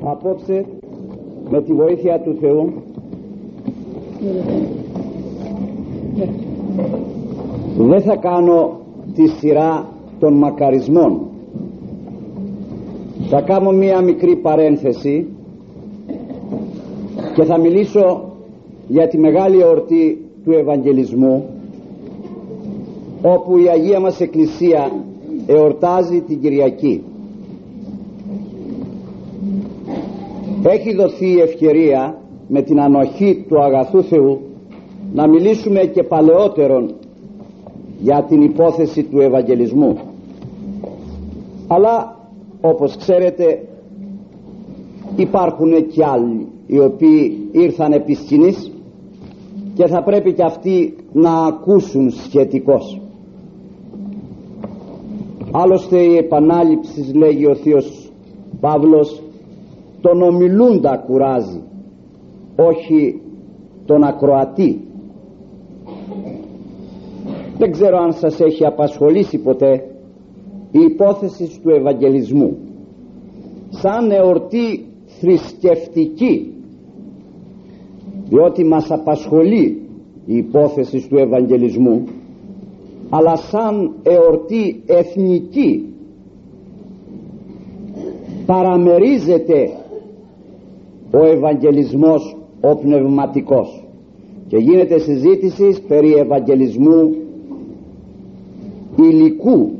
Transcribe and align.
Απόψε 0.00 0.64
με 1.50 1.62
τη 1.62 1.72
βοήθεια 1.72 2.20
του 2.20 2.36
Θεού. 2.40 2.72
Δεν 7.78 8.00
θα 8.00 8.16
κάνω 8.16 8.80
τη 9.14 9.28
σειρά 9.28 9.86
των 10.18 10.32
μακαρισμών. 10.32 11.20
Θα 13.28 13.40
κάνω 13.40 13.70
μία 13.70 14.00
μικρή 14.00 14.36
παρένθεση 14.36 15.26
και 17.34 17.44
θα 17.44 17.58
μιλήσω 17.58 18.32
για 18.88 19.08
τη 19.08 19.18
μεγάλη 19.18 19.60
εορτή 19.60 20.24
του 20.44 20.52
Ευαγγελισμού 20.52 21.44
όπου 23.22 23.58
η 23.58 23.68
Αγία 23.68 24.00
μας 24.00 24.20
Εκκλησία 24.20 24.90
εορτάζει 25.46 26.20
την 26.20 26.40
Κυριακή 26.40 27.02
έχει 30.70 30.94
δοθεί 30.94 31.26
η 31.26 31.40
ευκαιρία 31.40 32.18
με 32.48 32.62
την 32.62 32.80
ανοχή 32.80 33.44
του 33.48 33.62
αγαθού 33.62 34.02
Θεού 34.02 34.40
να 35.12 35.26
μιλήσουμε 35.28 35.80
και 35.80 36.02
παλαιότερον 36.02 36.94
για 38.00 38.24
την 38.28 38.42
υπόθεση 38.42 39.02
του 39.02 39.20
Ευαγγελισμού. 39.20 39.98
Αλλά 41.66 42.16
όπως 42.60 42.96
ξέρετε 42.96 43.66
υπάρχουν 45.16 45.86
και 45.86 46.04
άλλοι 46.04 46.46
οι 46.66 46.78
οποίοι 46.78 47.48
ήρθαν 47.52 47.92
επί 47.92 48.14
σκηνής 48.14 48.70
και 49.74 49.86
θα 49.86 50.02
πρέπει 50.02 50.32
και 50.32 50.42
αυτοί 50.42 50.96
να 51.12 51.32
ακούσουν 51.32 52.10
σχετικώς. 52.10 53.00
Άλλωστε 55.50 55.98
η 55.98 56.16
επανάληψης 56.16 57.14
λέγει 57.14 57.46
ο 57.46 57.54
Θείος 57.54 58.10
Παύλος 58.60 59.22
τον 60.02 60.22
ομιλούντα 60.22 60.96
κουράζει 61.06 61.62
όχι 62.56 63.20
τον 63.86 64.02
ακροατή. 64.02 64.80
Δεν 67.58 67.70
ξέρω 67.70 67.98
αν 67.98 68.12
σας 68.12 68.40
έχει 68.40 68.66
απασχολήσει 68.66 69.38
ποτέ 69.38 69.84
η 70.70 70.78
υπόθεση 70.90 71.60
του 71.62 71.70
Ευαγγελισμού. 71.70 72.56
Σαν 73.70 74.10
εορτή 74.10 74.84
θρησκευτική 75.06 76.52
διότι 78.28 78.64
μας 78.64 78.90
απασχολεί 78.90 79.82
η 80.26 80.36
υπόθεση 80.36 81.08
του 81.08 81.18
Ευαγγελισμού 81.18 82.04
αλλά 83.10 83.36
σαν 83.36 83.92
εορτή 84.02 84.82
εθνική 84.86 85.94
παραμερίζεται 88.46 89.70
ο 91.12 91.24
Ευαγγελισμός 91.24 92.36
ο 92.60 92.76
πνευματικός. 92.76 93.84
Και 94.48 94.56
γίνεται 94.56 94.98
συζήτηση 94.98 95.82
περί 95.88 96.12
Ευαγγελισμού 96.12 97.14
υλικού. 98.96 99.70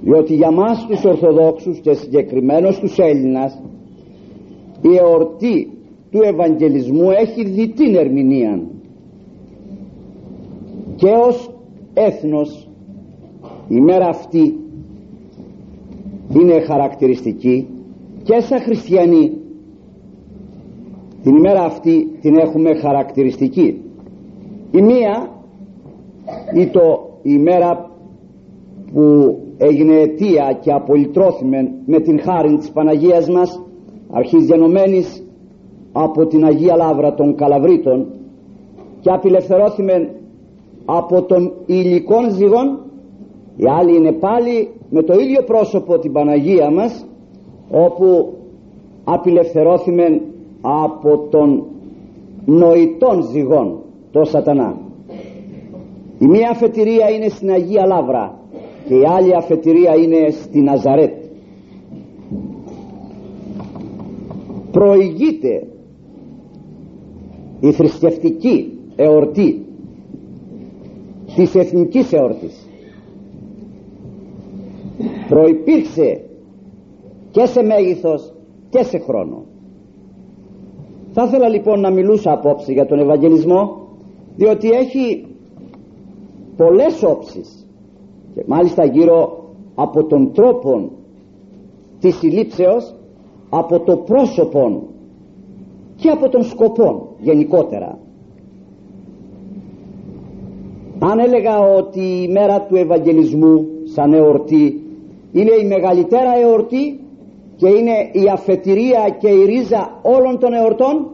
Διότι 0.00 0.34
για 0.34 0.50
μας 0.50 0.86
τους 0.88 1.04
Ορθοδόξους 1.04 1.78
και 1.78 1.92
συγκεκριμένως 1.92 2.78
τους 2.78 2.98
Έλληνας 2.98 3.58
η 4.82 4.96
εορτή 4.96 5.70
του 6.10 6.20
Ευαγγελισμού 6.22 7.10
έχει 7.10 7.44
διτήν 7.44 7.94
ερμηνεία. 7.94 8.60
Και 10.96 11.08
ως 11.08 11.50
έθνος 11.94 12.68
η 13.68 13.80
μέρα 13.80 14.06
αυτή 14.08 14.54
είναι 16.34 16.60
χαρακτηριστική 16.60 17.66
και 18.22 18.40
σαν 18.40 18.60
χριστιανοί 18.60 19.32
την 21.26 21.36
ημέρα 21.36 21.62
αυτή 21.64 22.18
την 22.20 22.38
έχουμε 22.38 22.74
χαρακτηριστική. 22.74 23.82
Η 24.70 24.82
μία 24.82 25.30
ή 26.54 26.66
το 26.66 27.08
η 27.22 27.30
ημέρα 27.38 27.90
που 28.92 29.36
έγινε 29.56 29.94
αιτία 29.94 30.58
και 30.60 30.72
απολυτρώθημε 30.72 31.72
με 31.86 32.00
την 32.00 32.20
χάρη 32.20 32.56
της 32.56 32.70
Παναγίας 32.70 33.28
μας 33.28 33.62
αρχής 34.10 34.44
γενομένης 34.44 35.24
από 35.92 36.26
την 36.26 36.44
Αγία 36.44 36.76
Λάβρα 36.76 37.14
των 37.14 37.34
Καλαβρίτων 37.34 38.06
και 39.00 39.10
απελευθερώθημε 39.10 40.10
από 40.84 41.22
τον 41.22 41.52
υλικών 41.66 42.30
ζυγών. 42.30 42.80
Η 43.56 43.64
άλλη 43.78 43.96
είναι 43.96 44.12
πάλι 44.12 44.70
με 44.90 45.02
το 45.02 45.12
ίδιο 45.12 45.42
πρόσωπο 45.42 45.98
την 45.98 46.12
Παναγία 46.12 46.70
μας 46.70 47.06
όπου 47.70 48.34
απελευθερώθημε 49.04 50.20
από 50.60 51.28
τον 51.30 51.64
νοητών 52.44 53.22
ζυγών 53.22 53.78
το 54.10 54.24
σατανά. 54.24 54.78
Η 56.18 56.26
μία 56.26 56.50
αφετηρία 56.50 57.10
είναι 57.10 57.28
στην 57.28 57.50
Αγία 57.50 57.86
Λάβρα 57.86 58.38
και 58.88 58.94
η 58.94 59.02
άλλη 59.06 59.36
αφετηρία 59.36 59.94
είναι 59.96 60.30
στη 60.30 60.60
Ναζαρέτ. 60.60 61.24
Προηγείται 64.70 65.66
η 67.60 67.72
θρησκευτική 67.72 68.78
εορτή 68.96 69.64
της 71.36 71.54
εθνικής 71.54 72.12
εορτής. 72.12 72.66
Προϋπήρξε 75.28 76.20
και 77.30 77.46
σε 77.46 77.62
μέγεθος 77.62 78.32
και 78.70 78.82
σε 78.82 78.98
χρόνο 78.98 79.44
θα 81.18 81.24
ήθελα 81.24 81.48
λοιπόν 81.48 81.80
να 81.80 81.90
μιλούσα 81.90 82.32
απόψε 82.32 82.72
για 82.72 82.86
τον 82.86 82.98
Ευαγγελισμό 82.98 83.76
διότι 84.36 84.70
έχει 84.70 85.26
πολλές 86.56 87.02
όψεις 87.02 87.66
και 88.34 88.42
μάλιστα 88.46 88.84
γύρω 88.84 89.44
από 89.74 90.04
τον 90.04 90.32
τρόπο 90.32 90.90
της 92.00 92.16
συλλήψεως 92.16 92.94
από 93.50 93.80
το 93.80 93.96
πρόσωπο 93.96 94.82
και 95.96 96.08
από 96.08 96.28
τον 96.28 96.44
σκοπό 96.44 97.08
γενικότερα. 97.18 97.98
Αν 100.98 101.18
έλεγα 101.18 101.58
ότι 101.58 102.00
η 102.00 102.28
μέρα 102.28 102.60
του 102.60 102.76
Ευαγγελισμού 102.76 103.66
σαν 103.84 104.12
εορτή 104.12 104.82
είναι 105.32 105.54
η 105.62 105.66
μεγαλύτερα 105.66 106.36
εορτή 106.36 107.00
και 107.56 107.68
είναι 107.68 108.10
η 108.12 108.28
αφετηρία 108.32 109.16
και 109.18 109.28
η 109.28 109.44
ρίζα 109.44 110.00
όλων 110.02 110.38
των 110.38 110.52
εορτών 110.52 111.10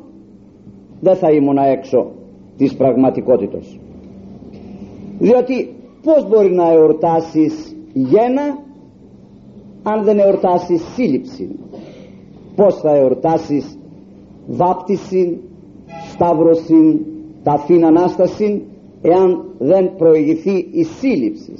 δεν 1.01 1.17
θα 1.17 1.31
ήμουν 1.31 1.57
έξω 1.57 2.11
της 2.57 2.75
πραγματικότητας 2.75 3.79
διότι 5.19 5.75
πως 6.03 6.29
μπορεί 6.29 6.55
να 6.55 6.73
εορτάσεις 6.73 7.77
γένα 7.93 8.59
αν 9.83 10.05
δεν 10.05 10.19
εορτάσεις 10.19 10.83
σύλληψη; 10.95 11.49
Πως 12.57 12.81
θα 12.81 12.97
εορτάσεις 12.97 13.79
βάπτιση 14.47 15.41
σταύρωση 16.13 17.07
ταφήν 17.43 17.85
Ανάσταση 17.85 18.63
εάν 19.03 19.45
δεν 19.59 19.97
προηγηθεί 19.97 20.69
η 20.71 20.83
σύλληψη; 20.85 21.53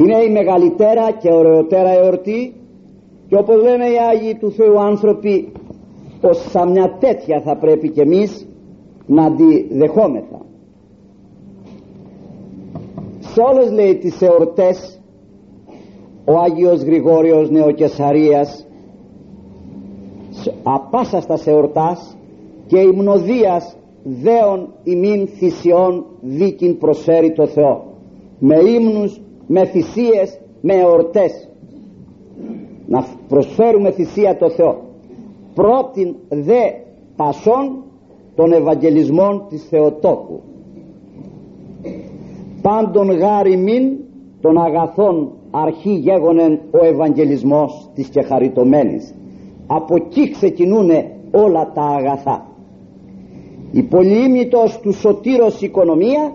Είναι 0.00 0.22
η 0.22 0.30
μεγαλύτερα 0.30 1.10
και 1.10 1.32
ωραιότερα 1.32 1.90
εορτή. 1.90 2.54
Και 3.28 3.36
όπως 3.36 3.62
λένε 3.62 3.84
οι 3.84 3.96
Άγιοι 4.10 4.34
του 4.34 4.50
Θεού 4.50 4.80
άνθρωποι 4.80 5.52
πως 6.20 6.50
σαν 6.50 6.70
μια 6.70 6.96
τέτοια 7.00 7.40
θα 7.40 7.56
πρέπει 7.56 7.90
και 7.90 8.00
εμείς 8.00 8.48
να 9.06 9.34
τη 9.34 9.74
δεχόμεθα. 9.78 10.40
Σε 13.18 13.40
όλες 13.40 13.72
λέει 13.72 13.96
τις 13.96 14.22
εορτές 14.22 15.00
ο 16.24 16.32
Άγιος 16.38 16.82
Γρηγόριος 16.82 17.50
Νεοκεσαρίας 17.50 18.66
απάσαστας 20.62 21.46
εορτάς 21.46 22.16
και 22.66 22.78
υμνοδίας 22.78 23.76
δέον 24.02 24.68
ημίν 24.84 25.26
θυσιών 25.26 26.04
δίκην 26.20 26.78
προσφέρει 26.78 27.32
το 27.32 27.46
Θεό. 27.46 27.84
Με 28.38 28.56
ύμνους, 28.56 29.20
με 29.52 29.64
θυσίες, 29.64 30.40
με 30.60 30.74
εορτές. 30.74 31.48
Να 32.86 33.06
προσφέρουμε 33.28 33.90
θυσία 33.90 34.36
το 34.36 34.50
Θεό. 34.50 34.80
Πρώτην 35.54 36.14
δε 36.28 36.70
πασών 37.16 37.82
των 38.34 38.52
Ευαγγελισμών 38.52 39.44
της 39.48 39.62
Θεοτόκου. 39.68 40.40
Πάντων 42.62 43.10
γάρι 43.10 43.56
μην 43.56 43.96
των 44.40 44.58
αγαθών 44.58 45.32
αρχή 45.50 45.92
γέγονεν 45.92 46.60
ο 46.70 46.84
Ευαγγελισμός 46.84 47.90
της 47.94 48.08
και 48.08 48.22
χαριτωμένης 48.22 49.14
από 49.66 49.94
εκεί 49.94 50.30
ξεκινούνε 50.30 51.10
όλα 51.30 51.72
τα 51.74 51.82
αγαθά. 51.82 52.46
Η 53.72 53.82
πολυήμνητος 53.82 54.80
του 54.80 54.92
σωτήρος 54.92 55.60
οικονομία 55.60 56.34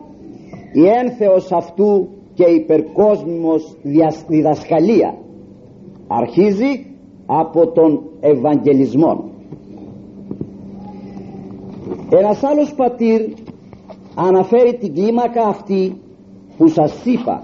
η 0.73 0.87
ένθεος 0.87 1.51
αυτού 1.51 2.07
και 2.35 2.43
υπερκόσμιμος 2.43 3.75
διδασκαλία. 4.27 5.17
Αρχίζει 6.07 6.85
από 7.25 7.71
τον 7.71 8.01
Ευαγγελισμό. 8.19 9.23
Ένας 12.09 12.43
άλλος 12.43 12.73
πατήρ 12.75 13.21
αναφέρει 14.15 14.77
την 14.77 14.93
κλίμακα 14.93 15.47
αυτή 15.47 15.95
που 16.57 16.67
σας 16.67 17.05
είπα 17.05 17.41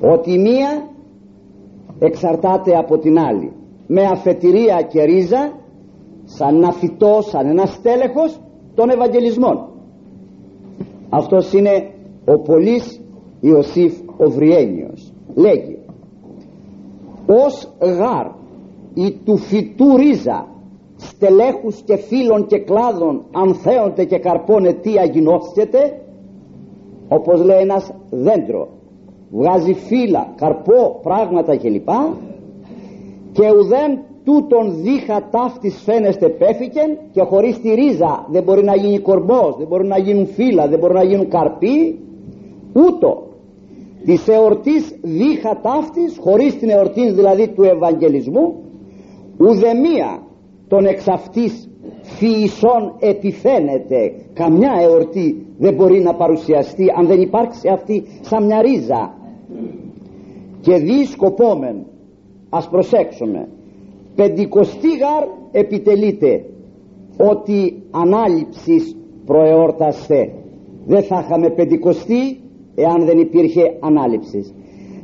ότι 0.00 0.38
μία 0.38 0.88
εξαρτάται 1.98 2.76
από 2.76 2.98
την 2.98 3.18
άλλη. 3.18 3.52
Με 3.86 4.02
αφετηρία 4.04 4.82
και 4.82 5.02
ρίζα 5.02 5.52
σαν 6.24 6.54
ένα 6.56 6.72
φυτό, 6.72 7.18
σαν 7.20 7.46
ένα 7.46 7.66
στέλεχος 7.66 8.40
των 8.74 8.90
Ευαγγελισμών. 8.90 9.68
Αυτός 11.10 11.52
είναι 11.52 11.90
ο 12.24 12.38
Πολύς 12.38 13.03
Ιωσήφ 13.46 13.92
ο 14.16 14.30
Βριένιος 14.30 15.12
λέγει 15.34 15.78
ως 17.26 17.68
γάρ 17.80 18.26
η 18.94 19.12
του 19.24 19.36
φυτού 19.36 19.96
ρίζα 19.96 20.46
στελέχους 20.96 21.80
και 21.80 21.96
φίλων 21.96 22.46
και 22.46 22.58
κλάδων 22.58 23.24
ανθέονται 23.32 24.04
και 24.04 24.18
καρπώνε 24.18 24.72
τι 24.72 24.98
αγινώσκεται 24.98 26.00
όπως 27.08 27.44
λέει 27.44 27.60
ένας 27.60 27.92
δέντρο 28.10 28.68
βγάζει 29.30 29.72
φύλλα, 29.72 30.32
καρπό, 30.36 31.00
πράγματα 31.02 31.56
κλπ. 31.56 31.88
Και 33.32 33.46
ουδέν 33.58 33.98
τούτον 34.24 34.82
δίχα 34.82 35.28
ταύτης 35.30 35.82
φαίνεστε 35.82 36.28
πέφηκεν 36.28 36.98
και 37.12 37.22
χωρίς 37.22 37.60
τη 37.60 37.70
ρίζα 37.74 38.26
δεν 38.30 38.42
μπορεί 38.42 38.64
να 38.64 38.76
γίνει 38.76 38.98
κορμπός, 38.98 39.56
δεν 39.58 39.66
μπορεί 39.66 39.86
να 39.86 39.98
γίνουν 39.98 40.26
φύλλα, 40.26 40.68
δεν 40.68 40.78
μπορεί 40.78 40.94
να 40.94 41.04
γίνουν 41.04 41.28
καρποί 41.28 41.98
ούτω 42.72 43.23
της 44.04 44.28
εορτής 44.28 44.98
δίχα 45.02 45.60
ταύτης 45.60 46.18
χωρίς 46.20 46.58
την 46.58 46.68
εορτής 46.68 47.14
δηλαδή 47.14 47.48
του 47.48 47.62
Ευαγγελισμού 47.62 48.54
ουδεμία 49.38 50.22
των 50.68 50.84
εξ 50.86 51.08
αυτής 51.08 51.68
φυησών 52.02 52.94
επιφαίνεται 52.98 54.12
καμιά 54.32 54.72
εορτή 54.80 55.46
δεν 55.58 55.74
μπορεί 55.74 56.00
να 56.00 56.14
παρουσιαστεί 56.14 56.84
αν 56.98 57.06
δεν 57.06 57.20
υπάρξει 57.20 57.68
αυτή 57.68 58.04
σαν 58.20 58.44
μια 58.44 58.62
ρίζα. 58.62 59.14
Και 60.60 60.74
δι 60.74 61.04
σκοπόμεν 61.04 61.86
ας 62.50 62.68
προσέξουμε 62.68 63.48
πεντηκοστή 64.14 64.88
γαρ 64.88 65.28
επιτελείται 65.52 66.44
ότι 67.30 67.82
ανάληψης 67.90 68.96
προεόρταστε. 69.24 70.32
Δεν 70.86 71.02
θα 71.02 71.24
είχαμε 71.24 71.50
πεντηκοστή 71.50 72.40
εάν 72.74 73.04
δεν 73.04 73.18
υπήρχε 73.18 73.76
ανάληψης. 73.80 74.54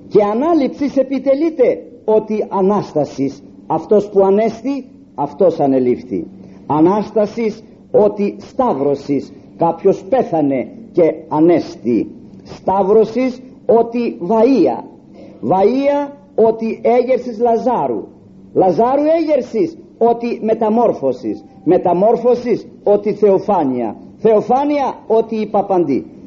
Και 0.08 0.22
ανάληψης 0.22 0.96
επιτελείται 0.96 1.82
ότι 2.04 2.46
Ανάστασης 2.48 3.42
αυτός 3.66 4.08
που 4.08 4.24
ανέστη 4.24 4.84
αυτός 5.14 5.60
ανελήφθη. 5.60 6.26
Ανάστασης 6.66 7.62
ότι 7.90 8.36
Σταύρωσης 8.38 9.32
κάποιος 9.56 10.04
πέθανε 10.08 10.68
και 10.92 11.14
ανέστη. 11.28 12.10
Σταύρωσης 12.44 13.42
ότι 13.66 14.18
Βαΐα 14.28 14.84
Βαΐα 15.42 16.10
ότι 16.34 16.80
έγερσης 16.82 17.38
Λαζάρου. 17.38 18.04
Λαζάρου 18.54 19.02
έγερσης 19.20 19.78
ότι 19.98 20.40
μεταμόρφωσης. 20.42 21.44
Μεταμόρφωσης 21.64 22.66
ότι 22.84 23.12
Θεοφάνεια. 23.12 23.96
Θεοφάνεια 24.16 24.98
ότι 25.06 25.36
η 25.36 25.46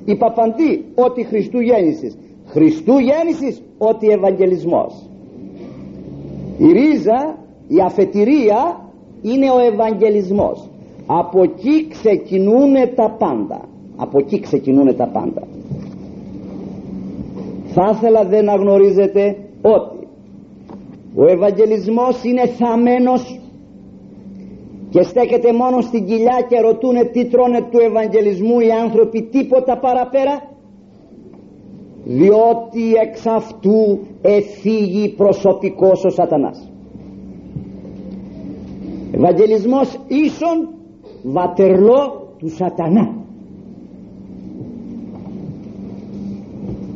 Παπαντή 0.05 0.11
η 0.11 0.15
Παπαντή 0.15 0.85
ότι 0.95 1.23
Χριστού 1.23 1.59
γέννησης. 1.59 2.17
Χριστού 2.45 2.97
γέννησης 2.97 3.61
ότι 3.77 4.07
Ευαγγελισμός. 4.07 5.09
Η 6.57 6.71
ρίζα 6.71 7.37
η 7.67 7.81
αφετηρία 7.85 8.89
είναι 9.21 9.49
ο 9.49 9.59
Ευαγγελισμός. 9.59 10.69
Από 11.05 11.43
εκεί 11.43 11.87
ξεκινούν 11.87 12.73
τα 12.95 13.15
πάντα. 13.19 13.61
Από 13.95 14.19
εκεί 14.19 14.39
ξεκινούν 14.39 14.95
τα 14.95 15.07
πάντα. 15.07 15.47
Θα 17.65 17.91
ήθελα 17.93 18.23
δεν 18.23 18.45
να 18.45 18.55
γνωρίζετε 18.55 19.37
ότι 19.61 20.07
ο 21.15 21.25
Ευαγγελισμός 21.25 22.23
είναι 22.23 22.45
θαμένος 22.47 23.39
και 24.93 25.03
στέκεται 25.03 25.53
μόνο 25.53 25.81
στην 25.81 26.05
κοιλιά 26.05 26.45
και 26.49 26.59
ρωτούνε 26.59 27.03
τι 27.03 27.25
τρώνε 27.25 27.61
του 27.71 27.79
Ευαγγελισμού 27.79 28.59
οι 28.59 28.71
άνθρωποι 28.71 29.21
τίποτα 29.21 29.77
παραπέρα. 29.77 30.41
Διότι 32.03 32.93
εξ 33.01 33.25
αυτού 33.25 33.99
εφήγει 34.21 35.09
προσωπικός 35.09 36.03
ο 36.03 36.09
σατανάς. 36.09 36.71
Ευαγγελισμός 39.11 39.99
ίσον 40.07 40.69
βατερλό 41.23 42.27
του 42.37 42.49
σατανά. 42.49 43.15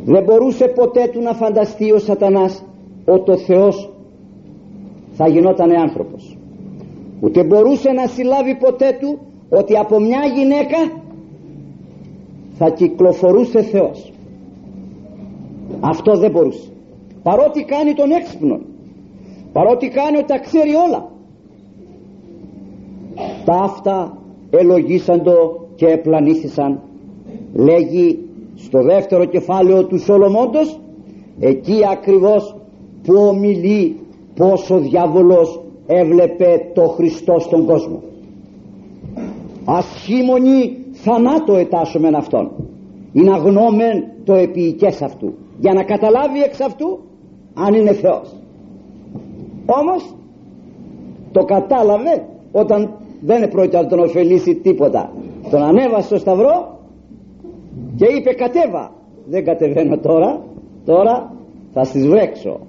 Δεν 0.06 0.24
μπορούσε 0.24 0.68
ποτέ 0.68 1.10
του 1.12 1.22
να 1.22 1.34
φανταστεί 1.34 1.92
ο 1.92 2.00
σατανάς 2.00 2.64
ότι 3.06 3.32
ο 3.32 3.38
Θεός 3.38 3.90
θα 5.12 5.28
γινόταν 5.28 5.72
άνθρωπος 5.72 6.37
ούτε 7.20 7.44
μπορούσε 7.44 7.92
να 7.92 8.08
συλλάβει 8.08 8.56
ποτέ 8.56 8.98
του 9.00 9.20
ότι 9.50 9.78
από 9.78 10.00
μια 10.00 10.26
γυναίκα 10.36 10.78
θα 12.58 12.70
κυκλοφορούσε 12.70 13.62
Θεός. 13.62 14.14
Αυτό 15.80 16.18
δεν 16.18 16.32
μπορούσε. 16.32 16.70
Παρότι 17.24 17.64
κάνει 17.64 17.94
τον 17.94 18.12
έξυπνο 18.12 18.60
παρότι 19.58 19.88
κάνει 19.88 20.18
ότι 20.18 20.28
τα 20.28 20.40
ξέρει 20.40 20.74
όλα 20.88 21.10
τα 23.46 23.54
αυτά 23.54 24.18
ελογίσαντο 24.50 25.68
και 25.76 25.86
επλανήθησαν. 25.86 26.80
Λέγει 27.54 28.20
στο 28.56 28.84
δεύτερο 28.84 29.26
κεφάλαιο 29.26 29.86
του 29.86 30.00
Σολομόντος 30.00 30.80
εκεί 31.40 31.80
ακριβώς 31.92 32.56
που 33.04 33.14
ομιλεί 33.14 33.96
πως 34.36 34.70
ο 34.70 34.80
διάβολος 34.80 35.62
έβλεπε 35.88 36.72
το 36.74 36.82
Χριστό 36.82 37.40
στον 37.40 37.66
κόσμο. 37.66 38.02
Ασχήμονη 39.66 40.78
θανάτω 40.92 41.56
ετάσσομεν 41.56 42.16
αυτόν. 42.16 42.52
Είναι 43.14 43.34
αγνώμεν 43.34 44.04
το 44.24 44.34
επίοικες 44.34 45.02
αυτού. 45.02 45.34
Για 45.60 45.74
να 45.74 45.84
καταλάβει 45.84 46.42
εξ 46.42 46.62
αυτού 46.62 47.00
αν 47.54 47.74
είναι 47.74 47.94
Θεός. 47.94 48.36
Όμως 49.66 50.16
το 51.32 51.44
κατάλαβε 51.44 52.26
όταν 52.52 52.90
δεν 53.22 53.50
πρόκειται 53.50 53.82
να 53.82 53.88
τον 53.88 54.00
ωφελήσει 54.00 54.56
τίποτα. 54.56 55.12
Τον 55.50 55.62
ανέβασε 55.62 56.08
στο 56.08 56.18
σταυρό 56.18 56.80
και 57.96 58.06
είπε 58.06 58.34
κατέβα 58.34 58.92
δεν 59.26 59.46
κατεβαίνω 59.46 59.98
τώρα. 59.98 60.42
Τώρα 60.86 61.34
θα 61.74 61.84
στις 61.84 62.08
βρέξω 62.08 62.60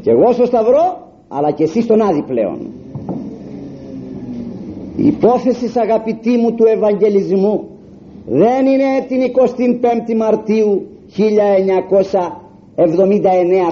και 0.00 0.10
εγώ 0.10 0.32
στο 0.32 0.44
σταυρό 0.44 1.07
αλλά 1.28 1.50
και 1.50 1.62
εσύ 1.62 1.82
στον 1.82 2.00
άδει 2.00 2.22
πλέον. 2.22 2.58
Η 4.96 5.06
υπόθεση 5.06 5.70
αγαπητοί 5.74 6.36
μου 6.36 6.54
του 6.54 6.64
Ευαγγελισμού 6.66 7.68
δεν 8.26 8.66
είναι 8.66 9.06
την 9.08 9.20
25η 9.22 10.16
Μαρτίου 10.16 10.86
1979 11.16 11.22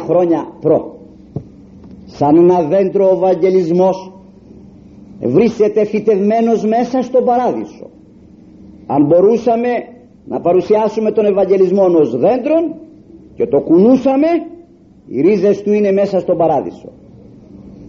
χρόνια 0.07 0.49
προ. 0.61 0.97
Σαν 2.07 2.37
ένα 2.37 2.63
δέντρο 2.63 3.09
ο 3.09 3.15
Ευαγγελισμός 3.17 4.13
βρίσκεται 5.21 5.85
φυτευμένος 5.85 6.65
μέσα 6.65 7.03
στον 7.03 7.25
παράδεισο. 7.25 7.87
Αν 8.87 9.05
μπορούσαμε 9.05 9.69
να 10.25 10.41
παρουσιάσουμε 10.41 11.11
τον 11.13 11.25
Ευαγγελισμό 11.25 11.85
ως 11.85 12.17
δέντρον 12.17 12.75
και 13.35 13.47
το 13.47 13.61
κουνούσαμε 13.61 14.27
οι 15.07 15.21
ρίζες 15.21 15.63
του 15.63 15.73
είναι 15.73 15.93
μέσα 15.93 16.19
στον 16.19 16.37
παράδεισο 16.37 16.89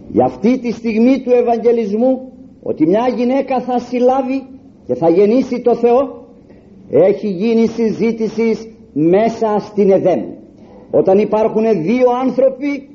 για 0.08 0.24
αυτή 0.24 0.58
τη 0.58 0.72
στιγμή 0.72 1.20
του 1.20 1.30
Ευαγγελισμού 1.30 2.32
ότι 2.62 2.86
μια 2.86 3.08
γυναίκα 3.16 3.60
θα 3.60 3.78
συλλάβει 3.78 4.46
και 4.86 4.94
θα 4.94 5.08
γεννήσει 5.08 5.60
το 5.60 5.74
Θεό 5.74 6.26
έχει 6.90 7.28
γίνει 7.28 7.66
συζήτησης 7.66 8.68
μέσα 8.92 9.58
στην 9.58 9.90
Εδέμ. 9.90 10.20
Όταν 10.90 11.18
υπάρχουν 11.18 11.62
δύο 11.62 12.06
άνθρωποι 12.22 12.88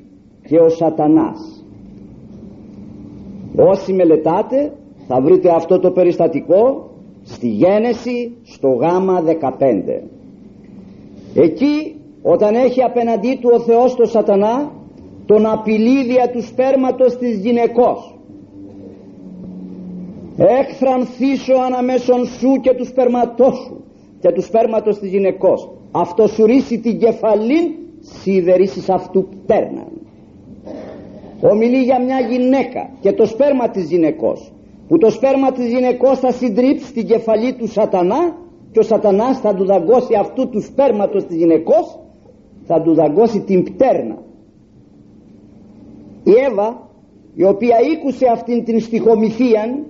και 0.48 0.58
ο 0.60 0.70
σατανάς. 0.70 1.66
Όσοι 3.56 3.94
μελετάτε 3.94 4.74
θα 5.08 5.22
βρείτε 5.22 5.50
αυτό 5.50 5.80
το 5.80 5.92
περιστατικό 5.92 6.90
στη 7.24 7.48
Γένεση 7.48 8.38
στο 8.44 8.68
γάμα 8.68 9.24
15 9.24 10.02
εκεί 11.36 11.96
όταν 12.22 12.56
έχει 12.56 12.82
απέναντί 12.82 13.38
του 13.42 13.50
ο 13.54 13.60
Θεός 13.60 13.96
το 13.96 14.06
σατανά 14.06 14.72
τον 15.26 15.46
απειλεί 15.46 16.04
δια 16.04 16.30
του 16.30 16.42
σπέρματος 16.42 17.18
της 17.18 17.38
γυναικός. 17.38 18.18
Εκθρανθήσω 20.38 21.54
αναμέσων 21.54 22.26
σου 22.26 22.60
και 22.62 22.74
του 22.74 22.86
σπερματός 22.86 23.56
σου 23.56 23.84
και 24.20 24.32
του 24.32 24.42
σπέρματος 24.42 25.00
της 25.00 25.10
γυναικός. 25.10 25.70
Αυτό 25.92 26.28
σου 26.28 26.46
ρίσει 26.46 26.80
την 26.80 27.00
κεφαλήν 27.00 27.74
σιδερήσεις 28.00 28.90
αυτού 28.90 29.28
πτέρναν. 29.28 29.92
Ομιλεί 31.42 31.82
για 31.82 32.02
μια 32.02 32.20
γυναίκα 32.20 32.90
και 33.00 33.12
το 33.12 33.26
σπέρμα 33.26 33.70
της 33.70 33.90
γυναικός 33.90 34.52
που 34.88 34.98
το 34.98 35.10
σπέρμα 35.10 35.52
της 35.52 35.68
γυναικός 35.68 36.20
θα 36.20 36.32
συντρίψει 36.32 36.86
στην 36.86 37.08
κεφαλή 37.08 37.54
του 37.54 37.68
σατανά 37.68 38.36
και 38.72 38.80
ο 38.80 38.82
σατανάς 38.82 39.40
θα 39.40 39.54
του 39.54 39.66
δαγκώσει 39.66 40.16
αυτού 40.16 40.50
του 40.50 40.62
σπέρματος 40.62 41.26
της 41.26 41.36
γυναικός 41.36 42.00
θα 42.64 42.82
του 42.82 42.94
δαγκώσει 42.94 43.40
την 43.40 43.64
πτέρνα 43.64 44.18
η 46.24 46.32
Εύα 46.50 46.90
η 47.36 47.44
οποία 47.44 47.76
ήκουσε 47.94 48.26
αυτήν 48.32 48.64
την 48.64 48.80
στοιχομηθίαν 48.80 49.86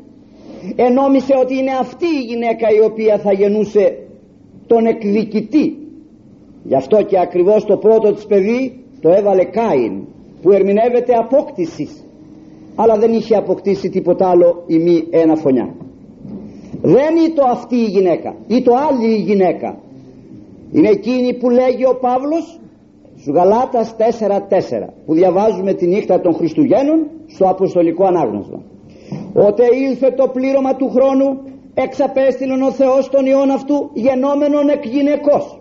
ενόμισε 0.75 1.33
ότι 1.41 1.57
είναι 1.57 1.71
αυτή 1.79 2.05
η 2.05 2.21
γυναίκα 2.25 2.67
η 2.69 2.79
οποία 2.85 3.17
θα 3.17 3.33
γεννούσε 3.33 3.97
τον 4.67 4.85
εκδικητή. 4.85 5.77
Γι' 6.63 6.75
αυτό 6.75 7.03
και 7.03 7.19
ακριβώς 7.19 7.65
το 7.65 7.77
πρώτο 7.77 8.13
της 8.13 8.25
παιδί 8.25 8.83
το 9.01 9.09
έβαλε 9.09 9.43
Κάιν 9.43 10.01
που 10.41 10.51
ερμηνεύεται 10.51 11.13
απόκτησης 11.13 12.03
αλλά 12.75 12.95
δεν 12.97 13.13
είχε 13.13 13.35
αποκτήσει 13.35 13.89
τίποτα 13.89 14.29
άλλο 14.29 14.63
η 14.67 14.77
μη 14.77 15.07
ένα 15.09 15.35
φωνιά. 15.35 15.75
Δεν 16.81 17.15
είναι 17.15 17.33
το 17.33 17.43
αυτή 17.49 17.75
η 17.75 17.85
γυναίκα 17.85 18.35
ή 18.47 18.61
το 18.61 18.71
άλλη 18.89 19.13
η 19.13 19.21
γυναίκα. 19.21 19.79
Είναι 20.71 20.89
εκείνη 20.89 21.33
που 21.33 21.49
λέγει 21.49 21.85
ο 21.85 21.97
Παύλος 22.01 22.59
στους 23.23 23.35
Γαλάτας 23.35 23.95
4-4 23.97 24.87
που 25.05 25.13
διαβάζουμε 25.13 25.73
τη 25.73 25.87
νύχτα 25.87 26.21
των 26.21 26.33
Χριστουγέννων 26.33 27.07
στο 27.27 27.45
Αποστολικό 27.49 28.05
Ανάγνωσμα 28.05 28.61
Ότε 29.33 29.63
ήλθε 29.87 30.11
το 30.11 30.27
πλήρωμα 30.27 30.75
του 30.75 30.89
χρόνου 30.89 31.39
εξαπέστειλον 31.73 32.61
ο 32.61 32.71
Θεός 32.71 33.09
τον 33.09 33.25
Υιόν 33.25 33.51
αυτού 33.51 33.89
γενόμενον 33.93 34.69
εκ 34.69 34.85
γυναικός 34.85 35.59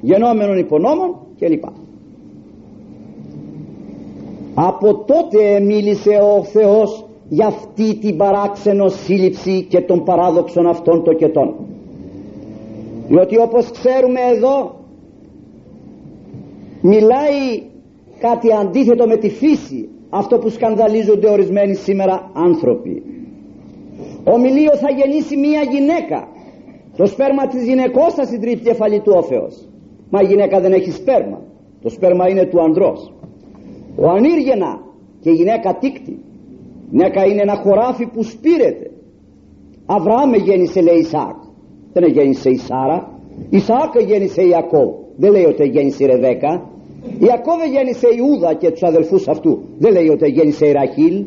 γενόμενον 0.00 0.58
υπονόμων 0.58 1.16
κλπ 1.38 1.64
από 4.54 4.94
τότε 4.94 5.60
μίλησε 5.60 6.18
ο 6.36 6.44
Θεός 6.44 7.04
για 7.28 7.46
αυτή 7.46 7.94
την 7.94 8.16
παράξενο 8.16 8.88
σύλληψη 8.88 9.66
και 9.68 9.80
των 9.80 10.04
παράδοξων 10.04 10.66
αυτών 10.66 11.04
το 11.04 11.12
κετών. 11.12 11.54
Διότι 13.08 13.38
όπως 13.38 13.70
ξέρουμε 13.70 14.20
εδώ 14.34 14.81
μιλάει 16.82 17.62
κάτι 18.20 18.48
αντίθετο 18.52 19.06
με 19.06 19.16
τη 19.16 19.28
φύση 19.28 19.88
αυτό 20.10 20.38
που 20.38 20.48
σκανδαλίζονται 20.48 21.28
ορισμένοι 21.30 21.74
σήμερα 21.74 22.30
άνθρωποι. 22.32 23.02
Ομιλείο 24.24 24.76
θα 24.76 24.90
γεννήσει 24.90 25.36
μία 25.36 25.62
γυναίκα. 25.62 26.28
Το 26.96 27.06
σπέρμα 27.06 27.46
της 27.46 27.64
γυναικός 27.64 28.14
θα 28.14 28.24
συντρίψει 28.24 28.64
κεφαλή 28.64 29.00
του 29.00 29.12
όφεως 29.16 29.66
μα 30.10 30.20
η 30.20 30.24
γυναίκα 30.24 30.60
δεν 30.60 30.72
έχει 30.72 30.90
σπέρμα. 30.90 31.40
Το 31.82 31.88
σπέρμα 31.88 32.28
είναι 32.28 32.46
του 32.46 32.62
ανδρός. 32.62 33.12
Ο 33.96 34.08
ανήργενα 34.08 34.80
και 35.20 35.30
η 35.30 35.34
γυναίκα 35.34 35.76
τίκτη 35.78 36.18
γυναίκα 36.90 37.24
είναι 37.26 37.42
ένα 37.42 37.56
χωράφι 37.56 38.06
που 38.06 38.22
σπήρεται. 38.22 38.90
Αβραάμ 39.86 40.34
γέννησε 40.34 40.80
λέει 40.80 40.98
Ισάκ 40.98 41.36
δεν 41.92 42.10
γέννησε 42.10 42.50
η 42.50 42.56
Σάρα. 42.56 43.18
Ισάκ 43.50 44.00
γέννησε 44.06 44.42
Ιακώβ. 44.42 44.90
Δεν 45.16 45.32
λέει 45.32 45.44
ότι 45.44 45.68
γέννησε 45.68 46.04
η 46.04 46.06
Ρεβέκα 46.06 46.70
Ιακώβ 47.18 47.60
γέννησε 47.72 48.08
Ιούδα 48.16 48.54
και 48.54 48.70
τους 48.70 48.82
αδελφούς 48.82 49.28
αυτού. 49.28 49.62
Δεν 49.78 49.92
λέει 49.92 50.08
ότι 50.08 50.30
γέννησε 50.30 50.66
η 50.66 50.72
Ραχήλ 50.72 51.24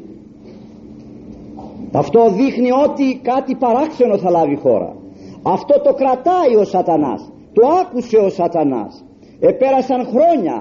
αυτό 2.02 2.30
δείχνει 2.30 2.72
ότι 2.72 3.20
κάτι 3.22 3.56
παράξενο 3.56 4.18
θα 4.18 4.30
λάβει 4.30 4.56
χώρα. 4.56 4.96
Αυτό 5.44 5.82
το 5.82 5.94
κρατάει 5.94 6.56
ο 6.60 6.64
σατανάς. 6.64 7.32
Το 7.54 7.68
άκουσε 7.82 8.18
ο 8.18 8.30
σατανάς. 8.30 9.06
Επέρασαν 9.40 10.06
χρόνια. 10.12 10.58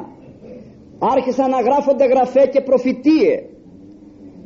Άρχισαν 0.98 1.50
να 1.50 1.60
γράφονται 1.60 2.04
γραφέ 2.04 2.46
και 2.52 2.60
προφητείε. 2.60 3.34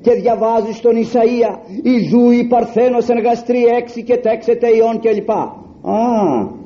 Και 0.01 0.13
διαβάζει 0.13 0.73
στον 0.73 0.95
Ισαΐα 0.97 1.53
«Ιδού 1.83 2.31
η 2.31 2.47
Παρθένος 2.47 3.09
εργαστρή 3.09 3.65
έξι 3.81 4.03
και 4.03 4.17
τέξετε 4.17 4.67
ιών» 4.77 5.01
κλπ. 5.01 5.31
Α, 5.31 5.49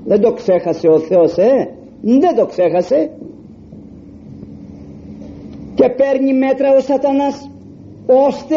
δεν 0.05 0.21
το 0.21 0.33
ξέχασε 0.33 0.89
ο 0.89 0.99
Θεός, 0.99 1.37
ε, 1.37 1.75
δεν 2.01 2.37
το 2.37 2.47
ξέχασε. 2.47 3.11
Και 5.75 5.89
παίρνει 5.89 6.33
μέτρα 6.35 6.77
ο 6.77 6.81
σατανάς 6.81 7.51
ώστε 8.07 8.57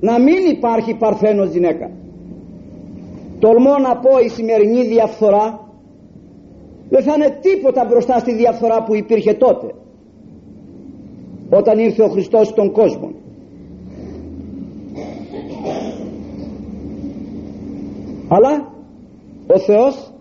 να 0.00 0.18
μην 0.18 0.46
υπάρχει 0.50 0.94
Παρθένος 0.94 1.50
γυναίκα. 1.50 1.90
Τολμώ 3.38 3.78
να 3.78 3.96
πω 3.96 4.18
η 4.24 4.28
σημερινή 4.28 4.86
διαφθορά 4.86 5.70
δεν 6.90 7.02
θα 7.02 7.14
είναι 7.14 7.38
τίποτα 7.40 7.84
μπροστά 7.84 8.18
στη 8.18 8.34
διαφθορά 8.34 8.82
που 8.82 8.94
υπήρχε 8.94 9.34
τότε 9.34 9.74
όταν 11.50 11.78
ήρθε 11.78 12.02
ο 12.02 12.08
Χριστός 12.08 12.46
στον 12.46 12.72
κόσμο 12.72 13.12
αλλά 18.28 18.72
ο 19.46 19.58
Θεός 19.58 20.12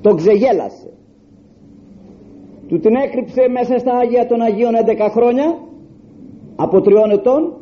τον 0.00 0.16
ξεγέλασε 0.16 0.91
του 2.72 2.78
την 2.78 2.94
έκρυψε 2.94 3.48
μέσα 3.48 3.78
στα 3.78 3.92
Άγια 3.96 4.26
των 4.26 4.40
Αγίων 4.40 4.72
11 4.86 5.08
χρόνια 5.10 5.58
από 6.56 6.80
τριών 6.80 7.10
ετών. 7.10 7.52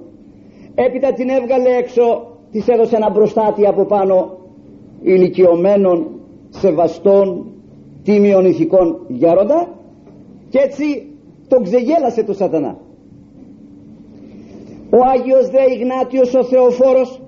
Έπειτα 0.75 1.13
την 1.13 1.29
έβγαλε 1.29 1.71
έξω 1.77 2.03
της 2.51 2.69
έδωσε 2.69 2.97
ένα 2.97 3.11
μπροστάτη 3.11 3.67
από 3.67 3.85
πάνω 3.85 4.39
ηλικιωμένων 5.03 6.07
σεβαστών 6.49 7.47
τίμιων 8.03 8.45
ηθικών 8.45 9.05
γέροντα 9.09 9.69
και 10.49 10.59
έτσι 10.59 11.07
τον 11.49 11.63
ξεγέλασε 11.63 12.23
το 12.25 12.33
σατανά. 12.33 12.79
Ο 14.91 14.99
Άγιος 15.15 15.49
Δε 15.51 15.63
Ιγνάτιος 15.75 16.35
ο 16.35 16.45
Θεοφόρος 16.45 17.23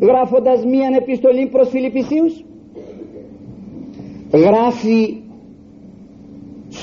γράφοντας 0.00 0.64
μίαν 0.64 0.94
επιστολή 0.94 1.46
προς 1.46 1.68
Φιλιππισίους 1.68 2.44
γράφει 4.32 5.23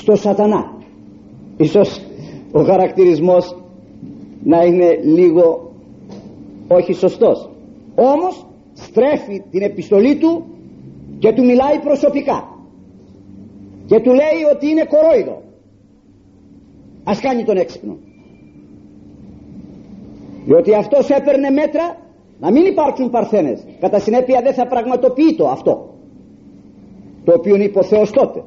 στο 0.02 0.14
σατανά. 0.14 0.72
Ίσως 1.56 2.00
ο 2.52 2.62
χαρακτηρισμός 2.62 3.56
να 4.44 4.64
είναι 4.64 4.98
λίγο 5.02 5.72
όχι 6.68 6.92
σωστός. 6.92 7.50
Όμως 7.94 8.46
στρέφει 8.72 9.42
την 9.50 9.62
επιστολή 9.62 10.16
του 10.16 10.44
και 11.18 11.32
του 11.32 11.44
μιλάει 11.44 11.78
προσωπικά. 11.78 12.38
Και 13.86 14.00
του 14.00 14.10
λέει 14.10 14.40
ότι 14.54 14.68
είναι 14.68 14.84
κορόιδο. 14.84 15.42
Ας 17.04 17.20
κάνει 17.20 17.44
τον 17.44 17.56
έξυπνο. 17.56 17.96
Διότι 20.44 20.74
αυτός 20.74 21.10
έπαιρνε 21.10 21.50
μέτρα 21.50 21.96
να 22.40 22.50
μην 22.50 22.64
υπάρξουν 22.64 23.10
παρθένες. 23.10 23.64
Κατά 23.80 23.98
συνέπεια 23.98 24.40
δεν 24.42 24.54
θα 24.54 24.66
πραγματοποιεί 24.66 25.34
το 25.34 25.48
αυτό 25.48 25.90
το 27.24 27.32
οποίο 27.36 27.56
είπε 27.56 27.78
ο 27.78 27.82
Θεός 27.82 28.10
τότε 28.10 28.42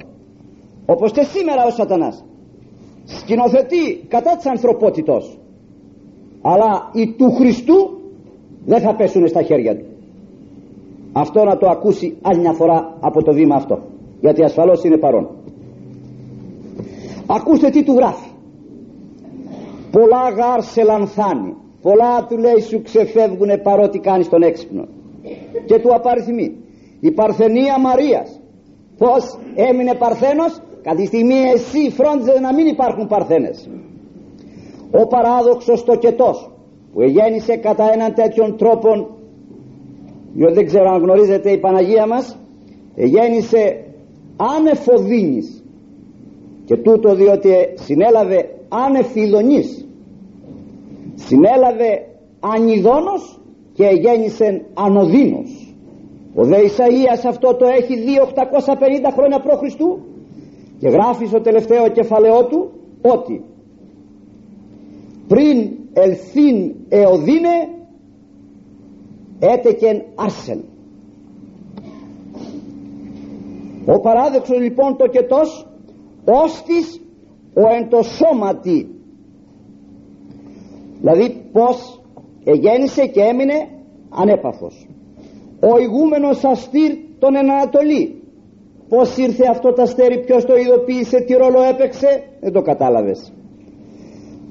όπως 0.85 1.11
και 1.11 1.23
σήμερα 1.23 1.65
ο 1.65 1.69
σατανάς. 1.69 2.25
Σκηνοθετεί 3.05 4.05
κατά 4.07 4.35
της 4.35 4.45
ανθρωπότητος. 4.45 5.37
Αλλά 6.41 6.89
οι 6.93 7.13
του 7.17 7.31
Χριστού 7.31 7.99
δεν 8.65 8.81
θα 8.81 8.95
πέσουν 8.95 9.27
στα 9.27 9.41
χέρια 9.41 9.77
του. 9.77 9.85
Αυτό 11.13 11.43
να 11.43 11.57
το 11.57 11.67
ακούσει 11.69 12.17
άλλη 12.21 12.39
μια 12.39 12.53
φορά 12.53 12.97
από 12.99 13.23
το 13.23 13.33
βήμα 13.33 13.55
αυτό. 13.55 13.79
Γιατί 14.19 14.43
ασφαλώς 14.43 14.83
είναι 14.83 14.97
παρόν. 14.97 15.29
Ακούστε 17.27 17.69
τι 17.69 17.83
του 17.83 17.93
γράφει. 17.93 18.29
Πολλά 19.91 20.29
γάρ 20.29 20.61
σε 20.61 20.83
λανθάνει. 20.83 21.53
Πολλά 21.81 22.25
του 22.25 22.37
λέει 22.37 22.59
σου 22.59 22.81
ξεφεύγουνε 22.81 23.57
παρότι 23.57 23.99
κάνεις 23.99 24.29
τον 24.29 24.41
έξυπνο 24.41 24.85
και 25.65 25.79
του 25.79 25.93
απαριθμεί. 25.93 26.55
Η 26.99 27.11
Παρθενία 27.11 27.79
Μαρίας 27.79 28.39
πως 28.97 29.37
έμεινε 29.55 29.93
Παρθένος 29.95 30.61
κατά 30.85 30.97
τη 30.97 31.05
στιγμή 31.05 31.39
εσύ 31.55 31.89
φρόντιζε 31.97 32.39
να 32.39 32.53
μην 32.53 32.65
υπάρχουν 32.65 33.07
Παρθένες. 33.07 33.69
Ο 34.91 35.07
παράδοξος 35.07 35.83
τοκετός 35.83 36.49
που 36.93 37.01
γέννησε 37.01 37.55
κατά 37.55 37.91
έναν 37.93 38.13
τέτοιον 38.13 38.57
τρόπο 38.57 38.89
διότι 40.33 40.53
δεν 40.53 40.65
ξέρω 40.65 40.89
αν 40.89 41.01
γνωρίζετε 41.01 41.51
η 41.51 41.57
Παναγία 41.57 42.07
μας 42.07 42.37
γέννησε 42.95 43.83
ανεφοδίνης. 44.57 45.63
Και 46.65 46.75
τούτο 46.75 47.15
διότι 47.15 47.49
συνέλαβε 47.73 48.49
ανεφιδονής. 48.69 49.87
Συνέλαβε 51.15 52.07
ανιδόνος 52.39 53.39
και 53.73 53.85
γέννησε 53.85 54.65
ανωδίνος 54.73 55.65
ο 56.35 56.43
δε 56.43 56.55
Ισαΐας 56.57 57.25
αυτό 57.27 57.55
το 57.55 57.65
έχει 57.65 57.93
2850 59.07 59.11
χρόνια 59.13 59.39
π.Χ. 59.39 59.61
και 60.79 60.87
γράφεις 60.87 61.29
στο 61.29 61.41
τελευταίο 61.41 61.89
κεφαλαιό 61.89 62.45
του 62.45 62.71
ότι 63.01 63.43
πριν 65.27 65.71
ελθύν 65.93 66.75
εωδίνε 66.89 67.69
έτεκεν 69.39 70.03
άρσεν 70.15 70.63
ο 73.85 73.99
παράδοξος 73.99 74.59
λοιπόν 74.59 74.97
το 74.97 75.07
κετός 75.07 75.67
όστις 76.25 77.01
ο 77.53 77.61
εν 77.75 77.89
το 77.89 78.01
σώματι. 78.01 78.89
Δηλαδή 80.99 81.49
πως 81.51 82.01
εγέννησε 82.43 83.07
και 83.07 83.21
έμεινε 83.21 83.69
ανέπαφος. 84.09 84.87
Ο 85.59 85.79
ηγούμενος 85.79 86.43
αστήρ 86.43 86.91
τον 87.19 87.35
Ανατολή 87.35 88.23
πως 88.89 89.17
ήρθε 89.17 89.43
αυτό 89.49 89.73
το 89.73 89.81
αστέρι 89.81 90.19
ποιος 90.19 90.45
το 90.45 90.55
ειδοποίησε 90.55 91.17
τι 91.19 91.33
ρόλο 91.33 91.61
έπαιξε 91.71 92.23
δεν 92.39 92.51
το 92.51 92.61
κατάλαβες. 92.61 93.33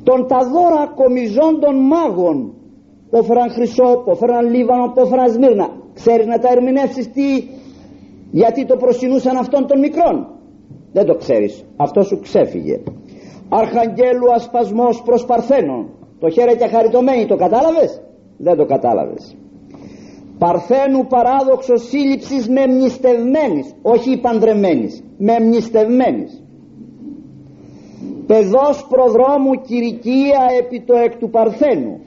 Τον 0.03 0.27
τα 0.27 0.39
δώρα 0.53 0.93
κομιζών 0.95 1.61
των 1.61 1.75
μάγων 1.77 2.55
που 3.11 3.17
έφεραν 3.17 3.51
χρυσό, 3.51 4.03
που 4.05 4.11
έφεραν 4.11 4.51
λίβανο, 4.55 4.93
που 4.93 5.01
έφεραν 5.01 5.31
σμύρνα 5.31 5.69
ξέρεις 5.95 6.27
να 6.27 6.39
τα 6.39 6.49
ερμηνεύσεις 6.51 7.11
τι 7.11 7.29
γιατί 8.31 8.67
το 8.67 8.77
προσινούσαν 8.77 9.37
αυτών 9.37 9.67
των 9.67 9.79
μικρών 9.79 10.29
δεν 10.93 11.05
το 11.07 11.15
ξέρεις 11.15 11.65
αυτό 11.77 12.03
σου 12.03 12.21
ξέφυγε. 12.21 12.81
Αρχαγγέλου 13.49 14.33
ασπασμός 14.35 15.03
προς 15.03 15.25
παρθένων 15.25 15.89
το 16.21 16.31
χέρι 16.31 16.57
και 16.57 16.67
χαριτωμένη 16.67 17.27
το 17.27 17.37
κατάλαβες. 17.37 18.03
Δεν 18.39 18.57
το 18.57 18.65
κατάλαβες 18.65 19.37
παρθένου 20.39 21.07
παράδοξος 21.07 21.89
σύλληψης 21.89 22.49
με 22.49 22.67
μνηστευμένης 22.67 23.75
όχι 23.83 24.21
παντρεμένης 24.21 25.03
με 25.19 25.41
μνηστευμένης. 25.41 26.43
Παιδός 28.27 28.87
προδρόμου 28.89 29.61
κηρικία 29.67 30.43
επί 30.61 30.81
το 30.87 30.95
εκ 30.97 31.17
του 31.17 31.31
παρθένου. 31.31 32.01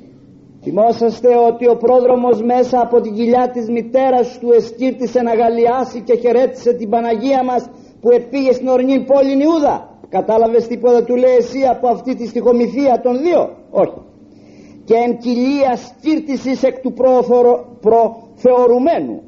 Θυμόσαστε 0.62 1.28
ότι 1.50 1.68
ο 1.70 1.76
πρόδρομος 1.76 2.42
μέσα 2.42 2.82
από 2.82 3.02
την 3.02 3.14
κοιλιά 3.14 3.50
της 3.54 3.70
μητέρας 3.70 4.40
του 4.40 4.52
εσκύρτησε 4.52 5.22
να 5.22 5.34
γαλιάσει 5.34 6.02
και 6.02 6.18
χαιρέτησε 6.18 6.74
την 6.74 6.90
Παναγία 6.90 7.44
μας 7.44 7.70
που 8.02 8.10
επήγε 8.12 8.52
στην 8.52 8.68
ορεινή 8.68 9.06
πόλη 9.06 9.44
Ιούδα. 9.44 9.76
Κατάλαβες 10.10 10.68
τίποτα 10.68 11.04
του 11.04 11.16
λέει 11.16 11.36
εσύ 11.38 11.62
από 11.70 11.88
αυτή 11.88 12.16
τη 12.16 12.28
στοιχομηθεία 12.28 13.02
των 13.04 13.22
δύο; 13.22 13.50
Όχι 13.70 14.07
και 14.88 14.96
εν 14.96 15.18
κοιλία 15.18 15.76
σκύρτησης 15.76 16.64
εκ 16.64 16.80
του 16.80 16.94
προθεωρουμένου. 17.80 19.22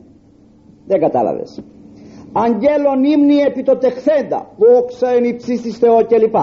Δεν 0.88 1.00
κατάλαβες. 1.00 1.62
Αγγέλων 2.34 3.04
ύμνη 3.04 3.36
επί 3.36 3.63
το 3.63 3.78
τεχθέντα 3.78 4.51
όξα 4.78 5.10
εν 5.10 5.24
υψίστης 5.24 5.78
Θεό 5.78 6.06
κλπ. 6.06 6.36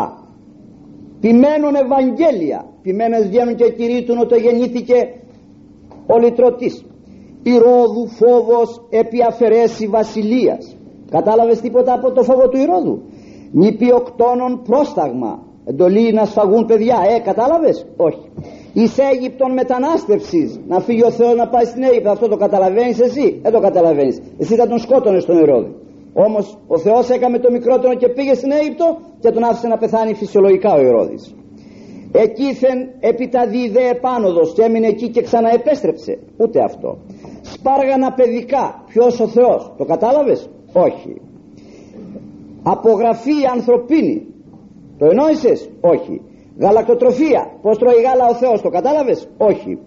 Ποιμένων 1.21 1.75
Ευαγγέλια 1.75 2.65
ποιμένες 2.83 3.27
βγαίνουν 3.29 3.55
και 3.55 3.71
κηρύττουν 3.71 4.19
ότι 4.19 4.41
γεννήθηκε 4.41 5.15
ο 6.07 6.19
λυτρωτής. 6.19 6.85
Ηρώδου 7.43 8.09
φόβος 8.09 8.87
επί 8.91 9.23
αφαιρέσει 9.23 9.87
βασιλείας. 9.87 10.77
Κατάλαβες 11.11 11.61
τίποτα 11.61 11.93
από 11.93 12.13
το 12.13 12.23
φόβο 12.23 12.49
του 12.49 12.57
Ηρώδου 12.57 13.03
νηπιοκτώνων 13.53 14.63
πρόσταγμα 14.63 15.46
εντολή 15.71 16.13
να 16.13 16.25
σφαγούν 16.25 16.65
παιδιά 16.67 16.99
ε 17.17 17.19
κατάλαβες; 17.19 17.87
Όχι. 17.97 18.31
Εις 18.73 18.99
Αίγυπτον 18.99 19.53
μετανάστευσης 19.53 20.61
να 20.69 20.81
φύγει 20.81 21.05
ο 21.05 21.11
Θεός 21.11 21.35
να 21.35 21.49
πάει 21.49 21.65
στην 21.65 21.83
Αίγυπτο 21.83 22.11
αυτό 22.11 22.29
το 22.29 22.37
καταλαβαίνεις 22.37 23.01
εσύ; 23.01 23.39
Δεν 23.43 23.53
το 23.53 23.61
καταλαβαίνεις. 23.61 24.21
Εσύ 24.39 24.55
θα 24.55 24.67
τον 24.69 24.79
σκότωνες 24.79 25.23
στον 25.23 25.39
Ηρώδη. 25.39 25.75
Όμως 26.13 26.59
ο 26.67 26.79
Θεός 26.79 27.09
έκαμε 27.11 27.39
το 27.39 27.51
μικρότερο 27.51 27.95
και 27.95 28.09
πήγε 28.09 28.35
στην 28.35 28.51
Αίγυπτο 28.51 28.99
και 29.21 29.31
τον 29.31 29.45
άφησε 29.45 29.67
να 29.69 29.77
πεθάνει 29.79 30.15
φυσιολογικά 30.15 30.75
ο 30.75 30.81
Ηρώδης. 30.81 31.35
Εκείθεν 32.13 32.79
επί 33.01 33.29
τα 33.29 33.47
δίδε 33.47 33.89
επάνωδος 33.89 34.53
και 34.53 34.63
έμεινε 34.63 34.87
εκεί 34.87 35.09
και 35.09 35.23
ξαναεπέστρεψε. 35.23 36.19
Ούτε 36.37 36.63
αυτό. 36.63 36.99
Σπάργανα 37.43 38.13
παιδικά 38.13 38.85
ποιος 38.87 39.21
ο 39.21 39.29
Θεός; 39.29 39.73
Το 39.77 39.85
κατάλαβες; 39.85 40.49
Όχι. 40.73 41.21
Απογραφή 42.63 43.33
ανθρωπίνη 43.55 44.27
το 44.99 45.05
εννοείσες 45.07 45.71
όχι. 45.81 46.21
Γαλακτοτροφία. 46.61 47.43
Πως 47.63 47.79
τρώει 47.79 48.01
γάλα 48.07 48.27
ο 48.31 48.35
Θεός 48.35 48.61
το 48.61 48.69
κατάλαβες; 48.69 49.29
Όχι. 49.39 49.79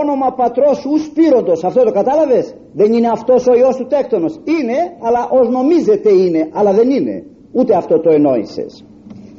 Όνομα 0.00 0.28
πατρός 0.36 0.84
ους 0.84 1.10
πύροντος 1.14 1.64
αυτό 1.64 1.82
το 1.82 1.92
κατάλαβες; 1.92 2.54
Δεν 2.72 2.92
είναι 2.92 3.08
αυτός 3.08 3.46
ο 3.46 3.54
Υιός 3.54 3.76
του 3.76 3.86
τέκτονος. 3.86 4.34
Είναι 4.44 4.78
αλλά 5.00 5.28
ως 5.30 5.48
νομίζετε 5.48 6.10
είναι 6.12 6.48
αλλά 6.52 6.72
δεν 6.72 6.90
είναι. 6.90 7.24
Ούτε 7.52 7.76
αυτό 7.76 8.00
το 8.00 8.10
εννοείσες 8.10 8.84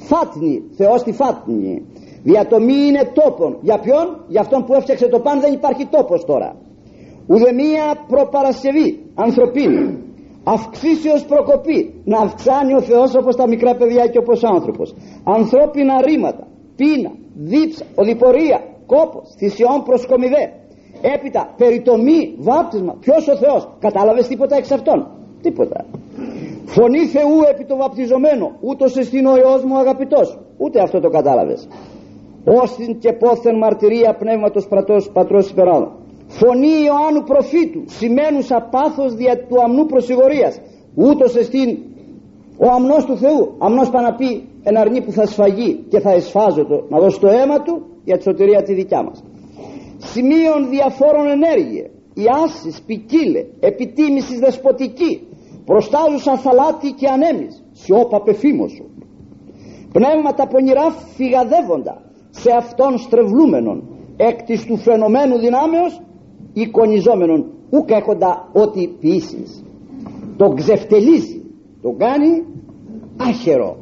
φάτνη. 0.02 0.63
Θεός 0.78 1.04
τη 1.04 1.12
φάτνη. 1.12 1.86
Διατομή 2.24 2.74
είναι 2.88 3.04
τόπον. 3.13 3.58
Για 3.62 3.78
ποιον; 3.80 4.06
Για 4.28 4.41
αυτόν 4.41 4.63
που 4.65 4.74
έφτιαξε 4.74 5.08
το 5.08 5.19
παν 5.19 5.39
δεν 5.39 5.54
υπάρχει 5.54 5.86
τόπος 5.86 6.26
τώρα. 6.26 6.56
Ουδεμία 7.28 7.86
προπαρασκευή. 8.08 8.89
Ανθρωπίνη 9.15 10.11
αυξήσεως 10.43 11.25
προκοπή. 11.25 12.01
Να 12.06 12.17
αυξάνει 12.19 12.73
ο 12.73 12.82
Θεός 12.82 13.15
όπως 13.15 13.36
τα 13.36 13.47
μικρά 13.47 13.75
παιδιά 13.75 14.08
και 14.08 14.17
όπως 14.17 14.43
ο 14.43 14.47
άνθρωπος. 14.47 14.95
Ανθρώπινα 15.23 16.01
ρήματα 16.01 16.47
πείνα, 16.75 17.12
δίψα, 17.36 17.86
οδηπορία 17.95 18.60
κόπος, 18.86 19.25
θυσιών 19.38 19.84
προσκομιδέ 19.84 20.54
έπειτα 21.15 21.54
περιτομή, 21.58 22.36
βάπτισμα. 22.38 22.93
Ποιος 22.99 23.27
ο 23.27 23.36
Θεός, 23.36 23.69
κατάλαβες 23.80 24.27
τίποτα 24.27 24.56
εξ 24.56 24.71
αυτών; 24.71 25.08
Τίποτα. 25.41 25.86
Φωνή 26.65 27.06
Θεού 27.06 27.39
επί 27.51 27.65
το 27.65 27.75
βαπτιζομένο 27.75 28.51
ούτως 28.62 28.97
εστίν 28.97 29.25
ο 29.25 29.38
Υιός 29.38 29.63
μου 29.63 29.77
αγαπητός. 29.77 30.38
Ούτε 30.58 30.82
αυτό 30.82 30.99
το 30.99 31.10
κατάλαβες. 31.10 31.67
Όστιν 32.45 32.99
και 32.99 33.13
πόθεν 33.13 33.58
μαρτυρία 33.58 34.15
πνεύματος 34.15 34.67
πρατός 34.67 35.10
πατρός 35.13 35.49
υπεράδων 35.49 35.91
φωνή 36.39 36.74
Ιωάννου 36.88 37.24
προφήτου 37.32 37.82
σημαίνουσα 37.86 38.67
πάθος 38.72 39.15
δια 39.15 39.34
του 39.48 39.62
αμνού 39.65 39.86
προσιγορίας 39.86 40.54
ούτως 40.96 41.36
εστίν 41.36 41.70
ο 42.58 42.67
αμνός 42.76 43.06
του 43.06 43.17
Θεού. 43.17 43.56
Αμνός 43.58 43.89
πάει 43.89 44.04
να 44.04 44.13
πει 44.15 44.30
ένα 44.63 44.80
αρνί 44.80 45.02
που 45.02 45.12
θα 45.12 45.26
σφαγεί 45.26 45.86
και 45.89 46.00
θα 46.00 46.12
εσφάζω 46.12 46.65
το 46.65 46.86
να 46.89 47.00
δώσει 47.00 47.20
το 47.20 47.28
αίμα 47.28 47.62
του 47.62 47.74
για 48.04 48.17
τη 48.17 48.24
σωτηρία 48.24 48.62
τη 48.63 48.74
δικιά 48.74 49.04
μας 49.04 49.24
σημείων 49.98 50.70
διαφόρων 50.70 51.28
ενέργεια. 51.28 51.89
Η 52.13 52.24
άσης 52.44 52.82
ποικίλε 52.82 53.46
επιτίμησης 53.60 54.39
δεσποτική. 54.39 55.28
Προστάζουσα 55.65 56.38
θαλάτι 56.38 56.91
και 56.91 57.08
ανέμις 57.08 57.63
σιώπα 57.72 58.22
πεφήμωσου 58.22 58.86
πνεύματα 59.91 60.48
πονηρά 60.48 60.89
φυγαδεύοντα 61.15 62.02
σε 62.30 62.52
αυτόν 62.52 62.98
στρεβλούμενον. 62.98 63.84
Εκ 64.17 64.44
της 64.44 64.65
του 64.65 64.78
φαινομένου 64.78 65.38
δυνάμεως 65.39 66.02
εικονιζόμενον 66.54 67.46
ουκ 67.70 67.92
έχοντα 67.92 68.50
ό,τι 68.54 68.88
ποιήσεις. 68.88 69.64
Το 70.38 70.50
ξεφτελίζει 70.50 71.42
το 71.82 71.96
κάνει 71.98 72.44
άχερο 73.18 73.78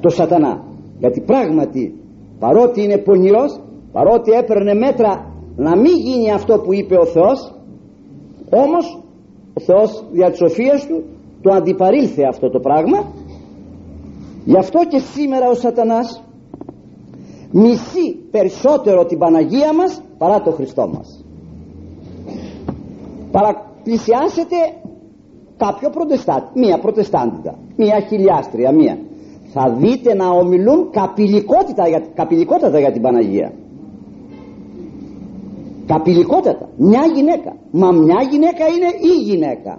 το 0.00 0.08
σατανά. 0.08 0.64
Γιατί 0.98 1.20
πράγματι 1.20 1.94
παρότι 2.38 2.82
είναι 2.82 2.98
πονηρός 2.98 3.60
παρότι 3.92 4.30
έπαιρνε 4.30 4.74
μέτρα 4.74 5.32
να 5.56 5.76
μην 5.76 5.94
γίνει 5.96 6.32
αυτό 6.32 6.58
που 6.58 6.72
είπε 6.74 6.96
ο 6.96 7.04
Θεός 7.04 7.54
όμως 8.50 8.98
ο 9.54 9.60
Θεός 9.60 10.04
δια 10.12 10.30
της 10.30 10.38
σοφίας 10.38 10.86
του 10.86 11.02
το 11.42 11.52
αντιπαρήλθε 11.52 12.22
αυτό 12.22 12.50
το 12.50 12.60
πράγμα. 12.60 13.12
Γι' 14.44 14.58
αυτό 14.58 14.78
και 14.88 14.98
σήμερα 14.98 15.48
ο 15.48 15.54
σατανάς 15.54 16.22
μισεί 17.52 18.14
περισσότερο 18.30 19.04
την 19.04 19.18
Παναγία 19.18 19.74
μας 19.74 20.02
παρά 20.18 20.42
το 20.42 20.50
Χριστό 20.50 20.88
μας 20.88 21.17
παραπλησιάσετε 23.30 24.56
κάποιο 25.56 25.90
προτεστάτη 25.90 26.58
μία 26.58 26.78
προτεστάντητα 26.78 27.58
μία 27.76 28.00
χιλιάστρια 28.00 28.72
μία. 28.72 28.98
Θα 29.52 29.76
δείτε 29.78 30.14
να 30.14 30.28
ομιλούν 30.28 30.90
καπηλικότητα 30.90 31.88
για, 31.88 32.02
καπηλικότατα 32.14 32.78
για 32.78 32.92
την 32.92 33.02
Παναγία. 33.02 33.52
Καπηλικότατα. 35.86 36.68
Μια 36.76 37.02
γυναίκα. 37.14 37.56
Μα 37.70 37.92
μια 37.92 38.26
γυναίκα 38.30 38.64
είναι 38.66 39.14
η 39.14 39.22
γυναίκα. 39.22 39.78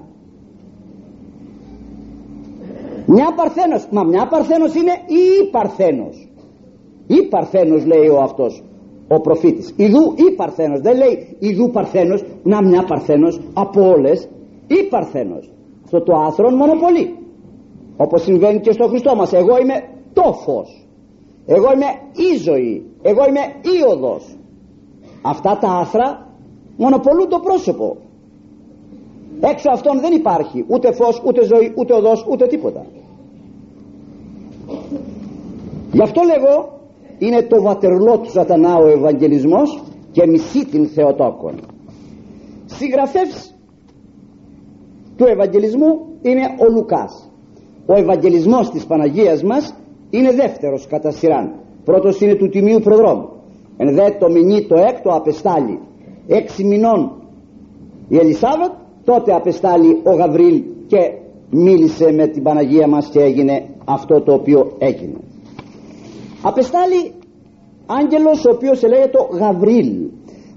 Μια 3.06 3.34
παρθένος. 3.36 3.88
Μα 3.92 4.04
μια 4.04 4.28
παρθένος 4.28 4.76
είναι 4.76 4.92
η 4.92 5.50
παρθένος. 5.52 6.28
Η 7.08 7.28
παρθένος 7.30 7.86
λέει 7.86 8.08
ο 8.08 8.22
αυτός 8.22 8.64
ο 9.10 9.20
προφήτης. 9.22 9.74
Ιδού 9.76 10.14
η 10.16 10.36
παρθένος. 10.36 10.80
Δεν 10.80 10.98
λέει 10.98 11.36
ιδού 11.40 11.70
παρθένος 11.70 12.24
να 12.44 12.62
μια 12.64 12.84
παρθένος 12.84 13.42
από 13.54 13.90
όλες. 13.90 14.30
Η 14.68 14.88
παρθένος. 14.90 15.52
Αυτό 15.84 16.02
το 16.02 16.14
άθρον 16.16 16.56
μονοπολεί. 16.56 17.18
Όπως 17.98 18.22
συμβαίνει 18.22 18.60
και 18.60 18.72
στο 18.72 18.88
Χριστό 18.88 19.16
μας. 19.16 19.34
Εγώ 19.34 19.58
είμαι 19.58 19.76
το 20.14 20.34
φως 20.34 20.84
εγώ 21.56 21.72
είμαι 21.74 21.90
η 22.30 22.38
ζωή. 22.38 22.86
Εγώ 23.02 23.24
είμαι 23.30 23.44
η 23.76 23.92
οδός 23.92 24.38
αυτά 25.22 25.58
τα 25.58 25.70
άθρα 25.70 26.28
μονοπολούν 26.78 27.30
το 27.30 27.40
πρόσωπο. 27.40 27.98
Έξω 29.42 29.70
αυτών 29.72 30.00
δεν 30.00 30.14
υπάρχει 30.14 30.66
ούτε 30.68 30.92
φως 30.94 31.22
ούτε 31.26 31.46
ζωή 31.46 31.74
ούτε 31.78 31.94
οδός 31.94 32.26
ούτε 32.30 32.48
τίποτα. 32.48 32.86
Γι' 35.92 36.02
αυτό 36.02 36.22
λέγω 36.22 36.79
είναι 37.20 37.42
το 37.42 37.62
βατερλό 37.62 38.20
του 38.20 38.32
σατανά 38.32 38.76
ο 38.76 38.88
Ευαγγελισμός 38.88 39.84
και 40.12 40.28
μισή 40.28 40.66
την 40.66 40.88
Θεοτόκον. 40.88 41.56
Συγγραφεύς 42.66 43.54
του 45.16 45.26
Ευαγγελισμού 45.26 46.00
είναι 46.22 46.42
ο 46.60 46.72
Λουκάς. 46.72 47.32
Ο 47.86 47.94
Ευαγγελισμός 47.96 48.70
της 48.70 48.86
Παναγίας 48.86 49.44
μας 49.44 49.76
είναι 50.10 50.32
δεύτερος 50.32 50.88
κατά 50.88 51.12
σειράν. 51.12 51.54
Πρώτος 51.84 52.22
είναι 52.22 52.36
του 52.36 52.50
Τιμίου 52.50 52.80
Προδρόμου. 52.80 53.30
Εν 53.78 53.94
δε 53.96 54.12
το 54.20 54.30
μηνύ 54.30 54.68
το 54.68 54.76
έκτο 54.76 55.10
απεστάλλει. 55.10 55.80
Έξι 56.28 56.64
μηνών 56.64 57.12
η 58.08 58.18
Ελισάβετ 58.18 58.72
τότε 59.04 59.34
απεστάλλει 59.34 60.02
ο 60.04 60.12
Γαβρίλ 60.12 60.64
και 60.88 60.98
μίλησε 61.50 62.12
με 62.12 62.28
την 62.28 62.44
Παναγία 62.44 62.88
μας 62.88 63.08
και 63.08 63.20
έγινε 63.20 63.64
αυτό 63.86 64.22
το 64.22 64.34
οποίο 64.34 64.72
έγινε 64.78 65.18
απεστάλλει 66.42 67.14
άγγελος 67.86 68.46
ο 68.46 68.52
οποίος 68.56 68.82
λέγεται 68.84 69.10
το 69.10 69.24
Γαβρίλ. 69.38 70.10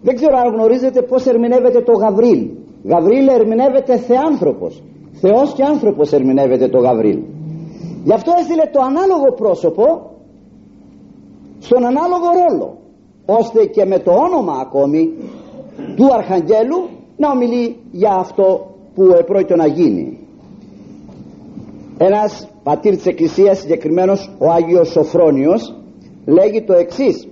Δεν 0.03 0.15
ξέρω 0.15 0.37
αν 0.39 0.55
γνωρίζετε 0.55 1.03
πως 1.03 1.27
ερμηνεύεται 1.27 1.81
το 1.83 1.93
Γαβρίλ. 1.93 2.51
Γαβρίλ 2.85 3.29
ερμηνεύεται 3.29 3.97
θεάνθρωπος. 3.97 4.83
Θεός 5.13 5.53
και 5.55 5.63
άνθρωπος 5.65 6.13
ερμηνεύεται 6.13 6.69
το 6.69 6.79
Γαβρίλ. 6.79 7.21
Γι' 8.05 8.13
αυτό 8.13 8.33
έστειλε 8.39 8.67
το 8.73 8.81
ανάλογο 8.81 9.33
πρόσωπο 9.37 10.11
στον 11.59 11.85
ανάλογο 11.87 12.29
ρόλο 12.41 12.79
ώστε 13.27 13.65
και 13.65 13.85
με 13.85 13.99
το 13.99 14.13
όνομα 14.13 14.53
ακόμη 14.61 15.13
του 15.97 16.15
Αρχαγγέλου 16.15 16.89
να 17.17 17.31
ομιλεί 17.31 17.77
για 17.91 18.13
αυτό 18.15 18.67
που 18.95 19.03
επρόκειτο 19.03 19.57
να 19.57 19.67
γίνει 19.67 20.22
ένας 22.05 22.49
πατήρ 22.63 22.97
της 22.97 23.07
Εκκλησίας 23.07 23.59
συγκεκριμένος 23.59 24.31
ο 24.39 24.51
Άγιος 24.51 24.89
Σοφρόνιος 24.89 25.75
λέγει 26.27 26.63
το 26.63 26.73
εξής. 26.73 27.29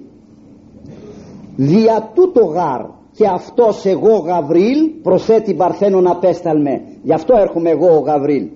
Δια 1.56 2.10
τούτο 2.14 2.44
γάρ 2.44 2.80
και 3.12 3.26
αυτός 3.26 3.84
εγώ 3.84 4.16
Γαβρίλ 4.16 4.90
προσέτει 5.02 5.54
Παρθένον 5.54 6.06
απέσταλμε. 6.06 6.82
Γι' 7.02 7.12
αυτό 7.12 7.36
έρχομαι 7.36 7.70
εγώ 7.70 7.96
ο 7.96 7.98
Γαβρίλ 7.98 8.48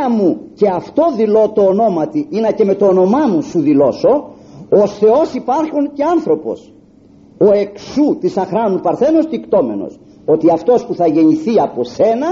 να 0.00 0.10
μου 0.10 0.40
και 0.54 0.68
αυτό 0.68 1.02
δηλώ 1.16 1.52
το 1.54 1.62
ονόματι 1.62 2.28
να 2.30 2.50
και 2.50 2.64
με 2.64 2.74
το 2.74 2.86
όνομά 2.86 3.26
μου 3.26 3.42
σου 3.42 3.60
δηλώσω 3.60 4.30
ως 4.70 4.98
Θεός 4.98 5.34
υπάρχουν 5.34 5.92
και 5.92 6.04
άνθρωπος. 6.04 6.72
Ο 7.38 7.52
εξού 7.52 8.16
της 8.20 8.36
αχράνου 8.36 8.80
Παρθένος 8.80 9.26
τικτόμενος 9.26 9.98
ότι 10.24 10.50
αυτός 10.50 10.86
που 10.86 10.94
θα 10.94 11.06
γεννηθεί 11.06 11.60
από 11.60 11.84
σένα 11.84 12.26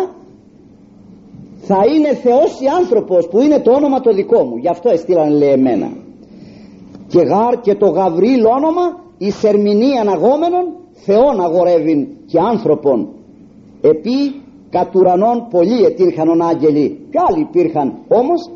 θα 1.67 1.81
είναι 1.95 2.15
Θεός 2.15 2.61
ή 2.61 2.67
άνθρωπος 2.81 3.29
που 3.29 3.41
είναι 3.41 3.59
το 3.61 3.71
όνομα 3.73 4.01
το 4.01 4.13
δικό 4.13 4.45
μου. 4.45 4.57
Γι' 4.57 4.69
αυτό 4.69 4.91
εστήλαν 4.91 5.33
λέει 5.33 5.51
εμένα. 5.51 5.91
Και 7.09 7.21
γάρ 7.21 7.61
και 7.61 7.75
το 7.75 7.87
Γαβρίλ 7.87 8.45
όνομα 8.45 9.01
εις 9.19 9.45
ερμηνεία 9.45 10.01
αναγόμενων 10.01 10.65
Θεόν 10.93 11.41
αγορεύειν 11.41 12.07
και 12.27 12.39
άνθρωπον. 12.41 13.09
Επί 13.81 14.43
κατ' 14.71 14.95
ουρανών 14.97 15.47
πολλοί 15.51 15.85
ετήρχαν 15.85 16.43
άγγελοι. 16.43 16.99
Και 17.11 17.19
άλλοι 17.29 17.41
υπήρχαν. 17.41 17.95
Όμως 18.09 18.51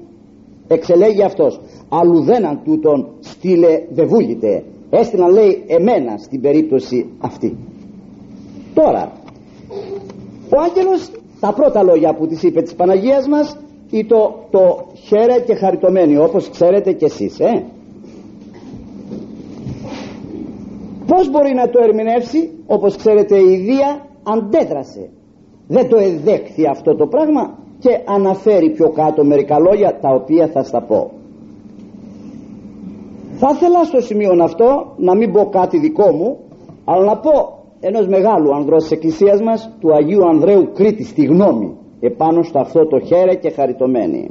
εξελέγει 0.68 1.22
αυτός 1.22 1.60
αλλουδέναν 1.88 2.60
τούτον 2.64 3.08
στείλε 3.20 3.82
δεβούλητε 3.90 4.64
έστειλαν 4.90 5.32
λέει 5.32 5.64
εμένα 5.66 6.16
στην 6.16 6.40
περίπτωση 6.40 7.06
αυτή. 7.18 7.56
Τώρα 8.74 9.12
ο 10.54 10.60
άγγελος 10.60 11.10
τα 11.40 11.52
πρώτα 11.52 11.82
λόγια 11.82 12.14
που 12.14 12.26
της 12.26 12.42
είπε 12.42 12.62
της 12.62 12.74
Παναγίας 12.74 13.28
μας 13.28 13.56
ή 13.90 14.04
το, 14.04 14.34
το 14.50 14.86
χαίρε 14.94 15.40
και 15.40 15.54
χαριτωμένη 15.54 16.16
όπως 16.16 16.50
ξέρετε 16.50 16.92
κι 16.92 17.04
εσείς 17.04 17.40
ε; 17.40 17.64
πως 21.06 21.30
μπορεί 21.30 21.54
να 21.54 21.68
το 21.70 21.82
ερμηνεύσει 21.82 22.50
όπως 22.66 22.96
ξέρετε 22.96 23.36
η 23.38 23.56
Δία 23.56 24.06
αντέδρασε. 24.22 25.10
Δεν 25.66 25.88
το 25.88 25.96
εδέχθη 25.96 26.66
αυτό 26.66 26.94
το 26.94 27.06
πράγμα 27.06 27.58
και 27.78 28.00
αναφέρει 28.04 28.70
πιο 28.70 28.90
κάτω 28.90 29.24
μερικά 29.24 29.58
λόγια 29.58 29.98
τα 30.00 30.08
οποία 30.08 30.48
θα 30.48 30.62
στα 30.62 30.80
πω. 30.80 31.10
Θα 33.38 33.50
ήθελα 33.54 33.84
στο 33.84 34.00
σημείο 34.00 34.42
αυτό 34.42 34.94
να 34.96 35.14
μην 35.16 35.32
πω 35.32 35.48
κάτι 35.48 35.78
δικό 35.78 36.12
μου 36.12 36.38
αλλά 36.84 37.04
να 37.04 37.16
πω 37.16 37.59
ενός 37.80 38.06
μεγάλου 38.06 38.54
ανδρός 38.54 38.82
της 38.82 38.92
εκκλησίας 38.92 39.40
μας 39.42 39.70
του 39.80 39.94
Αγίου 39.94 40.28
Ανδρέου 40.28 40.72
Κρήτη 40.74 41.04
στη 41.04 41.24
γνώμη 41.24 41.76
επάνω 42.00 42.42
στο 42.42 42.58
αυτό 42.58 42.86
το 42.86 43.00
χαίρε 43.00 43.34
και 43.34 43.50
χαριτωμένη 43.50 44.30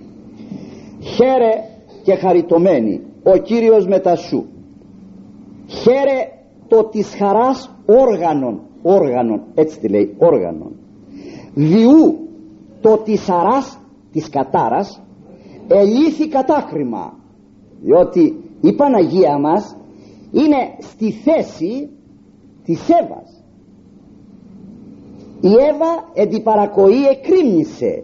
χαίρε 0.99 1.51
και 2.03 2.15
χαριτωμένη 2.15 3.01
ο 3.23 3.37
Κύριος 3.37 3.87
μετασού 3.87 4.43
χαίρε 5.67 6.27
το 6.67 6.83
της 6.83 7.15
χαράς 7.15 7.75
όργανων 7.85 8.61
όργανων 8.81 9.41
έτσι 9.55 9.79
τη 9.79 9.87
λέει 9.89 10.15
όργανων. 10.17 10.71
Διού 11.53 12.17
το 12.81 12.97
της 12.97 13.21
χαράς 13.21 13.79
της 14.11 14.29
κατάρας 14.29 15.01
ελήθη 15.67 16.27
κατάκριμα 16.27 17.13
διότι 17.81 18.35
η 18.61 18.73
Παναγία 18.73 19.39
μας 19.39 19.77
είναι 20.31 20.75
στη 20.79 21.11
θέση 21.11 21.89
της 22.63 22.89
Εύας 22.89 23.38
η 25.41 25.47
Εύα 25.47 26.09
εν 26.13 26.29
την 26.29 26.43
παρακοή 26.43 27.05
εκρήμνησε. 27.11 28.03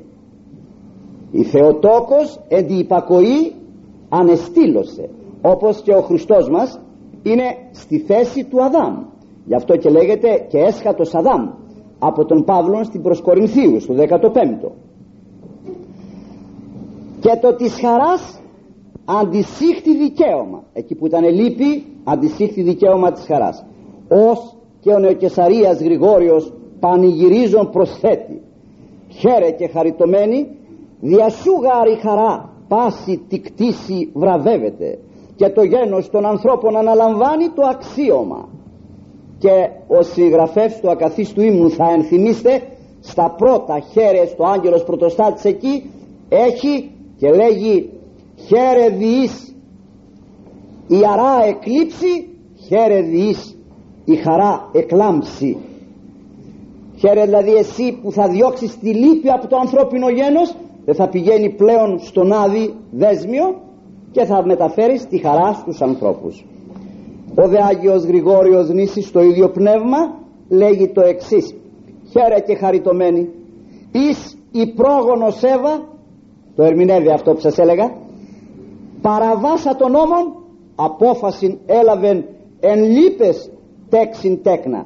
Η 1.31 1.43
Θεοτόκος 1.43 2.39
εν 2.47 2.67
την 2.67 2.79
υπακοή 2.79 3.53
ανεστήλωσε 4.09 5.09
όπως 5.41 5.81
και 5.81 5.93
ο 5.93 6.01
Χριστός 6.01 6.49
μας 6.49 6.79
είναι 7.23 7.43
στη 7.71 7.99
θέση 7.99 8.43
του 8.43 8.63
Αδάμ. 8.63 8.95
Γι' 9.45 9.55
αυτό 9.55 9.77
και 9.77 9.89
λέγεται 9.89 10.45
και 10.49 10.57
έσχατος 10.57 11.15
Αδάμ 11.15 11.49
από 11.99 12.25
τον 12.25 12.43
Παύλο 12.43 12.83
στην 12.83 13.01
προσκορινθίους 13.01 13.83
στο 13.83 13.93
15ο 13.93 14.71
και 17.25 17.39
το 17.41 17.55
της 17.55 17.79
χαράς 17.79 18.39
αντισύχτη 19.05 19.97
δικαίωμα 19.97 20.63
εκεί 20.73 20.95
που 20.95 21.05
ήταν 21.05 21.23
λύπη 21.23 21.85
αντισύχτη 22.03 22.61
δικαίωμα 22.61 23.11
της 23.11 23.25
χαράς. 23.25 23.65
Ως 24.09 24.57
και 24.79 24.91
ο 24.91 24.99
Νεοκεσαρίας 24.99 25.81
Γρηγόριος 25.81 26.53
πανηγυρίζον 26.79 27.69
προσθέτει. 27.69 28.41
Χαίρε 29.09 29.51
και 29.51 29.67
χαριτωμένη 29.67 30.47
διασούγαρη 30.99 31.95
χαρά 32.01 32.49
πάση 32.67 33.21
τη 33.27 33.39
κτήση 33.39 34.09
βραβεύεται 34.13 34.99
και 35.35 35.49
το 35.49 35.63
γένος 35.63 36.09
των 36.09 36.25
ανθρώπων 36.25 36.77
αναλαμβάνει 36.77 37.49
το 37.55 37.61
αξίωμα. 37.69 38.49
Και 39.37 39.69
ο 39.87 40.01
συγγραφεύς 40.01 40.79
του 40.79 40.89
ακαθίστου 40.89 41.41
ύμνου 41.41 41.69
θα 41.69 41.89
ενθυμίστε 41.91 42.61
στα 42.99 43.35
πρώτα 43.37 43.79
χαίρε 43.79 44.25
στο 44.25 44.43
άγγελος 44.43 44.83
πρωτοστάτης 44.83 45.43
εκεί 45.45 45.89
έχει 46.29 46.91
και 47.17 47.29
λέγει 47.29 47.89
χαίρε 48.47 48.89
διείς 48.89 49.55
η 50.87 50.97
αρά 51.13 51.45
εκλείψει 51.45 52.29
χαίρε 52.67 53.01
διείς 53.01 53.57
η 54.05 54.15
χαρά 54.15 54.69
εκλάμψει 54.73 55.57
χαίρε 56.97 57.23
δηλαδή 57.23 57.53
εσύ 57.53 57.99
που 58.01 58.11
θα 58.11 58.27
διώξεις 58.27 58.77
τη 58.77 58.93
λύπη 58.93 59.29
από 59.29 59.47
το 59.47 59.57
ανθρώπινο 59.57 60.09
γένος 60.09 60.55
δεν 60.85 60.95
θα 60.95 61.09
πηγαίνει 61.09 61.49
πλέον 61.49 61.99
στον 61.99 62.31
άδει 62.31 62.73
δέσμιο 62.91 63.61
και 64.11 64.25
θα 64.25 64.45
μεταφέρεις 64.45 65.07
τη 65.07 65.17
χαρά 65.17 65.53
στους 65.53 65.81
ανθρώπους. 65.81 66.45
Ο 67.35 67.47
δε 67.47 67.57
Άγιος 67.63 68.03
Γρηγόριος 68.03 68.69
Νήσης 68.69 69.07
στο 69.07 69.21
ίδιο 69.21 69.49
πνεύμα 69.49 69.97
λέγει 70.49 70.87
το 70.87 71.01
εξής. 71.01 71.55
Χαίρε 72.11 72.39
και 72.39 72.55
χαριτωμένη 72.55 73.29
εις 73.91 74.37
η 74.51 74.73
πρόγονος 74.73 75.43
Εύα 75.43 75.87
το 76.55 76.63
ερμηνεύει 76.63 77.09
αυτό 77.09 77.33
που 77.33 77.39
σας 77.39 77.57
έλεγα 77.57 77.91
παραβάσα 79.01 79.75
των 79.75 79.91
νόμων 79.91 80.35
απόφαση 80.75 81.59
έλαβεν 81.65 82.25
εν 82.59 82.83
λύπες 82.83 83.51
τέξιν 83.89 84.41
τέκνα 84.41 84.85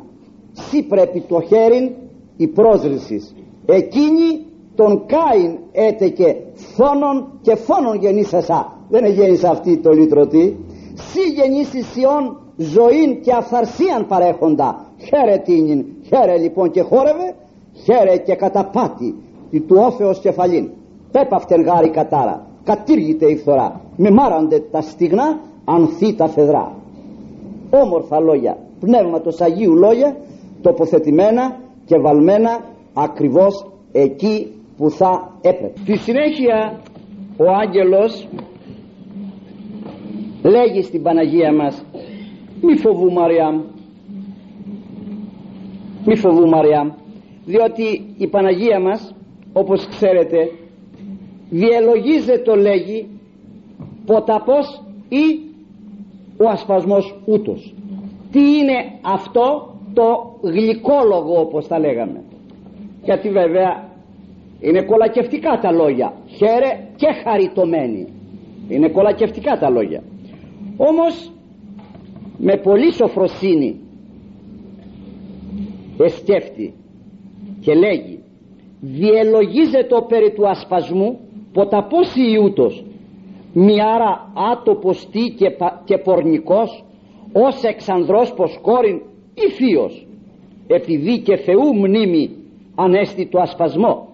σύ 0.70 0.84
πρέπει 0.84 1.22
το 1.22 1.42
χέριν 1.42 1.92
η 2.38 2.48
πρόσλησης 2.48 3.36
εκείνη 3.66 4.46
τον 4.76 5.06
Κάιν 5.06 5.58
έτεκε 5.72 6.36
φόνον 6.54 7.28
και 7.42 7.56
φόνον 7.56 7.96
γεννήσασα. 7.96 8.78
Δεν 8.90 9.06
γέννησε 9.06 9.48
αυτή 9.48 9.78
το 9.78 9.92
λυτρωτή. 9.92 10.58
Σύ 10.94 11.22
γεννήσεις 11.22 11.88
σιών 11.88 12.38
ζωήν 12.58 13.22
και 13.22 13.34
αφαρσίαν 13.34 14.08
παρέχοντα. 14.08 14.86
Χαίρε 14.98 15.38
τίνιν 15.38 15.86
χαίρε 16.08 16.38
λοιπόν 16.38 16.72
και 16.72 16.82
χόρευε 16.82 17.36
χαίρε 17.84 18.18
και 18.18 18.36
καταπάτη 18.36 19.16
του 19.68 19.76
όφεως 19.80 20.20
κεφαλήν. 20.20 20.70
Πέπαυτεν 21.12 21.62
γάρι 21.62 21.90
κατάρα 21.90 22.48
κατήργηται 22.64 23.26
η 23.26 23.36
φθορά. 23.36 23.82
Με 23.96 24.12
μάραντε 24.12 24.60
τα 24.72 24.82
στιγνά 24.82 25.40
ανθεί 25.66 26.14
τα 26.14 26.28
φεδρά. 26.28 26.76
Όμορφα 27.70 28.20
λόγια 28.20 28.58
πνεύματος 28.80 29.42
Αγίου 29.42 29.76
λόγια 29.76 30.16
τοποθετημένα 30.62 31.60
και 31.86 31.98
βαλμένα 31.98 32.64
ακριβώς 32.94 33.66
εκεί 33.92 34.48
που 34.78 34.90
θα 34.90 35.38
έπρεπε. 35.42 35.80
Στη 35.80 35.98
συνέχεια 35.98 36.80
ο 37.38 37.44
άγγελος 37.62 38.28
λέγει 40.44 40.82
στην 40.82 41.04
Παναγία 41.04 41.54
μας 41.54 41.86
μη 42.62 42.78
φοβού 42.78 43.12
Μαριάμ. 43.12 43.62
Μη 46.06 46.16
φοβού 46.16 46.48
Μαριάμ. 46.50 46.90
Διότι 47.46 48.14
η 48.18 48.28
Παναγία 48.28 48.80
μας 48.80 49.16
όπως 49.54 49.88
ξέρετε 49.88 50.38
διελογίζεται 51.50 52.42
το 52.42 52.56
λέγει 52.56 53.08
ποταπός 54.06 54.84
ή 55.10 55.40
ο 56.38 56.50
ασπασμός 56.50 57.20
ούτως 57.26 57.74
τι 58.32 58.40
είναι 58.40 59.00
αυτό; 59.02 59.74
Το 60.00 60.36
γλυκόλογο 60.42 61.40
όπως 61.40 61.68
τα 61.68 61.80
λέγαμε. 61.80 62.24
Γιατί 63.04 63.30
βέβαια 63.30 63.90
είναι 64.60 64.82
κολακευτικά 64.82 65.60
τα 65.62 65.72
λόγια. 65.72 66.14
Χαίρε 66.28 66.70
και 66.96 67.08
χαριτωμένη. 67.24 68.08
Είναι 68.70 68.90
κολακευτικά 68.90 69.58
τα 69.58 69.70
λόγια. 69.70 70.04
Όμως 70.78 71.32
με 72.38 72.58
πολύ 72.58 72.94
σοφροσύνη 72.94 73.80
εσκέφτη 76.00 76.74
και 77.62 77.74
λέγει 77.74 78.20
διελογίζεται 78.82 79.96
περί 80.08 80.32
του 80.32 80.50
ασπασμού 80.50 81.20
ποταπός 81.54 82.16
Ιούτος 82.16 82.84
μιάρα 83.54 84.32
άτοπος 84.52 85.10
τι 85.12 85.20
και, 85.20 85.56
και 85.84 85.98
πορνικός 85.98 86.84
ως 87.34 87.64
εξανδρός 87.64 88.34
πως 88.34 88.60
κόρην 88.62 89.02
ή 89.48 89.52
θείος 89.52 90.08
επειδή 90.68 91.20
και 91.20 91.36
Θεού 91.36 91.76
μνήμη 91.76 92.30
ανέστη 92.76 93.28
το 93.28 93.40
ασπασμό. 93.40 94.08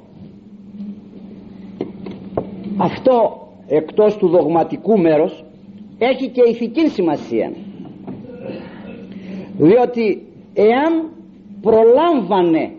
Αυτό 2.78 3.48
εκτός 3.68 4.18
του 4.18 4.28
δογματικού 4.28 5.00
μέρος 5.00 5.44
έχει 5.98 6.30
και 6.30 6.42
ηθική 6.50 6.88
σημασία. 6.88 7.52
Διότι 9.58 10.28
εάν 10.54 11.10
προλάμβανε 11.62 12.72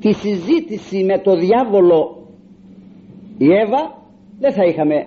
τη 0.00 0.12
συζήτηση 0.12 1.04
με 1.04 1.18
το 1.18 1.36
διάβολο 1.36 2.16
η 3.38 3.46
Εύα 3.52 4.02
δεν 4.38 4.52
θα 4.52 4.64
είχαμε 4.64 5.06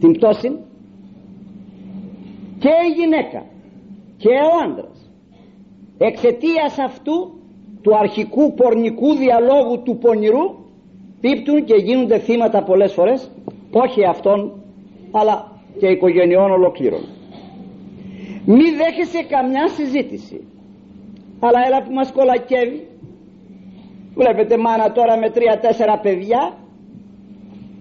την 0.00 0.12
πτώση. 0.12 0.48
Και 2.58 2.68
η 2.68 2.92
γυναίκα 3.00 3.44
και 4.16 4.28
ο 4.28 4.50
άντρας 4.64 4.91
εξαιτίας 6.06 6.78
αυτού 6.78 7.32
του 7.82 7.96
αρχικού 7.96 8.54
πορνικού 8.54 9.14
διαλόγου 9.14 9.82
του 9.82 9.98
πονηρού 9.98 10.44
πίπτουν 11.20 11.64
και 11.64 11.74
γίνονται 11.74 12.18
θύματα 12.18 12.62
πολλές 12.62 12.92
φορές 12.92 13.30
όχι 13.70 14.04
αυτών 14.04 14.52
αλλά 15.10 15.60
και 15.78 15.86
οικογενειών 15.86 16.50
ολοκλήρων. 16.50 17.00
Μη 18.44 18.70
δέχεσαι 18.70 19.22
καμιά 19.22 19.68
συζήτηση 19.68 20.46
αλλά 21.40 21.58
έλα 21.66 21.82
που 21.82 21.92
μας 21.92 22.12
κολακεύει. 22.12 22.86
Βλέπετε 24.14 24.56
μάνα 24.58 24.92
τώρα 24.92 25.18
με 25.18 25.30
τρία-τέσσερα 25.30 25.98
παιδιά 25.98 26.56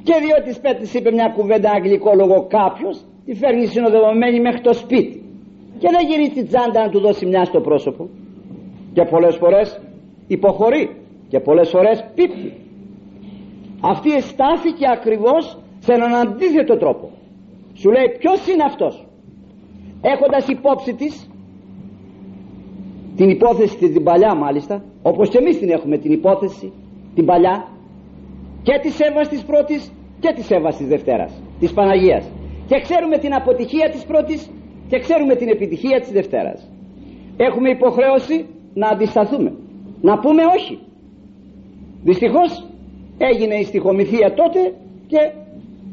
και 0.03 0.13
διότι 0.25 0.53
σπέτης 0.53 0.93
είπε 0.93 1.11
μια 1.11 1.33
κουβέντα 1.35 1.71
αγγλικό 1.71 2.11
λόγο 2.15 2.47
κάποιος 2.49 3.05
τη 3.25 3.33
φέρνει 3.35 3.65
συνοδευμένη 3.65 4.39
μέχρι 4.39 4.61
το 4.61 4.73
σπίτι 4.73 5.20
και 5.81 5.89
δεν 5.95 6.07
γυρίζει 6.07 6.29
την 6.29 6.47
τσάντα 6.47 6.79
να 6.85 6.89
του 6.89 6.99
δώσει 6.99 7.25
μια 7.25 7.43
στο 7.45 7.59
πρόσωπο. 7.61 8.09
Και 8.93 9.03
πολλές 9.03 9.35
φορές 9.35 9.81
υποχωρεί. 10.27 10.83
Και 11.29 11.39
πολλές 11.39 11.69
φορές 11.69 12.05
πίπτει. 12.15 12.53
Αυτή 13.81 14.21
στάθηκε 14.21 14.85
ακριβώς 14.97 15.57
σε 15.79 15.93
έναν 15.93 16.13
αντίθετο 16.15 16.77
τρόπο. 16.77 17.09
Σου 17.73 17.89
λέει 17.91 18.07
ποιος 18.19 18.47
είναι 18.47 18.63
αυτός; 18.63 19.05
Έχοντας 20.01 20.47
υπόψη 20.47 20.93
της 20.93 21.29
την 23.15 23.29
υπόθεση 23.29 23.77
την 23.77 24.03
παλιά 24.03 24.35
μάλιστα 24.35 24.83
όπως 25.01 25.29
και 25.29 25.37
εμείς 25.37 25.59
την 25.59 25.69
έχουμε 25.69 25.97
την 25.97 26.11
υπόθεση 26.11 26.71
την 27.15 27.25
παλιά 27.25 27.67
και 28.63 28.79
της 28.81 28.99
Εύας 28.99 29.27
της 29.27 29.43
πρώτης 29.43 29.91
και 30.19 30.33
της 30.35 30.51
Εύας 30.51 30.77
της 30.77 30.87
Δευτέρας 30.87 31.41
της 31.59 31.73
Παναγίας. 31.73 32.25
Και 32.67 32.79
ξέρουμε 32.81 33.17
την 33.17 33.33
αποτυχία 33.33 33.89
της 33.89 34.03
πρώτης 34.05 34.49
και 34.91 34.99
ξέρουμε 34.99 35.35
την 35.35 35.49
επιτυχία 35.49 35.99
της 35.99 36.11
Δευτέρας. 36.11 36.69
Έχουμε 37.37 37.69
υποχρέωση 37.69 38.45
να 38.73 38.87
αντισταθούμε. 38.87 39.53
Να 40.01 40.19
πούμε 40.19 40.43
όχι. 40.57 40.79
Δυστυχώς 42.03 42.65
έγινε 43.17 43.55
η 43.55 43.63
στοιχομηθεία 43.63 44.33
τότε 44.33 44.59
και 45.07 45.31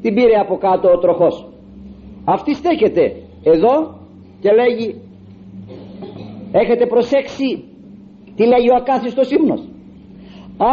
την 0.03 0.15
πήρε 0.15 0.37
από 0.45 0.57
κάτω 0.57 0.91
ο 0.91 0.99
τροχός. 0.99 1.49
Αυτή 2.25 2.55
στέκεται 2.55 3.05
εδώ 3.43 3.75
και 4.41 4.51
λέγει 4.53 5.01
έχετε 6.53 6.87
προσέξει 6.87 7.65
τι 8.37 8.43
λέει 8.47 8.69
ο 8.73 8.75
ακάθιστος 8.77 9.31
ύμνος. 9.31 9.69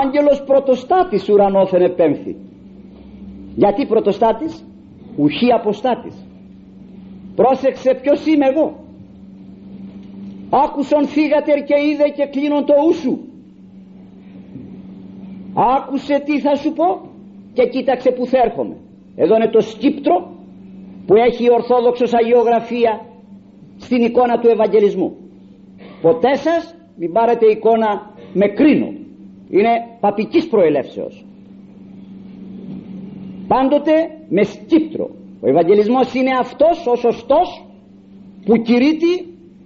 Άγγελος 0.04 0.44
πρωτοστάτης 0.44 1.30
ουρανόθεν 1.30 1.82
επέμφθη 1.82 2.36
γιατί 3.56 3.86
πρωτοστάτης; 3.86 4.66
Ουχή 5.18 5.52
αποστάτης 5.60 6.25
πρόσεξε 7.36 8.00
ποιος 8.02 8.26
είμαι 8.26 8.46
εγώ. 8.46 8.80
Άκουσον 10.50 11.08
φύγατερ 11.08 11.64
και 11.64 11.76
είδε 11.90 12.10
και 12.10 12.26
κλείνον 12.26 12.66
το 12.66 12.74
ούσου 12.88 13.18
άκουσε 15.56 16.22
τι 16.26 16.40
θα 16.40 16.56
σου 16.56 16.74
πω 16.74 17.10
και 17.54 17.68
κοίταξε 17.68 18.12
που 18.12 18.26
θα 18.26 18.38
έρχομαι. 18.46 18.76
Εδώ 19.16 19.36
είναι 19.36 19.50
το 19.50 19.60
σκύπτρο 19.60 20.34
που 21.06 21.16
έχει 21.16 21.44
η 21.44 21.52
Ορθόδοξος 21.52 22.14
Αγιογραφία 22.14 23.06
στην 23.78 24.04
εικόνα 24.04 24.40
του 24.40 24.48
Ευαγγελισμού. 24.48 25.16
Ποτέ 26.02 26.36
σας 26.36 26.76
μην 26.96 27.12
πάρετε 27.12 27.46
εικόνα 27.46 28.14
με 28.34 28.48
κρίνο. 28.48 28.94
Είναι 29.50 29.70
παπικής 30.00 30.48
προελεύσεως. 30.48 31.26
Πάντοτε 33.48 33.92
με 34.30 34.44
σκύπτρο 34.44 35.10
ο 35.46 35.50
Ευαγγελισμός 35.50 36.14
είναι 36.14 36.32
αυτός 36.40 36.88
ο 36.88 36.96
σωστός 36.96 37.66
που 38.46 38.56
κηρύττει 38.62 39.14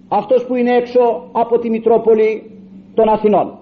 αυτός 0.08 0.46
που 0.46 0.56
είναι 0.56 0.76
έξω 0.76 1.30
από 1.32 1.60
τη 1.60 1.70
Μητρόπολη 1.70 2.52
των 2.94 3.10
Αθηνών. 3.10 3.58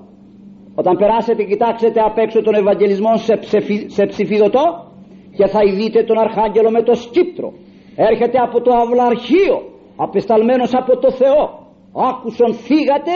Όταν 0.76 0.98
περάσετε 0.98 1.44
κοιτάξετε 1.44 2.00
απ' 2.02 2.18
έξω 2.18 2.42
τον 2.42 2.54
Ευαγγελισμό 2.54 3.18
σε, 3.18 3.40
σε 3.88 4.06
ψηφιδωτό 4.06 4.92
και 5.38 5.48
θα 5.48 5.60
ειδείτε 5.64 6.04
τον 6.04 6.18
Αρχάγγελο 6.20 6.72
με 6.72 6.82
το 6.82 6.94
σκύπτρο. 6.96 7.54
Έρχεται 7.96 8.38
από 8.38 8.62
το 8.62 8.72
αυλαρχείο 8.74 9.58
απεσταλμένος 9.96 10.74
από 10.74 10.98
το 10.98 11.12
Θεό. 11.12 11.44
Άκουσον 12.10 12.54
φύγατε 12.54 13.12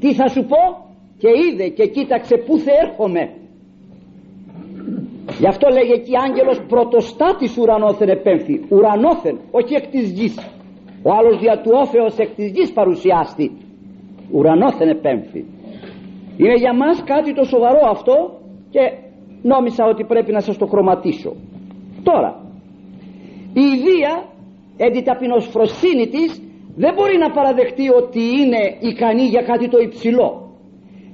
τι 0.00 0.14
θα 0.14 0.28
σου 0.28 0.44
πω; 0.44 0.60
Και 1.18 1.28
είδε 1.28 1.68
και 1.68 1.86
κοίταξε 1.86 2.36
πού 2.36 2.58
θα 2.58 2.72
έρχομαι 2.82 3.37
γι' 5.38 5.46
αυτό 5.46 5.68
λέγε 5.68 5.92
εκεί 5.92 6.12
άγγελος 6.26 6.60
πρωτοστάτης 6.68 7.58
ουρανόθεν 7.58 8.08
επέμφθη 8.08 8.60
ουρανόθεν 8.68 9.38
όχι 9.50 9.74
εκ 9.74 9.86
της 9.86 10.10
γης. 10.10 10.36
Ο 11.02 11.12
άλλος 11.12 11.38
δια 11.38 11.60
του 11.60 11.70
όφεως 11.74 12.18
εκ 12.18 12.30
της 12.34 12.50
γης 12.50 12.72
παρουσιάστη. 12.72 13.56
Ουρανόθεν 14.32 14.88
επέμφθη. 14.88 15.44
Είναι 16.36 16.54
για 16.54 16.74
μας 16.74 17.02
κάτι 17.04 17.34
το 17.34 17.44
σοβαρό 17.44 17.80
αυτό 17.90 18.14
και 18.70 18.80
νόμισα 19.42 19.84
ότι 19.84 20.04
πρέπει 20.04 20.32
να 20.32 20.40
σας 20.40 20.56
το 20.56 20.66
χρωματίσω. 20.66 21.32
Τώρα 22.02 22.40
η 23.52 23.60
ιδία 23.60 24.24
εν 24.76 24.92
τη 24.92 25.02
ταπεινοσφροσύνη 25.02 26.06
της 26.08 26.42
δεν 26.76 26.94
μπορεί 26.94 27.18
να 27.18 27.30
παραδεχτεί 27.30 27.88
ότι 28.02 28.20
είναι 28.20 28.76
ικανή 28.80 29.22
για 29.22 29.42
κάτι 29.42 29.68
το 29.68 29.78
υψηλό. 29.78 30.50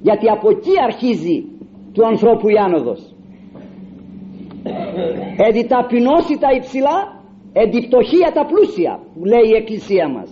Γιατί 0.02 0.28
από 0.28 0.50
εκεί 0.50 0.72
αρχίζει 0.84 1.44
του 1.92 2.06
ανθρώπου 2.06 2.48
η 2.48 2.56
άνοδος 2.56 3.13
εν 5.46 5.52
τη 5.52 5.66
ταπεινώσει 5.66 6.38
τα 6.38 6.50
υψηλά 6.58 6.96
εν 7.52 7.70
τη 7.70 7.80
φτωχία 7.86 8.30
τα 8.34 8.44
πλούσια 8.50 8.92
που 9.14 9.24
λέει 9.24 9.46
η 9.52 9.56
εκκλησία 9.60 10.08
μας. 10.08 10.28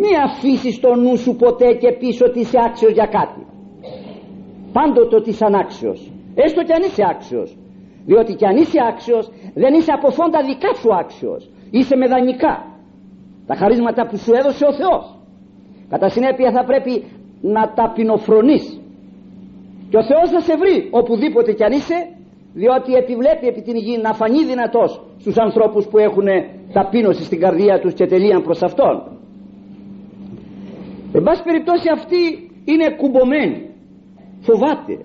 Μη 0.00 0.10
αφήσεις 0.26 0.80
το 0.80 0.94
νου 0.94 1.16
σου 1.16 1.36
ποτέ 1.36 1.72
και 1.72 1.92
πίσω 1.92 2.24
ότι 2.26 2.40
είσαι 2.40 2.58
άξιος 2.66 2.92
για 2.92 3.06
κάτι. 3.06 3.42
Πάντοτε 4.72 5.16
ότι 5.16 5.30
είσαι 5.30 5.44
ανάξιος. 5.44 6.12
Έστω 6.34 6.62
κι 6.62 6.72
αν 6.72 6.82
είσαι 6.82 7.04
άξιος. 7.10 7.56
Διότι 8.06 8.34
κι 8.34 8.46
αν 8.46 8.56
είσαι 8.56 8.78
άξιος 8.88 9.30
δεν 9.54 9.74
είσαι 9.74 9.92
από 9.92 10.10
φόντα 10.10 10.40
δικά 10.42 10.74
σου 10.74 10.94
άξιος. 10.94 11.50
Είσαι 11.70 11.96
με 11.96 12.06
δανεικά. 12.06 12.54
Τα 13.46 13.54
χαρίσματα 13.54 14.06
που 14.06 14.16
σου 14.16 14.32
έδωσε 14.34 14.64
ο 14.66 14.72
Θεός. 14.72 15.16
Κατά 15.88 16.08
συνέπεια 16.08 16.50
θα 16.52 16.64
πρέπει 16.64 17.04
να 17.40 17.72
ταπεινοφρονείς. 17.72 18.80
Και 19.90 19.96
ο 19.96 20.04
Θεός 20.04 20.30
θα 20.30 20.40
σε 20.40 20.56
βρει 20.56 20.88
οπουδήποτε 20.90 21.52
κι 21.52 21.64
αν 21.64 21.72
είσαι 21.72 22.17
διότι 22.52 22.92
επιβλέπει 22.92 23.46
επί 23.46 23.62
την 23.62 23.76
γη 23.76 23.98
να 24.02 24.12
φανεί 24.12 24.44
δυνατός 24.44 25.04
στους 25.18 25.36
ανθρώπους 25.36 25.86
που 25.86 25.98
έχουν 25.98 26.26
ταπείνωση 26.72 27.24
στην 27.24 27.40
καρδία 27.40 27.80
τους 27.80 27.94
και 27.94 28.06
τελείαν 28.06 28.42
προς 28.42 28.62
Αυτόν. 28.62 29.02
Εν 31.12 31.22
πάση 31.22 31.42
περιπτώσει 31.42 31.88
αυτή 31.92 32.50
είναι 32.64 32.90
κουμπωμένη 32.96 33.70
φοβάται. 34.40 34.98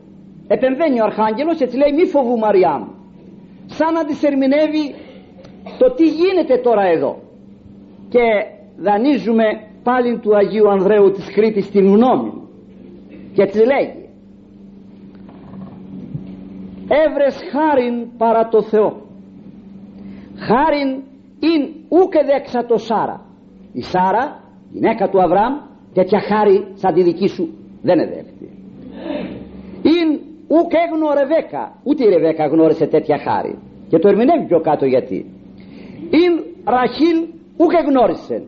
Επεμβαίνει 0.47 0.99
ο 1.01 1.03
Αρχάγγελος 1.03 1.59
έτσι 1.59 1.77
λέει 1.77 1.93
μη 1.93 2.05
φοβού 2.05 2.37
Μαριά 2.37 2.77
μου 2.79 2.93
σαν 3.65 3.93
να 3.93 4.05
της 4.05 4.23
ερμηνεύει 4.23 4.95
το 5.77 5.93
τι 5.93 6.05
γίνεται 6.07 6.57
τώρα 6.57 6.85
εδώ 6.85 7.19
και 8.09 8.19
δανείζουμε 8.77 9.43
πάλι 9.83 10.17
του 10.17 10.35
Αγίου 10.35 10.69
Ανδρέου 10.69 11.11
της 11.11 11.31
Κρήτης 11.33 11.69
την 11.71 11.85
γνώμη. 11.85 12.33
Και 13.33 13.45
της 13.45 13.65
λέγει 13.65 14.02
έβρες 17.01 17.35
χάριν 17.51 18.17
παρά 18.17 18.47
το 18.47 18.61
Θεό. 18.61 19.01
Χάριν 20.47 20.89
ειν 21.39 21.61
ούκε 21.89 22.21
δέξα 22.31 22.65
το 22.65 22.77
Σάρα. 22.77 23.25
Η 23.73 23.81
Σάρα 23.81 24.39
γυναίκα 24.71 25.09
του 25.09 25.21
Αβραάμ 25.21 25.53
τέτοια 25.93 26.19
χάρη 26.21 26.67
σαν 26.73 26.93
τη 26.93 27.03
δική 27.03 27.27
σου 27.27 27.53
δεν 27.81 27.99
εδέχεται 27.99 28.43
ειν 29.83 30.09
ουκ 30.47 30.71
έγνω 30.83 31.13
Ρεβέκα 31.19 31.63
ούτε 31.83 32.03
η 32.03 32.09
Ρεβέκα 32.09 32.45
γνώρισε 32.47 32.85
τέτοια 32.87 33.17
χάρη. 33.17 33.57
Και 33.89 33.99
το 33.99 34.07
ερμηνεύει 34.07 34.45
πιο 34.47 34.59
κάτω 34.61 34.85
γιατί. 34.85 35.25
Ειν 36.09 36.33
Ραχήλ 36.65 37.19
ουκ 37.57 37.73
εγνώρισε 37.81 38.43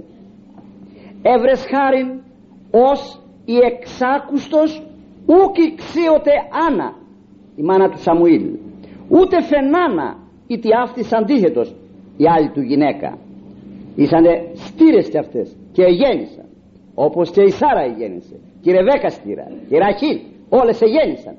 έβρες 1.22 1.66
χάριν 1.72 2.08
ως 2.72 3.22
η 3.46 3.56
εξάκουστος 3.70 4.84
ουκ 5.26 5.56
ξύωτε 5.76 6.32
Άννα 6.68 6.94
η 7.56 7.62
μάνα 7.62 7.89
του 7.89 8.00
Σαμουήλ. 8.02 8.46
Ούτε 9.10 9.41
φαινάνα 9.41 10.18
είτε 10.48 10.70
αυτής 10.84 11.13
αντίθετος 11.13 11.76
η 12.18 12.24
άλλη 12.36 12.50
του 12.50 12.62
γυναίκα. 12.62 13.18
Ήσανε 13.96 14.52
στήρες 14.54 15.10
και 15.10 15.18
αυτές 15.18 15.56
και 15.72 15.84
γέννησαν 15.84 16.46
όπως 16.96 17.32
και 17.32 17.41
η 17.41 17.50
Σάρα 17.50 17.86
γέννησε 17.86 18.39
και 18.62 18.70
η 18.70 18.74
Ρεβέκα 18.74 19.10
στήρα 19.10 19.48
και 19.68 19.76
η 19.76 19.78
Ραχήλ 19.78 20.20
όλες 20.50 20.82
εγέννησαν. 20.82 21.36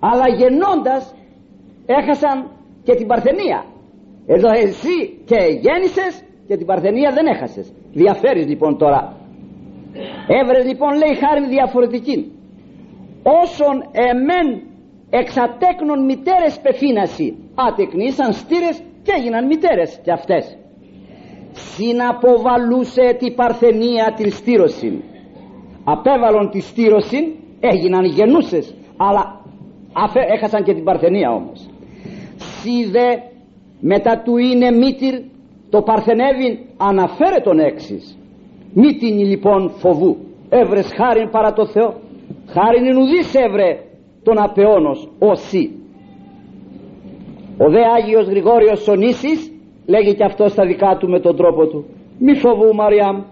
Αλλά 0.00 0.28
γεννώντας 0.28 1.14
έχασαν 1.86 2.50
και 2.82 2.94
την 2.94 3.06
Παρθενία. 3.06 3.64
Εδώ 4.26 4.50
εσύ 4.50 4.96
και 5.24 5.38
γέννησες 5.64 6.22
και 6.46 6.56
την 6.56 6.66
Παρθενία 6.66 7.10
δεν 7.12 7.26
έχασες. 7.26 7.72
Διαφέρεις 7.92 8.46
λοιπόν 8.46 8.78
τώρα. 8.78 9.16
Έβρες 10.40 10.64
λοιπόν 10.66 10.92
λέει 11.02 11.14
χάρη 11.14 11.46
διαφορετική. 11.48 12.32
Όσον 13.42 13.76
εμέν 14.10 14.62
εξατέκνων 15.20 16.04
μητέρες 16.04 16.60
πεφίναση 16.62 17.34
ατεκνήσαν 17.54 18.32
στήρες 18.32 18.82
και 19.02 19.12
έγιναν 19.18 19.46
μητέρες 19.46 20.00
και 20.02 20.12
αυτές. 20.12 20.56
Συναποβαλούσε 21.52 23.16
την 23.18 23.34
παρθενία 23.34 24.12
την 24.16 24.30
στήρωση 24.30 25.02
απέβαλον 25.84 26.50
τη 26.50 26.60
στήρωση 26.60 27.34
έγιναν 27.60 28.04
γεννούσες 28.04 28.74
αλλά 28.96 29.40
έχασαν 30.34 30.62
και 30.64 30.74
την 30.74 30.84
παρθενία 30.84 31.30
όμως. 31.30 31.68
Σίδε 32.36 33.22
μετά 33.80 34.22
του 34.24 34.36
είναι 34.36 34.70
μήτυρ 34.70 35.14
το 35.70 35.82
παρθενεύει 35.82 36.66
αναφέρε 36.76 37.40
τον 37.40 37.58
έξις. 37.58 38.18
Μη 38.74 38.94
την 38.94 39.18
λοιπόν 39.18 39.70
φοβού. 39.70 40.16
Έβρες 40.48 40.92
χάριν 40.96 41.30
παρά 41.30 41.52
το 41.52 41.66
Θεό. 41.66 41.94
Χάριν 42.46 42.84
είναι 42.84 43.00
ουδής 43.00 43.34
έβρε 43.34 43.78
τον 44.22 44.42
απεώνος 44.42 45.08
όσοι 45.18 45.70
ο 47.58 47.70
δε 47.70 47.80
Άγιος 47.96 48.26
Γρηγόριος 48.26 48.82
Σονίσης 48.82 49.52
λέγει 49.86 50.14
και 50.14 50.24
αυτό 50.24 50.48
στα 50.48 50.66
δικά 50.66 50.96
του 50.96 51.08
με 51.08 51.20
τον 51.20 51.36
τρόπο 51.36 51.66
του. 51.66 51.84
Μη 52.18 52.34
φοβού 52.34 52.74
Μαριάμ. 52.74 53.22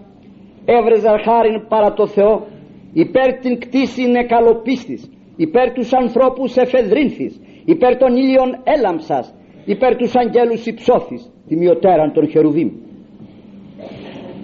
Έβρεζα 0.65 1.19
χάριν 1.25 1.67
παρά 1.67 1.93
το 1.93 2.07
Θεό. 2.07 2.47
Υπέρ 2.93 3.33
την 3.33 3.59
κτήση 3.59 4.01
είναι 4.01 4.23
καλοπίστης. 4.23 5.09
Υπέρ 5.35 5.71
τους 5.71 5.93
ανθρώπους 5.93 6.55
εφεδρύνθης. 6.55 7.41
Υπέρ 7.65 7.97
των 7.97 8.15
ήλιων 8.15 8.59
έλαμψας. 8.63 9.33
Υπέρ 9.65 9.95
τους 9.95 10.15
αγγέλους 10.15 10.65
υψώθης. 10.65 11.31
Τιμιωτέραν 11.47 12.13
των 12.13 12.27
χερουβίμ 12.29 12.69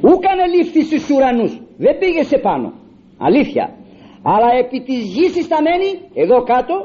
ούκανε 0.01 0.45
λήφθη 0.55 0.81
στους 0.83 1.09
ουρανούς. 1.09 1.61
Δεν 1.77 1.97
πήγε 1.97 2.23
σε 2.23 2.37
πάνω. 2.37 2.73
Αλήθεια 3.17 3.76
αλλά 4.31 4.49
επί 4.61 4.79
της 4.87 5.01
γης 5.13 5.35
ισταμένη 5.35 5.89
εδώ 6.13 6.37
κάτω 6.43 6.75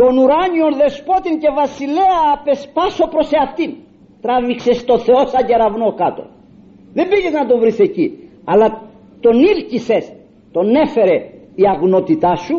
τον 0.00 0.12
ουράνιον 0.18 0.72
δεσπότην 0.80 1.38
και 1.42 1.50
βασιλέα 1.60 2.18
απεσπάσω 2.34 3.04
προς 3.12 3.30
εαυτήν. 3.32 3.70
Τράβηξε 4.22 4.72
στο 4.72 4.98
Θεό 4.98 5.26
σαν 5.26 5.46
κεραυνό 5.46 5.94
κάτω. 5.94 6.24
Δεν 6.92 7.08
πήγες 7.08 7.32
να 7.32 7.46
τον 7.46 7.58
βρεις 7.60 7.78
εκεί 7.78 8.06
αλλά 8.44 8.66
τον 9.20 9.36
ήλκησες. 9.52 10.12
Τον 10.52 10.74
έφερε 10.74 11.16
η 11.54 11.62
αγνότητά 11.72 12.34
σου 12.36 12.56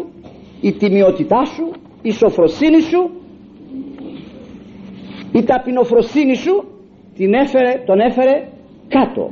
η 0.61 0.71
τιμιότητά 0.71 1.45
σου 1.45 1.71
η 2.01 2.11
σοφροσύνη 2.11 2.81
σου 2.81 3.09
η 5.31 5.43
ταπεινοφροσύνη 5.43 6.35
σου 6.35 6.63
την 7.15 7.33
έφερε, 7.33 7.83
τον 7.85 7.99
έφερε 7.99 8.47
κάτω 8.87 9.31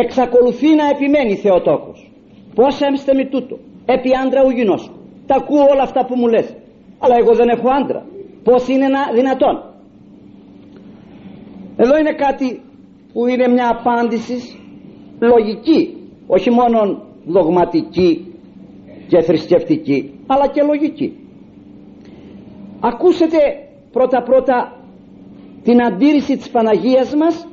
εξακολουθεί 0.00 0.74
να 0.74 0.88
επιμένει 0.88 1.36
Θεοτόκος. 1.36 2.10
Πως 2.54 2.80
έμστε 2.80 3.14
με 3.14 3.24
τούτο. 3.24 3.58
Επί 3.86 4.10
άντρα 4.24 4.44
ουγινός 4.44 4.90
τα 5.26 5.34
ακούω 5.36 5.64
όλα 5.72 5.82
αυτά 5.82 6.04
που 6.06 6.14
μου 6.16 6.26
λες. 6.26 6.54
Αλλά 6.98 7.16
εγώ 7.16 7.34
δεν 7.34 7.48
έχω 7.48 7.68
άντρα. 7.68 8.06
Πως 8.44 8.68
είναι 8.68 8.86
δυνατόν. 9.14 9.56
Εδώ 11.76 11.98
είναι 11.98 12.12
κάτι 12.12 12.60
που 13.12 13.26
είναι 13.26 13.48
μια 13.48 13.68
απάντηση 13.78 14.36
λογική. 15.20 15.96
Όχι 16.26 16.50
μόνο 16.50 17.02
δογματική 17.26 18.34
και 19.08 19.20
θρησκευτική 19.20 20.10
αλλά 20.26 20.46
και 20.48 20.62
λογική. 20.62 21.16
Ακούσετε 22.80 23.38
πρώτα 23.92 24.22
πρώτα 24.22 24.72
την 25.62 25.82
αντίρρηση 25.82 26.36
της 26.36 26.50
Παναγίας 26.50 27.14
μας 27.14 27.48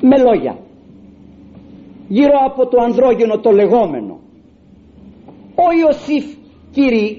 με 0.00 0.18
λόγια 0.18 0.56
γύρω 2.16 2.38
από 2.46 2.66
το 2.66 2.76
ανδρόγυνο 2.82 3.38
το 3.38 3.50
λεγόμενο. 3.50 4.14
Ο 5.54 5.66
Ιωσήφ 5.80 6.24
κύριε 6.70 7.16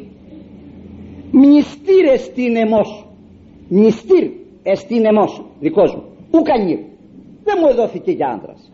μνηστήρ 1.31 2.05
εστίν 2.13 2.55
εμός. 2.55 3.05
Μνηστήρ 3.69 4.29
εστίν 4.63 5.05
εμός 5.05 5.41
δικός 5.59 5.95
μου. 5.95 6.03
Ουκανήρ 6.31 6.79
δεν 7.43 7.57
μου 7.61 7.67
εδόθηκε 7.67 8.11
για 8.11 8.27
άντρας 8.27 8.71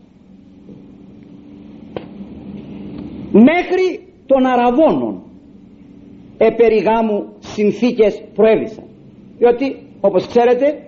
μέχρι 3.32 4.08
των 4.25 4.45
Αραβώνων 4.45 5.21
επεριγάμου 6.38 7.25
συνθήκες 7.39 8.23
προέβησαν. 8.36 8.84
Διότι 9.38 9.75
όπως 10.01 10.27
ξέρετε 10.27 10.84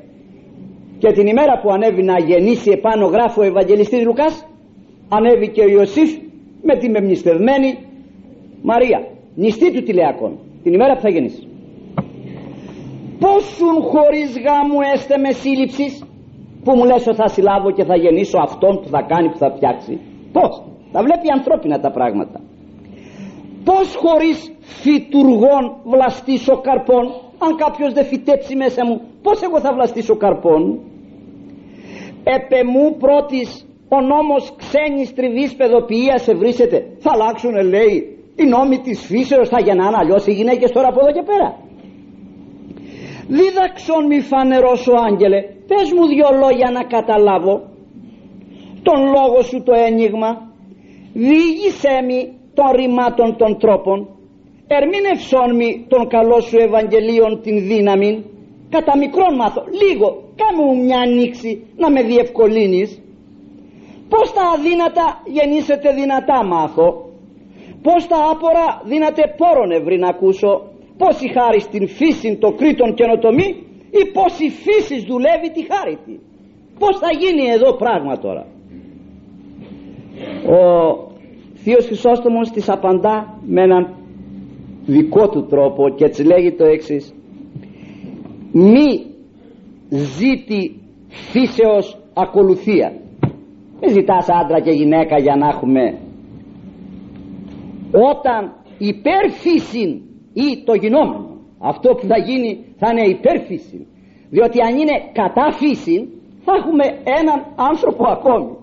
και 0.98 1.12
την 1.12 1.28
ημέρα 1.28 1.60
που 1.62 1.72
ανέβη 1.72 2.04
να 2.04 2.20
γεννήσει 2.20 2.72
επάνω 2.72 3.06
γράφει 3.06 3.40
ο 3.40 3.44
Ευαγγελιστής 3.44 4.04
Λουκάς 4.04 4.46
ανέβηκε 5.18 5.62
ο 5.62 5.68
Ιωσήφ 5.68 6.12
με 6.62 6.78
τη 6.78 6.90
μεμνηστευμένη 6.90 7.70
Μαρία. 8.62 9.00
Νηστή 9.36 9.72
του 9.74 9.84
τηλεακών 9.84 10.38
την 10.64 10.74
ημέρα 10.74 10.94
που 10.96 11.02
θα 11.02 11.10
γεννήσει. 11.10 11.48
Πόσουν 13.20 13.76
χωρίς 13.92 14.30
γάμου 14.46 14.80
έστε 14.94 15.18
με 15.18 15.32
σύλληψης 15.32 16.04
που 16.64 16.72
μου 16.76 16.84
λες 16.86 17.08
ότι 17.08 17.16
θα 17.16 17.28
συλλάβω 17.28 17.72
και 17.72 17.84
θα 17.84 17.96
γεννήσω 17.96 18.38
αυτόν 18.48 18.80
που 18.82 18.88
θα 18.88 19.02
κάνει 19.02 19.30
που 19.30 19.38
θα 19.38 19.52
φτιάξει. 19.56 20.00
Πως 20.32 20.64
τα 20.92 21.00
βλέπει 21.04 21.32
ανθρώπινα 21.38 21.80
τα 21.80 21.92
πράγματα. 21.92 22.40
Πως 23.64 23.96
χωρίς 23.96 24.52
φυτουργών 24.60 25.64
βλαστήσω 25.84 26.62
καρπών; 26.62 27.06
Αν 27.38 27.56
κάποιος 27.56 27.94
δεν 27.94 28.06
φυτέψει 28.06 28.56
μέσα 28.56 28.86
μου 28.86 29.02
πως 29.22 29.42
εγώ 29.42 29.60
θα 29.60 29.74
βλαστήσω 29.74 30.16
καρπών; 30.16 30.80
Επε 32.24 32.64
μου 32.64 32.96
πρώτης 32.98 33.66
ο 33.96 34.02
νόμος 34.02 34.56
ξένης 34.62 35.14
τριβής 35.14 35.56
παιδοποιίας 35.56 36.28
ευρύσεται 36.28 36.78
θα 37.00 37.12
αλλάξουν 37.14 37.56
λέει 37.74 37.96
οι 38.36 38.46
νόμοι 38.46 38.78
της 38.80 39.06
φύσεως 39.06 39.50
θα 39.50 39.60
γεννάνε 39.60 39.98
αλλιώς 40.00 40.28
οι 40.28 40.32
γυναίκες 40.32 40.72
τώρα 40.72 40.88
από 40.88 41.00
εδώ 41.02 41.12
και 41.18 41.26
πέρα. 41.32 41.50
Δίδαξον 43.28 44.06
μη 44.06 44.20
φανερώσω 44.22 44.94
άγγελε 45.08 45.40
πες 45.68 45.88
μου 45.96 46.08
δυο 46.08 46.30
λόγια 46.44 46.70
να 46.72 46.84
καταλάβω. 46.84 47.56
Τον 48.88 49.00
λόγο 49.16 49.42
σου 49.42 49.64
το 49.64 49.74
ένιγμα. 49.88 50.30
Διήγησέ 51.14 51.96
μη 52.08 52.20
των 52.54 52.70
ρημάτων 52.76 53.38
των 53.38 53.58
τρόπων. 53.60 53.98
Ερμήνευσόν 54.68 55.56
μη 55.56 55.86
τον 55.88 56.08
καλό 56.08 56.40
σου 56.40 56.58
Ευαγγελίων 56.58 57.42
την 57.42 57.58
δύναμη 57.68 58.12
κατά 58.70 58.98
μικρόν 58.98 59.36
μάθω 59.36 59.64
λίγο 59.82 60.08
κάμου 60.42 60.84
μια 60.84 61.00
ανοίξη 61.00 61.52
να 61.76 61.92
με 61.92 62.02
διευκολύνεις 62.02 63.01
πως 64.12 64.28
τα 64.38 64.44
αδύνατα 64.56 65.06
γεννήσετε 65.38 65.90
δυνατά 66.00 66.38
μάθω. 66.52 66.88
Πως 67.86 68.08
τα 68.08 68.20
άπορα 68.34 68.66
δύναται 68.92 69.24
πόρον 69.40 69.72
ευρύ 69.72 69.98
να 69.98 70.10
ακούσω. 70.10 70.52
Πως 70.98 71.16
η 71.22 71.28
χάρη 71.36 71.60
στην 71.60 71.88
φύση 71.88 72.38
το 72.44 72.50
κρήτον 72.60 72.94
καινοτομή 72.94 73.48
ή 74.00 74.02
πως 74.16 74.40
η 74.40 74.50
φύση 74.64 75.06
δουλεύει 75.10 75.50
τη 75.56 75.62
χάρη 75.72 75.98
τη. 76.06 76.16
Πως 76.80 76.94
θα 77.04 77.10
γίνει 77.22 77.46
εδώ 77.56 77.70
πράγμα 77.74 78.18
τώρα. 78.18 78.46
Ο 80.56 80.60
Θείος 81.64 81.86
Χρυσόστομος 81.86 82.50
της 82.50 82.70
απαντά 82.70 83.40
με 83.46 83.62
έναν 83.62 83.96
δικό 84.86 85.30
του 85.30 85.46
τρόπο 85.46 85.90
και 85.90 86.06
έτσι 86.06 86.24
λέγει 86.24 86.52
το 86.52 86.66
έξι 86.66 87.14
μη 88.52 89.06
ζήτη 89.90 90.80
φύσεως 91.08 91.98
ακολουθία 92.14 92.94
μην 93.82 93.92
ζητάς 93.92 94.30
άντρα 94.30 94.60
και 94.60 94.72
γυναίκα 94.72 95.18
για 95.20 95.36
να 95.36 95.48
έχουμε. 95.48 95.98
Όταν 98.12 98.54
υπερφύσιν 98.78 99.90
ή 100.34 100.64
το 100.66 100.74
γινόμενο 100.74 101.30
αυτό 101.60 101.90
που 101.96 102.06
θα 102.06 102.18
γίνει 102.18 102.66
θα 102.78 102.88
είναι 102.92 103.08
υπερφύση 103.08 103.88
διότι 104.30 104.62
αν 104.62 104.78
είναι 104.78 104.96
κατά 105.14 105.52
φύση 105.52 106.10
θα 106.46 106.54
έχουμε 106.60 106.86
έναν 107.20 107.40
άνθρωπο 107.56 108.04
ακόμη 108.08 108.56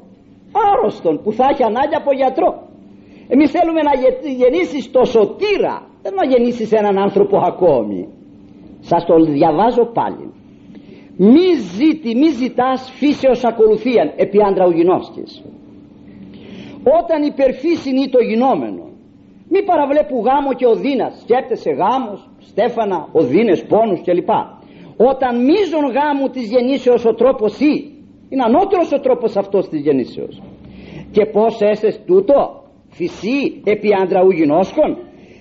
άρρωστον 0.71 1.21
που 1.23 1.33
θα 1.33 1.45
έχει 1.51 1.63
ανάγκη 1.63 1.95
από 1.95 2.13
γιατρό. 2.13 2.51
Εμείς 3.29 3.51
θέλουμε 3.51 3.83
να 3.83 3.93
γεννήσεις 4.43 4.91
το 4.91 5.05
σωτήρα 5.05 5.83
δεν 6.03 6.15
να 6.15 6.25
γεννήσεις 6.25 6.73
έναν 6.73 6.99
άνθρωπο 6.99 7.37
ακόμη. 7.39 8.09
Σας 8.81 9.05
το 9.05 9.15
διαβάζω 9.21 9.85
πάλι 9.85 10.33
μη 11.21 11.49
ζήτη, 11.75 12.11
μη 12.17 12.29
ζητάς 12.29 12.91
φύσεως 12.99 13.45
ακολουθίαν 13.45 14.13
επί 14.17 14.39
άντρα 14.49 14.67
ουγινώσκης 14.67 15.43
όταν 17.01 17.23
υπερφύσιν 17.23 17.97
ή 17.97 18.09
το 18.09 18.19
γινόμενο 18.19 18.89
μη 19.53 19.63
παραβλέπου 19.63 20.17
γάμο 20.27 20.53
και 20.59 20.67
οδύνας. 20.67 21.21
Σκέπτεσαι 21.23 21.71
γάμος, 21.71 22.31
στέφανα, 22.39 23.09
οδύνες, 23.13 23.65
πόνους 23.65 24.01
κλπ. 24.03 24.31
Όταν 24.97 25.45
μίζων 25.45 25.85
γάμου 25.97 26.29
της 26.29 26.51
γεννήσεως 26.51 27.05
ο 27.05 27.15
τρόπος 27.15 27.61
ή 27.61 27.75
είναι 28.29 28.43
ανώτερος 28.47 28.93
ο 28.93 29.01
τρόπος 29.01 29.37
αυτός 29.37 29.69
της 29.69 29.81
γεννήσεως. 29.81 30.43
Και 31.11 31.25
πως 31.27 31.61
έστες 31.61 32.01
τούτο 32.07 32.63
φυσί 32.89 33.61
επί 33.65 33.89
άντρα 34.03 34.21
ουγινώσκων 34.25 34.99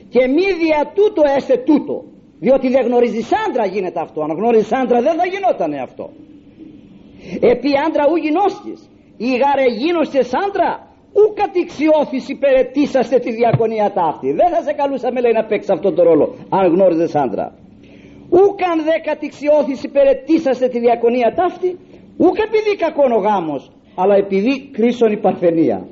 και 0.10 0.28
μη 0.28 0.48
δια 0.62 0.92
τούτο 0.96 1.22
έστε 1.36 1.58
τούτο 1.58 2.04
διότι 2.40 2.68
δεν 2.70 2.86
γνωρίζει 2.88 3.24
άντρα 3.48 3.66
γίνεται 3.66 4.00
αυτό 4.00 4.22
αν 4.22 4.32
γνώριζε 4.40 4.76
άντρα 4.82 5.02
δεν 5.02 5.16
θα 5.20 5.26
γινόταν 5.32 5.72
αυτό. 5.88 6.06
Επί 7.54 7.72
άντρα 7.86 8.04
ουγινώσκης 8.12 8.80
ή 9.18 9.30
γάρε 9.42 9.68
γίνωστε 9.82 10.22
άντρα 10.46 10.70
ου 11.18 11.34
κατηξιώθης 11.42 12.30
υπερετήσαστε 12.30 13.18
τη 13.20 13.32
διακονία 13.32 13.92
ταύτη. 13.98 14.32
Δεν 14.40 14.50
θα 14.54 14.62
σε 14.62 14.74
καλούσαμε 14.80 15.22
λέει 15.22 15.36
να 15.40 15.44
παίξεις 15.46 15.72
αυτόν 15.76 15.96
τον 15.96 16.06
ρόλο 16.06 16.36
αν 16.50 16.64
γνώριζε 16.74 17.08
άντρα 17.26 17.48
ούκαν 18.30 18.78
δε 18.84 18.98
κατηξιώθης 19.10 19.84
υπερετήσαστε 19.84 20.68
τη 20.68 20.80
διακονία 20.80 21.34
ταύτη 21.36 21.78
ούκ 22.18 22.38
επειδή 22.48 22.76
κακόν 22.78 23.12
ο 23.12 23.20
γάμος 23.28 23.72
αλλά 23.96 24.16
επειδή 24.16 24.70
κρίσον 24.72 25.12
η 25.12 25.18
παρθενία. 25.18 25.88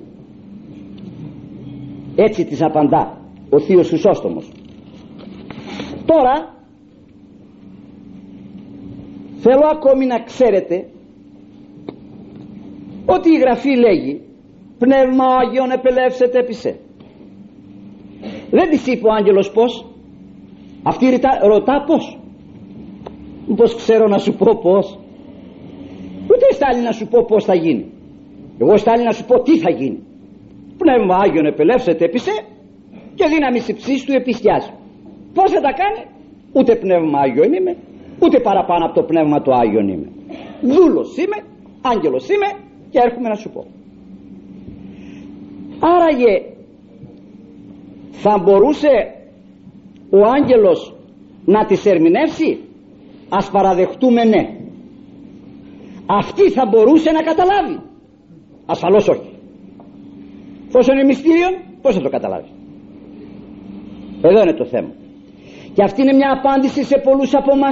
Έτσι 2.16 2.46
της 2.46 2.62
απαντά 2.62 3.18
ο 3.50 3.60
θείος 3.60 3.88
Χρυσόστομος 3.88 4.52
τώρα 6.06 6.56
θέλω 9.38 9.66
ακόμη 9.72 10.06
να 10.06 10.20
ξέρετε 10.20 10.88
ότι 13.06 13.30
η 13.30 13.38
Γραφή 13.38 13.76
λέγει 13.76 14.22
πνεύμα 14.78 15.26
Άγιον 15.26 15.72
επελεύσετε 15.72 16.40
επισέ 16.40 16.80
δεν 18.52 18.70
της 18.70 18.88
είπε 18.88 19.08
ο 19.08 19.14
άγγελος 19.14 19.52
πως 19.52 19.86
αυτή 20.84 21.10
ρωτά, 21.10 21.40
ρωτά 21.42 21.84
πως 21.88 22.20
πως 23.56 23.76
ξέρω 23.76 24.08
να 24.08 24.18
σου 24.18 24.34
πω 24.34 24.60
πως 24.62 25.00
ούτε 26.24 26.54
στάλει 26.54 26.82
να 26.82 26.92
σου 26.92 27.08
πω 27.08 27.26
πως 27.28 27.46
θα 27.46 27.56
γίνει. 27.56 27.86
Εγώ 28.60 28.78
στάλει 28.78 29.04
να 29.04 29.12
σου 29.12 29.26
πω 29.26 29.42
τι 29.42 29.58
θα 29.60 29.72
γίνει. 29.72 30.00
Πνεύμα 30.78 31.16
Άγιον 31.18 31.46
επελεύσετε 31.46 32.06
επισέ 32.06 32.32
και 33.16 33.26
δύναμη 33.28 33.60
ψήση 33.74 34.06
του 34.06 34.14
επιστιάζει 34.14 34.70
πως 35.36 35.52
θα 35.52 35.62
τα 35.62 35.72
κάνει; 35.82 36.02
Ούτε 36.58 36.76
πνεύμα 36.76 37.20
Άγιον 37.20 37.54
είμαι 37.54 37.76
ούτε 38.24 38.40
παραπάνω 38.40 38.86
από 38.86 38.94
το 38.94 39.04
πνεύμα 39.04 39.42
του 39.42 39.54
Άγιον 39.56 39.88
είμαι. 39.88 40.08
Δούλος 40.62 41.18
είμαι 41.18 41.38
άγγελος 41.82 42.30
είμαι 42.30 42.50
και 42.90 43.00
έρχομαι 43.06 43.30
να 43.30 43.36
σου 43.36 43.50
πω. 43.50 43.66
Άραγε 45.80 46.36
θα 48.12 48.38
μπορούσε 48.44 48.94
ο 50.10 50.20
άγγελος 50.38 50.96
να 51.46 51.66
τις 51.66 51.86
ερμηνεύσει; 51.86 52.60
Ας 53.30 53.50
παραδεχτούμε 53.50 54.24
ναι. 54.24 54.44
Αυτή 56.06 56.52
θα 56.52 56.66
μπορούσε 56.66 57.12
να 57.12 57.22
καταλάβει; 57.22 57.80
Ασφαλώς 58.66 59.08
όχι. 59.08 59.30
Πόσο 60.72 60.92
είναι 60.94 61.04
μυστήριο 61.04 61.48
πως 61.82 61.96
θα 61.96 62.02
το 62.02 62.10
καταλάβει; 62.10 62.50
Εδώ 64.22 64.42
είναι 64.42 64.54
το 64.54 64.66
θέμα 64.66 64.90
και 65.76 65.84
αυτή 65.84 66.02
είναι 66.02 66.14
μια 66.14 66.32
απάντηση 66.38 66.84
σε 66.84 66.98
πολλούς 66.98 67.32
από 67.40 67.52
εμά. 67.58 67.72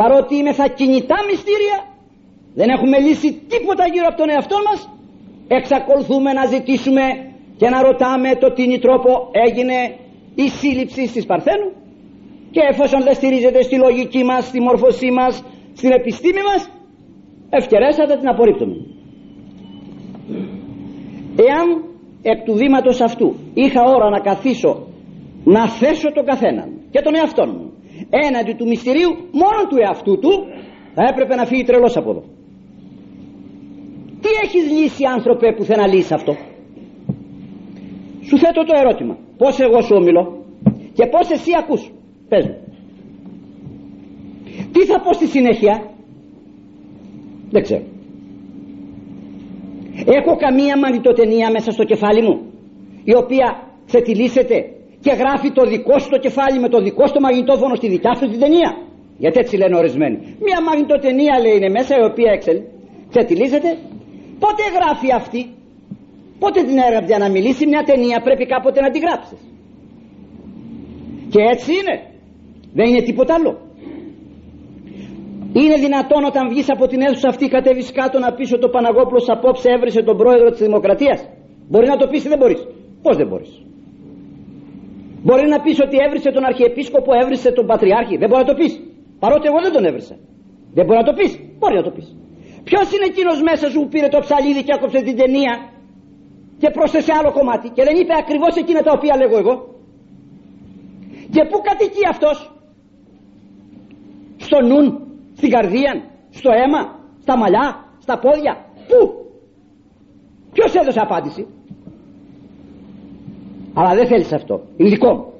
παρότι 0.00 0.36
είμαι 0.36 0.52
θα 0.52 0.66
κινητά 0.78 1.16
μυστήρια 1.28 1.78
δεν 2.54 2.68
έχουμε 2.68 2.98
λύσει 2.98 3.28
τίποτα 3.52 3.84
γύρω 3.92 4.06
από 4.10 4.18
τον 4.20 4.30
εαυτό 4.30 4.56
μας 4.68 4.80
εξακολουθούμε 5.48 6.32
να 6.32 6.44
ζητήσουμε 6.46 7.04
και 7.56 7.68
να 7.68 7.82
ρωτάμε 7.82 8.28
το 8.42 8.52
τι 8.52 8.78
τρόπο 8.78 9.10
έγινε 9.46 9.76
η 10.34 10.48
σύλληψη 10.48 11.02
της 11.14 11.26
Παρθένου 11.26 11.68
και 12.50 12.60
εφόσον 12.70 13.02
δεν 13.02 13.14
στηρίζεται 13.14 13.62
στη 13.62 13.76
λογική 13.76 14.24
μας, 14.24 14.46
στη 14.46 14.60
μόρφωσή 14.60 15.10
μας, 15.10 15.44
στην 15.72 15.90
επιστήμη 15.90 16.42
μας 16.50 16.70
ευκαιρέσατε 17.50 18.16
την 18.16 18.28
απορρίπτουμε 18.28 18.76
εάν 21.48 21.66
εκ 22.22 22.44
του 22.44 22.54
βήματος 22.54 23.00
αυτού 23.00 23.34
είχα 23.54 23.82
ώρα 23.82 24.10
να 24.10 24.20
καθίσω 24.20 24.86
να 25.44 25.68
θέσω 25.68 26.12
τον 26.12 26.24
καθέναν 26.24 26.79
και 26.90 27.00
τον 27.00 27.14
εαυτό 27.14 27.46
μου. 27.46 27.72
Έναντι 28.10 28.52
του 28.52 28.66
μυστηρίου 28.66 29.10
μόνο 29.32 29.60
του 29.68 29.76
εαυτού 29.84 30.18
του 30.18 30.32
θα 30.94 31.02
έπρεπε 31.10 31.34
να 31.34 31.44
φύγει 31.44 31.64
τρελός 31.64 31.96
από 31.96 32.10
εδώ. 32.10 32.22
Τι 34.20 34.28
έχεις 34.44 34.70
λύσει 34.70 35.02
άνθρωπε 35.16 35.52
που 35.52 35.64
θέλει 35.64 35.80
να 35.80 35.86
λύσει 35.86 36.14
αυτό; 36.14 36.32
Σου 38.28 38.38
θέτω 38.38 38.64
το 38.64 38.74
ερώτημα. 38.76 39.18
Πως 39.36 39.58
εγώ 39.60 39.80
σου 39.80 39.94
ομιλώ 39.96 40.44
και 40.92 41.06
πως 41.06 41.30
εσύ 41.30 41.50
ακούς; 41.58 41.90
Πες 42.28 42.46
μου. 42.46 42.56
Τι 44.72 44.84
θα 44.84 45.00
πω 45.00 45.12
στη 45.12 45.26
συνέχεια; 45.26 45.90
Δεν 47.50 47.62
ξέρω. 47.62 47.84
Έχω 50.06 50.36
καμία 50.36 50.78
μαγνητοτενία 50.78 51.50
μέσα 51.50 51.70
στο 51.70 51.84
κεφάλι 51.84 52.22
μου 52.22 52.50
η 53.04 53.14
οποία 53.14 53.46
ξετυλίσσεται 53.86 54.79
και 55.04 55.12
γράφει 55.20 55.48
το 55.58 55.62
δικό 55.72 55.98
σου 55.98 56.08
το 56.14 56.18
κεφάλι 56.18 56.58
με 56.64 56.68
το 56.68 56.78
δικό 56.86 57.06
σου 57.06 57.14
το 57.18 57.20
μαγνητόφωνο 57.20 57.74
στη 57.74 57.88
δικιά 57.94 58.14
σου 58.14 58.26
την 58.32 58.40
ταινία. 58.44 58.70
Γιατί 59.22 59.38
έτσι 59.42 59.56
λένε 59.56 59.76
ορισμένοι. 59.76 60.16
Μια 60.46 60.58
μαγνητοτενία 60.68 61.34
λέει 61.44 61.56
είναι 61.58 61.70
μέσα 61.78 61.92
η 62.00 62.04
οποία 62.10 62.32
ξετυλίζεται. 63.12 63.70
Πότε 64.42 64.62
γράφει 64.76 65.08
αυτή; 65.20 65.40
Πότε 66.42 66.58
την 66.68 66.78
έγραψε; 66.86 67.08
Για 67.10 67.18
να 67.18 67.28
μιλήσει 67.34 67.66
μια 67.66 67.82
ταινία 67.90 68.18
πρέπει 68.26 68.46
κάποτε 68.46 68.80
να 68.80 68.90
την 68.90 69.00
γράψεις. 69.04 69.40
Και 71.32 71.40
έτσι 71.52 71.70
είναι. 71.78 71.94
Δεν 72.78 72.86
είναι 72.90 73.02
τίποτα 73.02 73.34
άλλο. 73.34 73.52
Είναι 75.52 75.76
δυνατόν 75.86 76.24
όταν 76.24 76.48
βγεις 76.48 76.68
από 76.74 76.86
την 76.86 77.00
αίθουσα 77.00 77.28
αυτή 77.28 77.48
κατέβεις 77.48 77.92
κάτω 77.92 78.18
να 78.18 78.32
πεις 78.32 78.52
ότι 78.52 78.64
ο 78.64 78.70
Παναγόπουλος 78.70 79.28
απόψε 79.28 79.68
έβρισε 79.70 80.02
τον 80.02 80.16
πρόεδρο 80.16 80.50
της 80.50 80.60
Δημοκρατίας; 80.60 81.28
Μπορεί 81.68 81.86
να 81.86 81.96
το 81.96 82.06
πεις 82.06 82.24
ή 82.24 82.28
δεν 82.28 82.38
μπορείς; 82.38 82.66
Πως 83.02 83.16
δεν 83.16 83.26
μπορείς; 83.28 83.52
Μπορεί 85.26 85.46
να 85.48 85.58
πεις 85.64 85.80
ότι 85.86 85.96
έβρισε 86.06 86.30
τον 86.36 86.44
Αρχιεπίσκοπο 86.44 87.10
έβρισε 87.22 87.50
τον 87.52 87.66
Πατριάρχη. 87.66 88.16
Δεν 88.16 88.28
μπορεί 88.28 88.42
να 88.44 88.50
το 88.52 88.56
πεις. 88.60 88.72
Παρότι 89.22 89.46
εγώ 89.50 89.58
δεν 89.64 89.72
τον 89.72 89.84
έβρισα. 89.84 90.16
Δεν 90.76 90.84
μπορεί 90.86 90.98
να 91.02 91.06
το 91.10 91.14
πεις. 91.18 91.32
Μπορεί 91.58 91.74
να 91.80 91.82
το 91.82 91.90
πεις. 91.96 92.08
Ποιος 92.64 92.86
είναι 92.92 93.06
εκείνος 93.12 93.42
μέσα 93.42 93.66
σου 93.70 93.80
που 93.82 93.88
πήρε 93.88 94.08
το 94.08 94.18
ψαλίδι 94.24 94.62
και 94.66 94.72
άκοψε 94.76 95.00
την 95.02 95.16
ταινία 95.16 95.54
και 96.60 96.70
πρόσθεσε 96.70 97.12
άλλο 97.18 97.32
κομμάτι 97.32 97.68
και 97.68 97.82
δεν 97.84 97.96
είπε 98.00 98.14
ακριβώς 98.22 98.56
εκείνα 98.56 98.80
τα 98.82 98.92
οποία 98.96 99.16
λέγω 99.16 99.36
εγώ; 99.42 99.54
Και 101.34 101.42
πού 101.50 101.56
κατοικεί 101.68 102.04
αυτός; 102.12 102.36
Στο 104.36 104.58
νουν 104.68 104.86
στην 105.38 105.50
καρδία 105.50 105.92
στο 106.30 106.50
αίμα 106.58 106.80
στα 107.20 107.36
μαλλιά 107.38 107.66
στα 107.98 108.18
πόδια. 108.18 108.54
Πού; 108.88 108.98
Ποιος 110.52 110.74
έδωσε 110.74 111.00
απάντηση; 111.00 111.46
Αλλά 113.74 113.94
δεν 113.94 114.06
θέλεις 114.06 114.32
αυτό. 114.32 114.60
Είναι 114.76 114.88
δικό 114.88 115.14
μου 115.14 115.32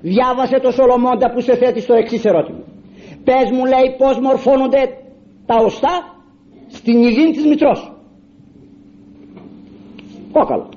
διάβασε 0.00 0.58
το 0.60 0.70
Σολομώντα 0.70 1.30
που 1.32 1.40
σε 1.40 1.56
θέτει 1.56 1.80
στο 1.80 1.94
εξής 1.94 2.24
ερώτημα. 2.24 2.64
Πες 3.24 3.50
μου 3.50 3.64
λέει 3.64 3.96
πως 3.98 4.18
μορφώνονται 4.18 4.82
τα 5.46 5.56
οστά 5.56 5.94
στην 6.68 7.02
υγιεινή 7.02 7.32
της 7.32 7.46
μητρός. 7.46 7.92
Κόκαλο 10.32 10.68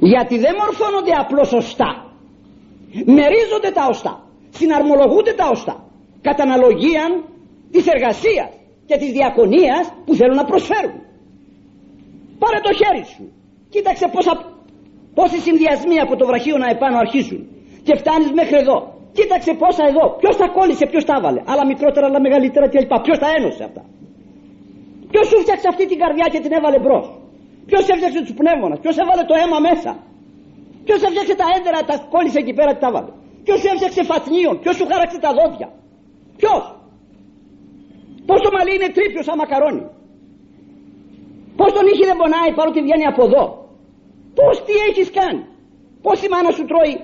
γιατί 0.00 0.38
δεν 0.38 0.54
μορφώνονται 0.62 1.14
απλώς 1.22 1.52
οστά. 1.52 1.90
Μερίζονται 3.16 3.70
τα 3.74 3.86
οστά. 3.88 4.14
Συναρμολογούνται 4.50 5.32
τα 5.32 5.48
οστά. 5.48 5.84
Κατά 6.20 6.42
αναλογία 6.42 7.04
της 7.70 7.86
εργασίας 7.86 8.50
και 8.86 8.96
της 8.96 9.10
διακονίας 9.12 9.92
που 10.04 10.14
θέλουν 10.14 10.36
να 10.36 10.44
προσφέρουν. 10.44 11.00
Πάρε 12.38 12.60
το 12.66 12.72
χέρι 12.80 13.04
σου. 13.04 13.24
Κοίταξε 13.68 14.08
πόσα, 14.12 14.32
πόσοι 15.18 15.38
συνδυασμοί 15.46 15.96
από 16.04 16.14
το 16.20 16.24
βραχείο 16.30 16.56
να 16.64 16.68
επάνω 16.74 16.96
αρχίζουν 17.04 17.40
και 17.86 17.94
φτάνεις 18.00 18.30
μέχρι 18.38 18.56
εδώ. 18.62 18.76
Κοίταξε 19.16 19.52
πόσα 19.62 19.84
εδώ. 19.90 20.04
Ποιος 20.20 20.34
τα 20.40 20.46
κόλλησε 20.56 20.84
ποιος 20.90 21.04
τα 21.08 21.14
έβαλε. 21.18 21.40
Άλλα 21.52 21.64
μικρότερα 21.72 22.04
άλλα 22.08 22.20
μεγαλύτερα 22.26 22.66
κλπ. 22.72 22.92
Ποιος 23.06 23.18
τα 23.22 23.28
ένωσε 23.36 23.62
αυτά. 23.68 23.82
Ποιος 25.10 25.24
σου 25.30 25.36
φτιάξε 25.44 25.68
αυτή 25.72 25.84
την 25.90 25.98
καρδιά 26.02 26.26
και 26.32 26.40
την 26.44 26.52
έβαλε 26.58 26.78
μπρος. 26.84 27.06
Ποιος 27.68 27.82
έφτιαξε 27.92 28.20
τους 28.26 28.34
πνεύμονας 28.40 28.78
ποιος 28.84 28.96
έβαλε 29.02 29.22
το 29.30 29.34
αίμα 29.40 29.58
μέσα. 29.68 29.90
Ποιος 30.86 31.00
έφτιαξε 31.06 31.34
τα 31.40 31.46
έντερα 31.56 31.78
τα 31.88 31.94
κόλλησε 32.14 32.38
εκεί 32.42 32.54
πέρα 32.58 32.70
και 32.74 32.82
τα 32.84 32.88
έβαλε. 32.92 33.12
Ποιος 33.46 33.60
έφτιαξε 33.70 34.02
φατνίων 34.10 34.54
ποιος 34.62 34.74
σου 34.78 34.86
χάραξε 34.90 35.18
τα 35.26 35.30
δόντια. 35.38 35.68
Ποιος. 36.40 36.62
Πως 38.28 38.38
το 38.44 38.50
μαλλί 38.56 38.72
είναι 38.76 38.90
τρίπιος 38.96 39.24
σαν 39.28 39.36
μακαρόνι 39.42 39.84
πως 41.56 41.72
τον 41.72 41.84
ήχη 41.92 42.04
δεν 42.10 42.16
πονάει 42.16 42.50
παρότι 42.58 42.80
βγαίνει 42.86 43.06
από 43.12 43.22
εδώ 43.26 43.61
πως 44.42 44.56
τι 44.66 44.74
έχεις 44.88 45.10
κάνει 45.10 45.42
πως 46.02 46.22
η 46.24 46.28
μάνα 46.32 46.50
σου 46.56 46.64
τρώει 46.70 46.94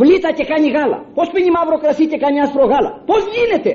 βλήτα 0.00 0.30
και 0.32 0.44
κάνει 0.44 0.68
γάλα; 0.76 0.98
Πως 1.14 1.30
πίνει 1.32 1.50
μαύρο 1.56 1.76
κρασί 1.82 2.06
και 2.06 2.18
κάνει 2.24 2.40
άσπρο 2.40 2.64
γάλα; 2.72 2.92
Πως 3.08 3.22
γίνεται; 3.34 3.72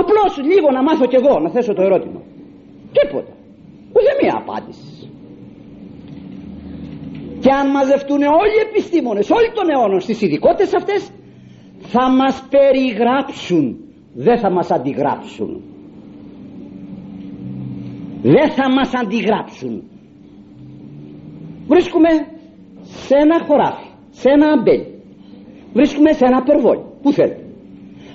Απλώς 0.00 0.32
λίγο 0.50 0.68
να 0.76 0.82
μάθω 0.82 1.06
κι 1.06 1.16
εγώ 1.20 1.38
να 1.38 1.50
θέσω 1.50 1.72
το 1.74 1.82
ερώτημα. 1.82 2.20
Τίποτα. 2.96 3.32
Ούτε 3.96 4.10
μία 4.20 4.34
απάντηση. 4.42 5.10
Και 7.40 7.50
αν 7.60 7.70
μαζευτούν 7.70 8.22
όλοι 8.22 8.54
οι 8.56 8.66
επιστήμονες 8.68 9.30
όλοι 9.30 9.50
των 9.54 9.70
αιώνων 9.70 10.00
στις 10.00 10.20
ειδικότητες 10.22 10.74
αυτές 10.74 11.10
θα 11.78 12.10
μας 12.10 12.46
περιγράψουν. 12.50 13.64
Δεν 14.14 14.38
θα 14.38 14.50
μας 14.50 14.70
αντιγράψουν. 14.70 15.62
Δεν 18.22 18.50
θα 18.50 18.72
μας 18.72 18.94
αντιγράψουν 18.94 19.91
βρίσκουμε 21.66 22.08
σε 22.82 23.14
ένα 23.14 23.44
χωράφι 23.46 23.88
σε 24.10 24.28
ένα 24.30 24.46
αμπέλι. 24.52 24.86
Βρίσκουμε 25.72 26.12
σε 26.12 26.24
ένα 26.24 26.42
περβόλι. 26.42 26.84
Που 27.02 27.12
θέλετε 27.12 27.44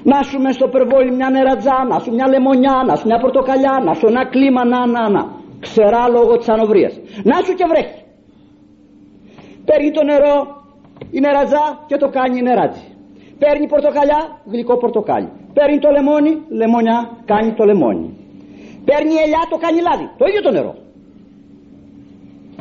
να 0.03 0.21
σου 0.21 0.37
στο 0.57 0.67
περβόλι 0.67 1.11
μια 1.11 1.29
νερατζά 1.29 1.77
να 1.89 1.99
σου 1.99 2.13
μια 2.13 2.27
λεμονιά 2.27 2.83
να 2.87 2.95
σου 2.95 3.05
μια 3.07 3.19
πορτοκαλιά 3.19 3.81
να 3.85 3.93
σου 3.93 4.07
ένα 4.07 4.25
κλίμα 4.25 4.65
να 4.65 4.85
να 4.85 5.09
να. 5.09 5.23
Ξερά 5.59 6.07
λόγω 6.09 6.37
της 6.37 6.49
ανοβρίας. 6.49 6.93
Να 7.23 7.35
σου 7.45 7.53
και 7.53 7.65
βρέχει. 7.71 8.01
Παίρνει 9.65 9.91
το 9.91 10.03
νερό 10.03 10.35
η 11.11 11.19
νερατζά 11.19 11.65
και 11.87 11.97
το 11.97 12.07
κάνει 12.09 12.41
νεράτζι 12.41 12.87
παίρνει 13.41 13.67
πορτοκαλιά 13.67 14.19
γλυκό 14.51 14.77
πορτοκάλι. 14.77 15.29
Παίρνει 15.53 15.79
το 15.79 15.89
λεμόνι 15.89 16.31
λεμονιά 16.59 16.97
κάνει 17.25 17.53
το 17.53 17.63
λεμόνι. 17.69 18.07
Παίρνει 18.87 19.13
ελιά 19.23 19.41
το 19.49 19.57
κάνει 19.63 19.79
λάδι. 19.87 20.07
Το 20.17 20.25
ίδιο 20.29 20.41
το 20.41 20.51
νερό 20.51 20.73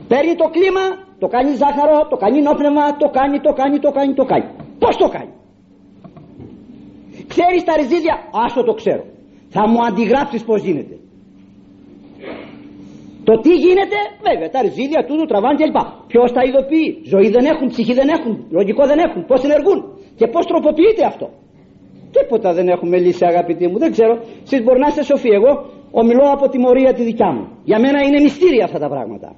παίρνει 0.09 0.35
το 0.43 0.47
κλίμα 0.55 0.85
το 1.19 1.27
κάνει 1.35 1.51
ζάχαρο 1.63 1.99
το 2.11 2.17
κάνει 2.17 2.39
νόπνευμα 2.43 2.97
το 3.03 3.09
κάνει 3.19 3.41
το 3.47 3.53
κάνει 3.53 3.79
το 3.79 3.91
κάνει 3.91 4.15
το 4.15 4.25
κάνει 4.25 4.49
πως 4.79 4.97
το 4.97 5.09
κάνει; 5.09 5.33
Ξέρεις 7.33 7.65
τα 7.65 7.77
ριζίδια 7.77 8.15
άσο 8.45 8.63
το 8.63 8.75
ξέρω 8.81 9.05
θα 9.49 9.69
μου 9.69 9.79
αντιγράψεις 9.89 10.45
πως 10.45 10.63
γίνεται 10.63 10.97
το 13.29 13.35
τι 13.45 13.53
γίνεται, 13.65 13.99
βέβαια, 14.29 14.49
τα 14.55 14.61
ριζίδια 14.63 15.01
τούτου 15.09 15.25
τραβάνε 15.31 15.57
κλπ. 15.61 15.79
Ποιος 16.11 16.33
τα 16.33 16.43
ειδοποιεί, 16.47 16.89
ζωή 17.13 17.29
δεν 17.37 17.45
έχουν, 17.53 17.67
ψυχή 17.69 17.95
δεν 18.01 18.09
έχουν, 18.17 18.35
λογικό 18.51 18.83
δεν 18.91 18.99
έχουν, 19.07 19.21
πώς 19.31 19.41
ενεργούν; 19.49 19.79
Και 20.19 20.27
πώς 20.27 20.45
τροποποιείται 20.47 21.05
αυτό; 21.11 21.27
Τίποτα 22.15 22.53
δεν 22.53 22.69
έχουμε 22.69 22.97
λύσει, 22.99 23.25
αγαπητοί 23.25 23.67
μου, 23.69 23.79
δεν 23.79 23.91
ξέρω. 23.91 24.15
Εσείς 24.45 24.63
μπορεί 24.65 24.79
να 24.79 24.87
είστε 24.87 25.03
σοφοί. 25.03 25.29
Εγώ 25.29 25.53
ομιλώ 25.91 26.27
από 26.37 26.49
τη 26.49 26.59
μορία 26.59 26.93
τη 26.93 27.03
δικιά 27.03 27.33
μου. 27.33 27.45
Για 27.65 27.79
μένα 27.79 27.99
είναι 28.07 28.21
μυστήρια 28.21 28.65
αυτά 28.65 28.79
τα 28.79 28.89
πράγματα. 28.89 29.29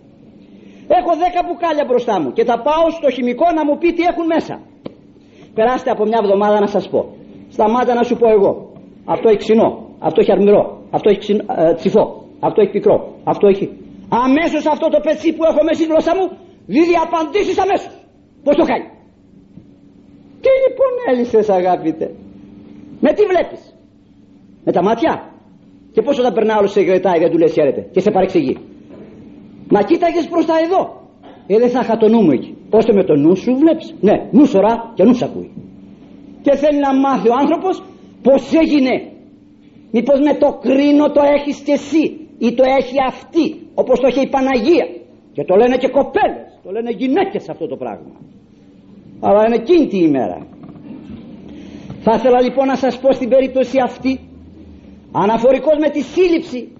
Έχω 0.88 1.10
δέκα 1.24 1.40
μπουκάλια 1.44 1.84
μπροστά 1.88 2.20
μου 2.20 2.32
και 2.36 2.44
θα 2.44 2.56
πάω 2.66 2.84
στο 2.98 3.10
χημικό 3.10 3.46
να 3.58 3.62
μου 3.66 3.78
πει 3.80 3.88
τι 3.96 4.02
έχουν 4.10 4.26
μέσα. 4.34 4.54
Περάστε 5.54 5.90
από 5.90 6.04
μια 6.04 6.20
εβδομάδα 6.22 6.60
να 6.60 6.66
σας 6.66 6.88
πω. 6.88 7.00
Σταμάτα 7.48 7.94
να 7.94 8.02
σου 8.02 8.16
πω 8.20 8.28
εγώ. 8.36 8.52
Αυτό 9.04 9.28
έχει 9.28 9.38
ξινό, 9.38 9.68
αυτό 9.98 10.20
έχει 10.20 10.32
αρμυρό, 10.32 10.62
αυτό 10.90 11.08
έχει 11.10 11.18
ξινό, 11.18 11.42
ε, 11.56 11.74
τσιφό, 11.74 12.04
αυτό 12.40 12.60
έχει 12.60 12.70
πικρό, 12.70 12.96
αυτό 13.24 13.46
έχει. 13.46 13.66
Αμέσως 14.24 14.66
αυτό 14.66 14.88
το 14.88 15.00
πετσί 15.00 15.30
που 15.36 15.44
έχω 15.50 15.60
μέσα 15.66 15.78
στη 15.80 15.86
γλώσσα 15.90 16.12
μου 16.16 16.26
δίδει 16.66 16.94
απαντήσεις 17.06 17.58
αμέσως. 17.64 17.94
Πώς 18.44 18.54
το 18.56 18.64
κάνει; 18.70 18.86
Τι 20.42 20.50
λοιπόν 20.64 20.92
έλυσες 21.10 21.48
αγάπητε. 21.48 22.06
Με 23.00 23.12
τι 23.12 23.22
βλέπεις; 23.32 23.60
Με 24.64 24.72
τα 24.72 24.82
μάτια; 24.82 25.12
Και 25.92 26.02
πώς 26.02 26.18
όταν 26.18 26.32
περνά 26.32 26.54
άλλος 26.58 26.70
σε 26.72 26.80
γρετάει 26.80 27.18
δεν 27.18 27.30
του 27.30 27.38
λες 27.38 27.52
χαίρετε 27.52 27.80
και 27.92 28.00
σε 28.00 28.10
παρεξηγεί. 28.10 28.56
Μα 29.70 29.82
κοίταγες 29.82 30.26
προς 30.28 30.46
τα 30.46 30.54
εδώ. 30.64 30.82
Ε 31.46 31.58
δεν 31.58 31.70
θα 31.70 31.80
είχα 31.82 31.96
το 31.96 32.08
νου 32.08 32.22
μου 32.22 32.30
εκεί. 32.30 32.56
Ώστε 32.70 32.92
με 32.92 33.04
το 33.04 33.14
νου 33.16 33.36
σου 33.36 33.56
βλέπεις; 33.56 33.94
Ναι, 34.00 34.28
νου 34.30 34.44
σωρά 34.44 34.92
και 34.94 35.04
νου 35.04 35.16
ακούει. 35.22 35.50
Και 36.42 36.56
θέλει 36.56 36.78
να 36.78 36.98
μάθει 36.98 37.28
ο 37.28 37.34
άνθρωπος 37.42 37.82
πως 38.22 38.52
έγινε. 38.62 38.94
Μήπως 39.90 40.20
με 40.20 40.34
το 40.42 40.58
κρίνο 40.64 41.10
το 41.10 41.20
έχεις 41.36 41.58
και 41.60 41.72
εσύ 41.72 42.28
ή 42.38 42.54
το 42.54 42.62
έχει 42.78 42.96
αυτή 43.06 43.46
όπως 43.74 44.00
το 44.00 44.06
έχει 44.06 44.20
η 44.20 44.28
Παναγία 44.28 44.86
και 45.32 45.44
το 45.44 45.54
λένε 45.56 45.76
και 45.76 45.88
κοπέλες 45.88 46.48
το 46.64 46.70
λένε 46.70 46.90
γυναίκες 46.90 47.48
αυτό 47.48 47.66
το 47.66 47.76
πράγμα 47.76 48.14
αλλά 49.20 49.44
είναι 49.46 49.54
εκείνη 49.54 49.86
τη 49.86 49.98
ημέρα 49.98 50.46
θα 52.00 52.12
ήθελα 52.14 52.40
λοιπόν 52.42 52.66
να 52.66 52.76
σας 52.76 52.98
πω 52.98 53.12
στην 53.12 53.28
περίπτωση 53.28 53.78
αυτή 53.84 54.20
αναφορικός 55.12 55.76
με 55.80 55.90
τη 55.90 56.00
σύλληψη 56.00 56.72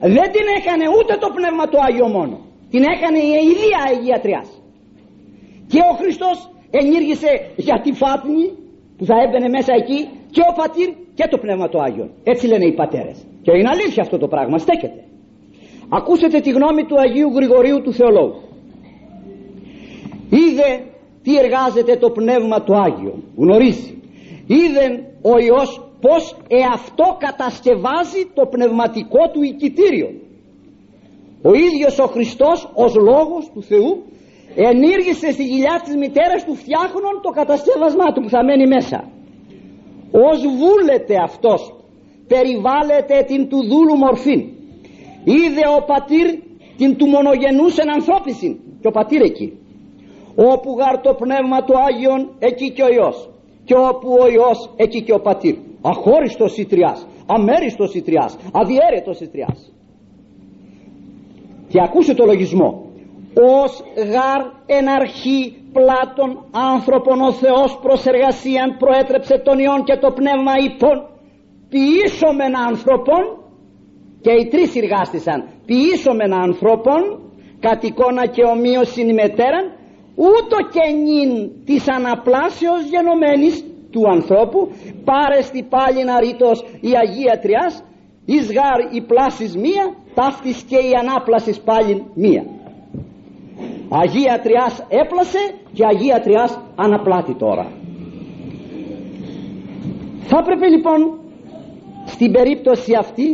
δεν 0.00 0.28
την 0.34 0.46
έκανε 0.58 0.84
ούτε 0.96 1.16
το 1.22 1.28
Πνεύμα 1.36 1.64
του 1.70 1.78
Άγιο 1.86 2.08
μόνο 2.08 2.36
την 2.70 2.82
έκανε 2.94 3.18
η 3.18 3.30
ίδια 3.52 3.78
Αγία 3.88 4.20
Τριάς 4.20 4.48
και 5.66 5.80
ο 5.90 5.92
Χριστός 6.00 6.50
ενήργησε 6.70 7.30
για 7.56 7.80
τη 7.84 7.92
φάτνη 7.92 8.44
που 8.96 9.04
θα 9.04 9.14
έμπαινε 9.24 9.48
μέσα 9.48 9.72
εκεί 9.80 10.08
και 10.30 10.42
ο 10.50 10.52
Πατήρ 10.58 10.88
και 11.14 11.26
το 11.30 11.38
Πνεύμα 11.38 11.68
του 11.68 11.78
Άγιο 11.86 12.06
έτσι 12.24 12.46
λένε 12.46 12.66
οι 12.66 12.74
πατέρες 12.74 13.18
και 13.46 13.52
είναι 13.58 13.68
αλήθεια 13.68 14.02
αυτό 14.02 14.18
το 14.18 14.28
πράγμα, 14.28 14.58
στέκεται. 14.58 15.04
Ακούσετε 15.88 16.40
τη 16.40 16.50
γνώμη 16.50 16.84
του 16.84 16.96
Αγίου 16.98 17.30
Γρηγορίου 17.34 17.82
του 17.82 17.92
Θεολόγου. 17.92 18.40
Είδε 20.30 20.68
τι 21.22 21.36
εργάζεται 21.38 21.96
το 21.96 22.10
Πνεύμα 22.10 22.62
του 22.62 22.76
Άγιο, 22.76 23.14
γνωρίζει. 23.36 24.02
Είδε 24.46 24.84
ο 25.22 25.38
Υιός 25.38 25.85
πως 26.06 26.36
εαυτό 26.48 27.08
κατασκευάζει 27.24 28.22
το 28.34 28.46
πνευματικό 28.54 29.22
του 29.32 29.42
οικητήριο. 29.42 30.08
Ο 31.48 31.52
ίδιος 31.66 31.98
ο 31.98 32.06
Χριστός 32.14 32.58
ως 32.74 32.92
Λόγος 32.94 33.50
του 33.54 33.62
Θεού 33.62 33.90
ενήργησε 34.54 35.28
στη 35.32 35.44
γυλιά 35.44 35.80
της 35.84 35.94
μητέρας 35.96 36.44
του 36.44 36.54
φτιάχνων 36.54 37.14
το 37.22 37.30
κατασκεύασμά 37.30 38.06
του 38.12 38.20
που 38.22 38.28
θα 38.28 38.44
μένει 38.44 38.66
μέσα. 38.66 38.98
Ως 40.28 40.38
βούλεται 40.58 41.16
αυτός 41.28 41.60
περιβάλλεται 42.32 43.16
την 43.30 43.48
του 43.48 43.58
δούλου 43.70 43.96
μορφήν. 44.04 44.40
Είδε 45.24 45.64
ο 45.78 45.84
πατήρ 45.90 46.28
την 46.76 46.96
του 46.96 47.06
μονογενούσεν 47.06 47.88
ανθρώπισιν. 47.98 48.52
Και 48.80 48.86
ο 48.86 48.90
πατήρ 48.90 49.20
εκεί. 49.22 49.48
Όπου 50.52 50.70
γάρ 50.78 51.00
το 51.00 51.12
πνεύμα 51.14 51.58
του 51.64 51.74
Άγιον 51.86 52.20
εκεί 52.38 52.70
και 52.70 52.82
ο 52.82 52.88
Υιός. 52.96 53.28
Και 53.64 53.74
όπου 53.74 54.08
ο 54.22 54.26
Υιός 54.34 54.70
εκεί 54.76 55.00
και 55.02 55.12
ο 55.12 55.20
πατήρ 55.20 55.56
αχώριστος 55.82 56.56
η 56.58 56.64
τριάς 56.66 57.06
αμέριστος 57.26 57.94
η 57.94 58.02
τριάς 58.02 58.36
αδιέρετος 58.52 59.20
η 59.20 59.28
τριάς 59.28 59.72
και 61.68 61.82
ακούσε 61.82 62.14
το 62.14 62.24
λογισμό. 62.24 62.84
Ως 63.34 63.82
γάρ 63.96 64.40
εν 64.66 64.88
αρχή 64.88 65.56
πλάτων 65.72 66.44
άνθρωπον 66.74 67.20
ο 67.20 67.32
Θεός 67.32 67.78
προς 67.82 68.06
εργασίαν 68.06 68.76
προέτρεψε 68.76 69.38
τον 69.38 69.58
Υιόν 69.58 69.84
και 69.84 69.96
το 69.96 70.10
πνεύμα 70.18 70.52
υπόν 70.68 70.96
ποιήσομεν 71.68 72.58
άνθρωπον 72.68 73.22
και 74.20 74.32
οι 74.32 74.46
τρεις 74.48 74.76
εργάστησαν 74.76 75.44
ποιήσομεν 75.66 76.32
ανθρώπων 76.32 77.00
κατ' 77.60 77.84
εικόνα 77.84 78.26
και 78.26 78.42
ομοίωση 78.42 79.04
μετέραν 79.04 79.64
ούτω 80.14 80.58
και 80.74 80.92
νυν 80.92 81.50
της 81.64 81.88
αναπλάσεως 81.88 82.82
γενομένης 82.92 83.64
του 83.96 84.08
ανθρώπου 84.16 84.60
πάρεστη 85.04 85.62
πάλι 85.74 86.04
να 86.04 86.20
ρήτως 86.20 86.58
η 86.80 86.90
Αγία 87.02 87.38
Τριάς 87.42 87.74
εις 88.24 88.46
γάρ 88.56 88.78
η 88.98 89.00
πλάσης 89.10 89.56
μία 89.56 89.84
ταύτης 90.14 90.62
και 90.62 90.76
η 90.76 90.92
ανάπλασης 91.02 91.60
πάλι 91.60 92.02
μία. 92.14 92.44
Αγία 93.88 94.40
Τριάς 94.42 94.86
έπλασε 94.88 95.38
και 95.72 95.84
Αγία 95.86 96.20
Τριάς 96.20 96.58
αναπλάτει 96.76 97.34
τώρα. 97.34 97.66
Θα 100.28 100.36
έπρεπε 100.42 100.66
λοιπόν 100.68 101.00
στην 102.04 102.32
περίπτωση 102.32 102.92
αυτή 102.98 103.28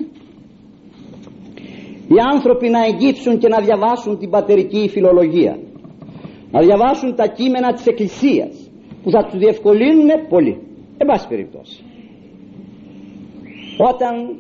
οι 2.13 2.19
άνθρωποι 2.33 2.69
να 2.69 2.85
εγγύψουν 2.85 3.39
και 3.39 3.49
να 3.49 3.61
διαβάσουν 3.61 4.19
την 4.19 4.31
πατερική 4.31 4.89
φιλολογία 4.89 5.59
να 6.51 6.61
διαβάσουν 6.61 7.15
τα 7.15 7.27
κείμενα 7.27 7.73
της 7.73 7.87
Εκκλησίας 7.87 8.62
που 9.03 9.11
θα 9.11 9.25
τους 9.25 9.39
διευκολύνουν 9.39 10.09
πολύ. 10.29 10.59
Εν 10.99 11.07
πάση 11.07 11.29
περιπτώσει. 11.29 11.83
Όταν 13.79 14.37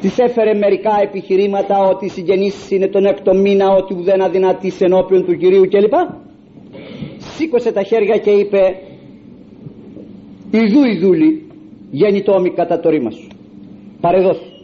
της 0.00 0.18
έφερε 0.18 0.54
μερικά 0.54 1.00
επιχειρήματα 1.02 1.78
ότι 1.78 2.04
οι 2.04 2.08
συγγενείς 2.08 2.70
είναι 2.70 2.88
τον 2.88 3.04
έκτο 3.04 3.34
μήνα 3.34 3.70
ότι 3.70 3.94
ουδέν 3.94 4.22
αδυνατής 4.22 4.80
ενώπιον 4.80 5.24
του 5.24 5.36
Κυρίου 5.36 5.68
κλπ 5.68 5.94
σήκωσε 7.18 7.72
τα 7.72 7.82
χέρια 7.82 8.16
και 8.16 8.30
είπε 8.30 8.80
Ιδού 10.50 10.84
Ιδούλη 10.84 11.46
γεννητόμη 11.90 12.50
κατά 12.50 12.80
το 12.80 12.88
ρήμα 12.88 13.10
σου. 13.10 13.26
Παρεδώσου 14.00 14.56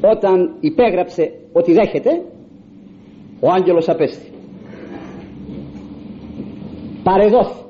όταν 0.00 0.56
υπέγραψε 0.60 1.32
ότι 1.52 1.72
δέχεται 1.72 2.22
ο 3.40 3.50
άγγελος 3.50 3.88
απέστη 3.88 4.30
παρεδόθη. 7.02 7.64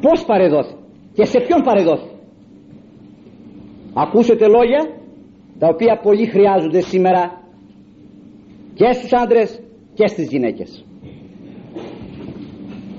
Πως 0.00 0.24
παρεδόθη 0.24 0.74
και 1.14 1.24
σε 1.24 1.40
ποιον 1.40 1.62
παρεδόθη. 1.62 2.08
Ακούσετε 3.94 4.46
λόγια 4.46 4.98
τα 5.58 5.68
οποία 5.68 6.00
πολύ 6.02 6.26
χρειάζονται 6.26 6.80
σήμερα 6.80 7.42
και 8.74 8.92
στους 8.92 9.12
άντρες 9.12 9.60
και 9.94 10.06
στις 10.06 10.28
γυναίκες. 10.28 10.84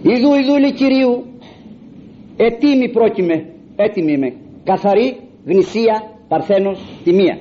Ιδού 0.01 0.33
ιδούλη 0.33 0.73
Κυρίου 0.73 1.25
ετοίμη 2.37 2.89
πρόκειμε 2.89 3.53
έτοιμη 3.75 4.11
είμαι. 4.11 4.33
Καθαρή 4.63 5.17
γνησία 5.45 6.03
παρθένος 6.27 6.79
τιμία 7.03 7.39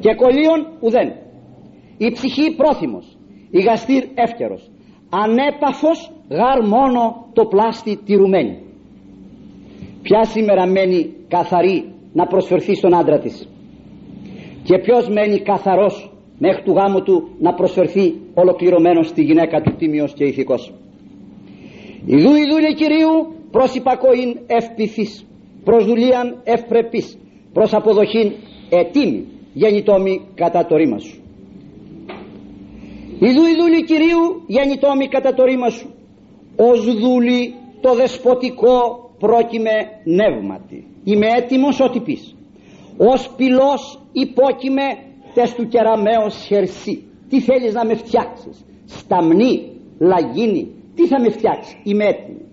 και 0.00 0.14
κολλίων 0.14 0.66
ουδέν. 0.80 1.12
Η 1.96 2.10
ψυχή 2.12 2.54
πρόθυμος 2.56 3.16
η 3.50 3.60
γαστήρ 3.60 4.04
εύκαιρος 4.14 4.70
ανέπαφος 5.10 6.12
γάρ 6.30 6.66
μόνο 6.66 7.26
το 7.32 7.44
πλάστη 7.46 7.96
τηρουμένη 8.04 8.58
ποια 10.02 10.24
σήμερα 10.24 10.66
μένει 10.66 11.14
καθαρή 11.28 11.84
να 12.12 12.26
προσφερθεί 12.26 12.74
στον 12.74 12.94
άντρα 12.94 13.18
της; 13.18 13.48
Και 14.62 14.78
ποιος 14.78 15.08
μένει 15.08 15.38
καθαρός 15.38 16.10
μέχρι 16.38 16.62
του 16.62 16.72
γάμου 16.72 17.02
του 17.02 17.28
να 17.38 17.54
προσφερθεί 17.54 18.14
ολοκληρωμένος 18.34 19.06
στη 19.08 19.22
γυναίκα 19.22 19.60
του 19.60 19.74
τίμιος 19.78 20.12
και 20.12 20.24
ηθικός; 20.24 20.72
Ιδού 22.04 22.34
ιδούλη 22.34 22.74
Κυρίου 22.74 23.32
προς 23.50 23.74
υπακοήν 23.74 24.38
ευπηθής 24.46 25.26
προς 25.64 25.84
δουλείαν 25.86 26.40
ευπρεπής 26.44 27.18
προς 27.52 27.74
αποδοχήν 27.74 28.32
ετήμη 28.70 29.26
γεννητόμη 29.52 30.20
κατά 30.34 30.66
το 30.66 30.76
ρήμα 30.76 30.98
σου 30.98 31.22
Ιδού 33.18 33.44
ιδούλη 33.46 33.84
Κυρίου 33.84 34.42
γεννητόμη 34.46 35.08
κατά 35.08 35.34
το 35.34 35.44
ρήμα 35.44 35.70
σου. 35.70 35.94
Ως 36.56 36.84
δούλη 36.84 37.54
το 37.80 37.94
δεσποτικό 37.94 39.10
πρόκειμε 39.18 39.70
νεύματι. 40.04 40.86
Είμαι 41.04 41.26
έτοιμος 41.36 41.80
ό,τι 41.80 42.00
πεις. 42.00 42.34
Ως 42.96 43.30
πυλός 43.36 44.00
υπόκειμε 44.12 44.82
τες 45.34 45.54
του 45.54 45.68
κεραμέως 45.68 46.44
χερσί. 46.46 47.02
Τι 47.28 47.40
θέλεις 47.40 47.74
να 47.74 47.84
με 47.84 47.94
φτιάξεις; 47.94 48.64
Σταμνή, 48.86 49.72
λαγίνη. 49.98 50.74
Τι 50.94 51.06
θα 51.06 51.20
με 51.20 51.30
φτιάξεις; 51.30 51.76
Είμαι 51.82 52.04
έτοιμη 52.04 52.48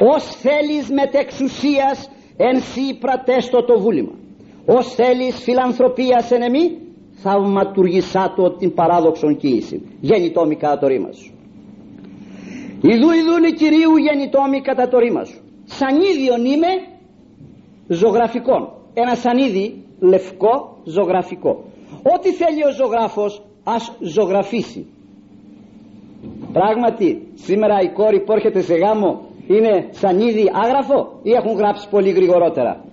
ως 0.00 0.24
θέλεις 0.24 0.90
μετεξουσίας 0.90 2.10
εν 2.36 2.60
σύ 2.60 2.98
πρατέστο 2.98 3.64
το 3.64 3.80
βούλημα. 3.80 4.12
Ως 4.66 4.94
θέλεις 4.94 5.42
φιλανθρωπίας 5.42 6.30
εν 6.30 6.42
εμή 6.42 6.78
θαυματουργησάτο 7.14 8.50
την 8.50 8.74
παράδοξον 8.74 9.36
κοίηση. 9.36 9.82
Γεννητόμη 10.00 10.56
κατά 10.56 10.78
το 10.78 10.86
ρήμα 10.86 11.12
σου. 11.12 11.32
Ιδού 12.80 13.10
ιδούλη 13.10 13.52
Κυρίου 13.54 13.96
γεννητόμη 13.96 14.60
κατά 14.60 14.88
το 14.88 14.98
ρήμα 14.98 15.24
σου. 15.24 15.40
Σανίδιον 15.64 16.44
είμαι 16.44 16.72
ζωγραφικών. 17.88 18.72
Ένα 18.94 19.14
σανίδι 19.14 19.84
λευκό 20.00 20.76
ζωγραφικό. 20.84 21.64
Ό,τι 22.14 22.32
θέλει 22.32 22.64
ο 22.64 22.72
ζωγράφος 22.72 23.42
ας 23.64 23.92
ζωγραφίσει. 24.00 24.86
Πράγματι 26.52 27.28
σήμερα 27.34 27.80
η 27.80 27.88
κόρη 27.88 28.20
που 28.20 28.32
έρχεται 28.32 28.60
σε 28.60 28.74
γάμο 28.74 29.20
είναι 29.46 29.88
σανίδι 29.90 30.50
άγραφο 30.64 31.20
ή 31.22 31.30
έχουν 31.30 31.56
γράψει 31.56 31.88
πολύ 31.88 32.10
γρηγορότερα; 32.10 32.84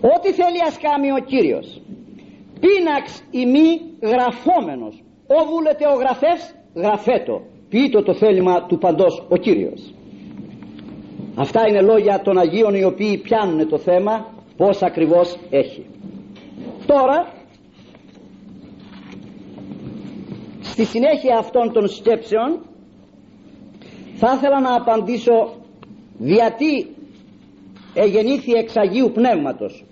Ό,τι 0.00 0.32
θέλει 0.32 0.60
ας 0.66 0.78
κάνει 0.78 1.10
ο 1.10 1.18
Κύριος 1.24 1.80
πίναξ 2.60 3.22
ημί 3.30 3.80
γραφόμενος. 4.02 5.02
Ο 5.26 5.44
βούλετε 5.50 5.86
ο 5.86 5.94
γραφεύς 5.98 6.54
γραφέτο. 6.74 7.42
Ποιήτο 7.68 8.02
το 8.02 8.14
θέλημα 8.14 8.66
του 8.66 8.78
παντός 8.78 9.26
ο 9.28 9.36
Κύριος. 9.36 9.94
Αυτά 11.34 11.68
είναι 11.68 11.80
λόγια 11.80 12.20
των 12.22 12.38
Αγίων 12.38 12.74
οι 12.74 12.84
οποίοι 12.84 13.18
πιάνουν 13.18 13.68
το 13.68 13.78
θέμα 13.78 14.26
πως 14.56 14.82
ακριβώς 14.82 15.38
έχει. 15.50 15.86
Τώρα 16.86 17.32
στη 20.60 20.84
συνέχεια 20.84 21.38
αυτών 21.38 21.72
των 21.72 21.88
σκέψεων 21.88 22.60
θα 24.16 24.32
ήθελα 24.36 24.60
να 24.60 24.74
απαντήσω 24.74 25.54
γιατί 26.18 26.86
εγεννήθη 27.94 28.52
εξ 28.52 28.76
Αγίου 28.76 29.10
Πνεύματος 29.14 29.84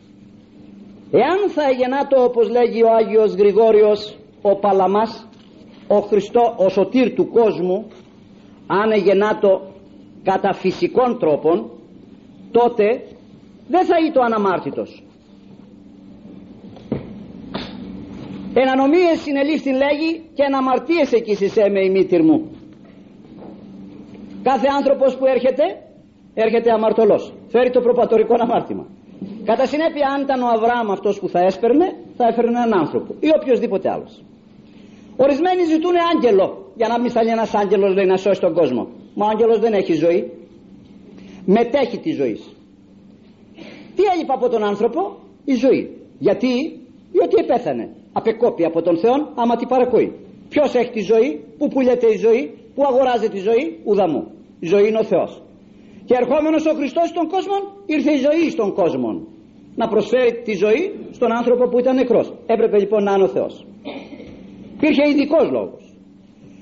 εάν 1.10 1.50
θα 1.50 1.62
εγεννάτο 1.68 2.24
όπως 2.24 2.48
λέγει 2.48 2.82
ο 2.82 2.88
Άγιος 2.94 3.34
Γρηγόριος 3.34 4.18
ο 4.42 4.56
Παλαμάς 4.56 5.28
ο 5.88 5.98
Χριστό 5.98 6.54
ο 6.56 6.68
σωτήρ 6.68 7.14
του 7.14 7.28
κόσμου 7.30 7.86
αν 8.66 8.90
εγεννάτο 8.90 9.60
κατά 10.22 10.52
φυσικών 10.52 11.18
τρόπων 11.18 11.70
τότε 12.50 12.84
δεν 13.68 13.84
θα 13.84 13.94
είτο 14.06 14.20
αναμάρτητος. 14.20 15.02
Εν 18.54 18.68
ανομίες 18.68 19.20
συνελήφθη 19.20 19.70
λέγει 19.70 20.30
και 20.34 20.44
αναμαρτίες 20.44 21.12
εκεί 21.12 21.36
με 21.70 21.84
η 21.84 21.90
μήτυρ 21.90 22.22
μου. 22.24 22.50
Κάθε 24.42 24.66
άνθρωπος 24.78 25.16
που 25.16 25.26
έρχεται 25.26 25.64
έρχεται 26.34 26.72
αμαρτωλός. 26.72 27.32
Φέρει 27.48 27.70
το 27.70 27.80
προπατορικό 27.80 28.34
αμάρτημα 28.38 28.86
κατά 29.44 29.66
συνέπεια 29.66 30.06
αν 30.14 30.20
ήταν 30.22 30.42
ο 30.42 30.48
Αβραάμ 30.48 30.90
αυτός 30.90 31.18
που 31.20 31.28
θα 31.28 31.40
έσπερνε 31.40 31.86
θα 32.16 32.26
έφερνε 32.26 32.50
έναν 32.50 32.78
άνθρωπο 32.80 33.14
ή 33.20 33.28
οποιοδήποτε 33.38 33.90
άλλος. 33.90 34.22
Ορισμένοι 35.16 35.62
ζητούν 35.64 35.94
άγγελο 36.12 36.46
για 36.76 36.88
να 36.88 37.00
μην 37.00 37.10
σταλεί 37.10 37.30
ένας 37.30 37.54
άγγελος 37.54 37.94
λέει 37.94 38.06
να 38.06 38.16
σώσει 38.16 38.40
τον 38.40 38.54
κόσμο. 38.54 38.88
Μα 39.14 39.26
ο 39.26 39.28
άγγελος 39.28 39.58
δεν 39.58 39.72
έχει 39.72 39.92
ζωή. 39.92 40.32
Μετέχει 41.46 41.98
τη 41.98 42.10
ζωή. 42.12 42.36
Τι 43.96 44.02
έλειπε 44.14 44.32
από 44.32 44.48
τον 44.48 44.64
άνθρωπο; 44.64 45.16
Η 45.44 45.54
ζωή. 45.54 45.82
Γιατί; 46.18 46.80
Διότι 47.12 47.36
επέθανε. 47.38 47.88
Απεκόπη 48.12 48.64
από 48.64 48.82
τον 48.82 48.98
Θεό 48.98 49.32
άμα 49.34 49.56
την 49.56 49.68
παρακούει. 49.68 50.12
Ποιος 50.48 50.74
έχει 50.74 50.90
τη 50.90 51.00
ζωή; 51.00 51.44
Που 51.58 51.68
πουλιέται 51.68 52.06
η 52.06 52.16
ζωή; 52.16 52.58
Που 52.74 52.82
αγοράζει 52.84 53.28
τη 53.28 53.38
ζωή; 53.38 53.80
Ουδαμού. 53.84 54.22
Η 54.60 54.66
ζωή 54.66 54.88
είναι 54.88 54.98
ο 54.98 55.04
Θεός. 55.04 55.42
Και 56.04 56.14
ερχόμενος 56.20 56.66
ο 56.66 56.74
Χριστός 56.74 57.08
στον 57.08 57.28
κόσμο 57.28 57.56
ήρθε 57.86 58.12
η 58.12 58.16
ζωή 58.16 58.50
στον 58.50 58.74
κόσμο 58.74 59.33
να 59.74 59.88
προσφέρει 59.88 60.42
τη 60.44 60.52
ζωή 60.52 60.82
στον 61.10 61.32
άνθρωπο 61.32 61.68
που 61.68 61.78
ήταν 61.78 61.94
νεκρός. 61.94 62.32
Έπρεπε 62.46 62.78
λοιπόν 62.78 63.02
να 63.02 63.12
είναι 63.12 63.22
ο 63.22 63.28
Θεός. 63.28 63.66
Υπήρχε 64.76 65.08
ειδικός 65.08 65.50
λόγος. 65.50 65.82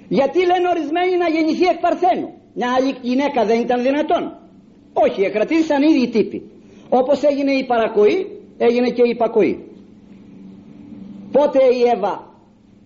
Γιατί 0.08 0.38
λένε 0.38 0.68
ορισμένοι 0.74 1.16
να 1.16 1.28
γεννηθεί 1.34 1.64
εκ 1.64 1.80
παρθένου. 1.80 2.28
Μια 2.54 2.68
άλλη 2.76 2.94
γυναίκα 3.02 3.44
δεν 3.44 3.60
ήταν 3.60 3.82
δυνατόν. 3.82 4.22
Όχι 4.92 5.22
εκρατήσαν 5.22 5.82
ήδη 5.82 6.02
οι 6.02 6.08
τύποι. 6.08 6.42
Όπως 6.88 7.22
έγινε 7.22 7.52
η 7.52 7.64
παρακοή 7.66 8.40
έγινε 8.58 8.88
και 8.88 9.02
η 9.06 9.10
υπακοή. 9.10 9.64
Πότε 11.32 11.58
η 11.58 11.82
Εύα 11.94 12.14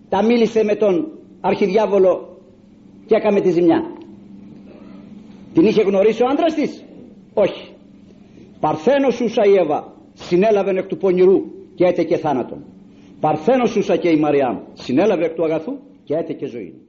τα 0.09 0.23
μίλησε 0.23 0.63
με 0.63 0.75
τον 0.75 1.11
αρχιδιάβολο 1.41 2.37
και 3.05 3.15
έκαμε 3.15 3.41
τη 3.41 3.49
ζημιά. 3.49 3.81
Την 5.53 5.65
είχε 5.65 5.81
γνωρίσει 5.81 6.23
ο 6.23 6.27
άντρας 6.27 6.53
της; 6.53 6.83
Όχι. 7.33 7.71
Παρθένος 8.59 9.15
σούσα 9.15 9.43
η 9.45 9.53
Εύα 9.53 9.96
συνέλαβε 10.19 10.79
εκ 10.79 10.87
του 10.87 10.97
πονηρού 10.97 11.41
και 11.75 11.85
έτεκε 11.85 12.17
θάνατον. 12.17 12.65
Παρθένος 13.19 13.69
σούσα 13.69 13.95
και 13.95 14.09
η 14.09 14.17
Μαριά 14.17 14.67
συνέλαβε 14.73 15.25
εκ 15.25 15.33
του 15.33 15.43
αγαθού 15.43 15.79
και 16.03 16.15
έτεκε 16.15 16.45
ζωή 16.45 16.86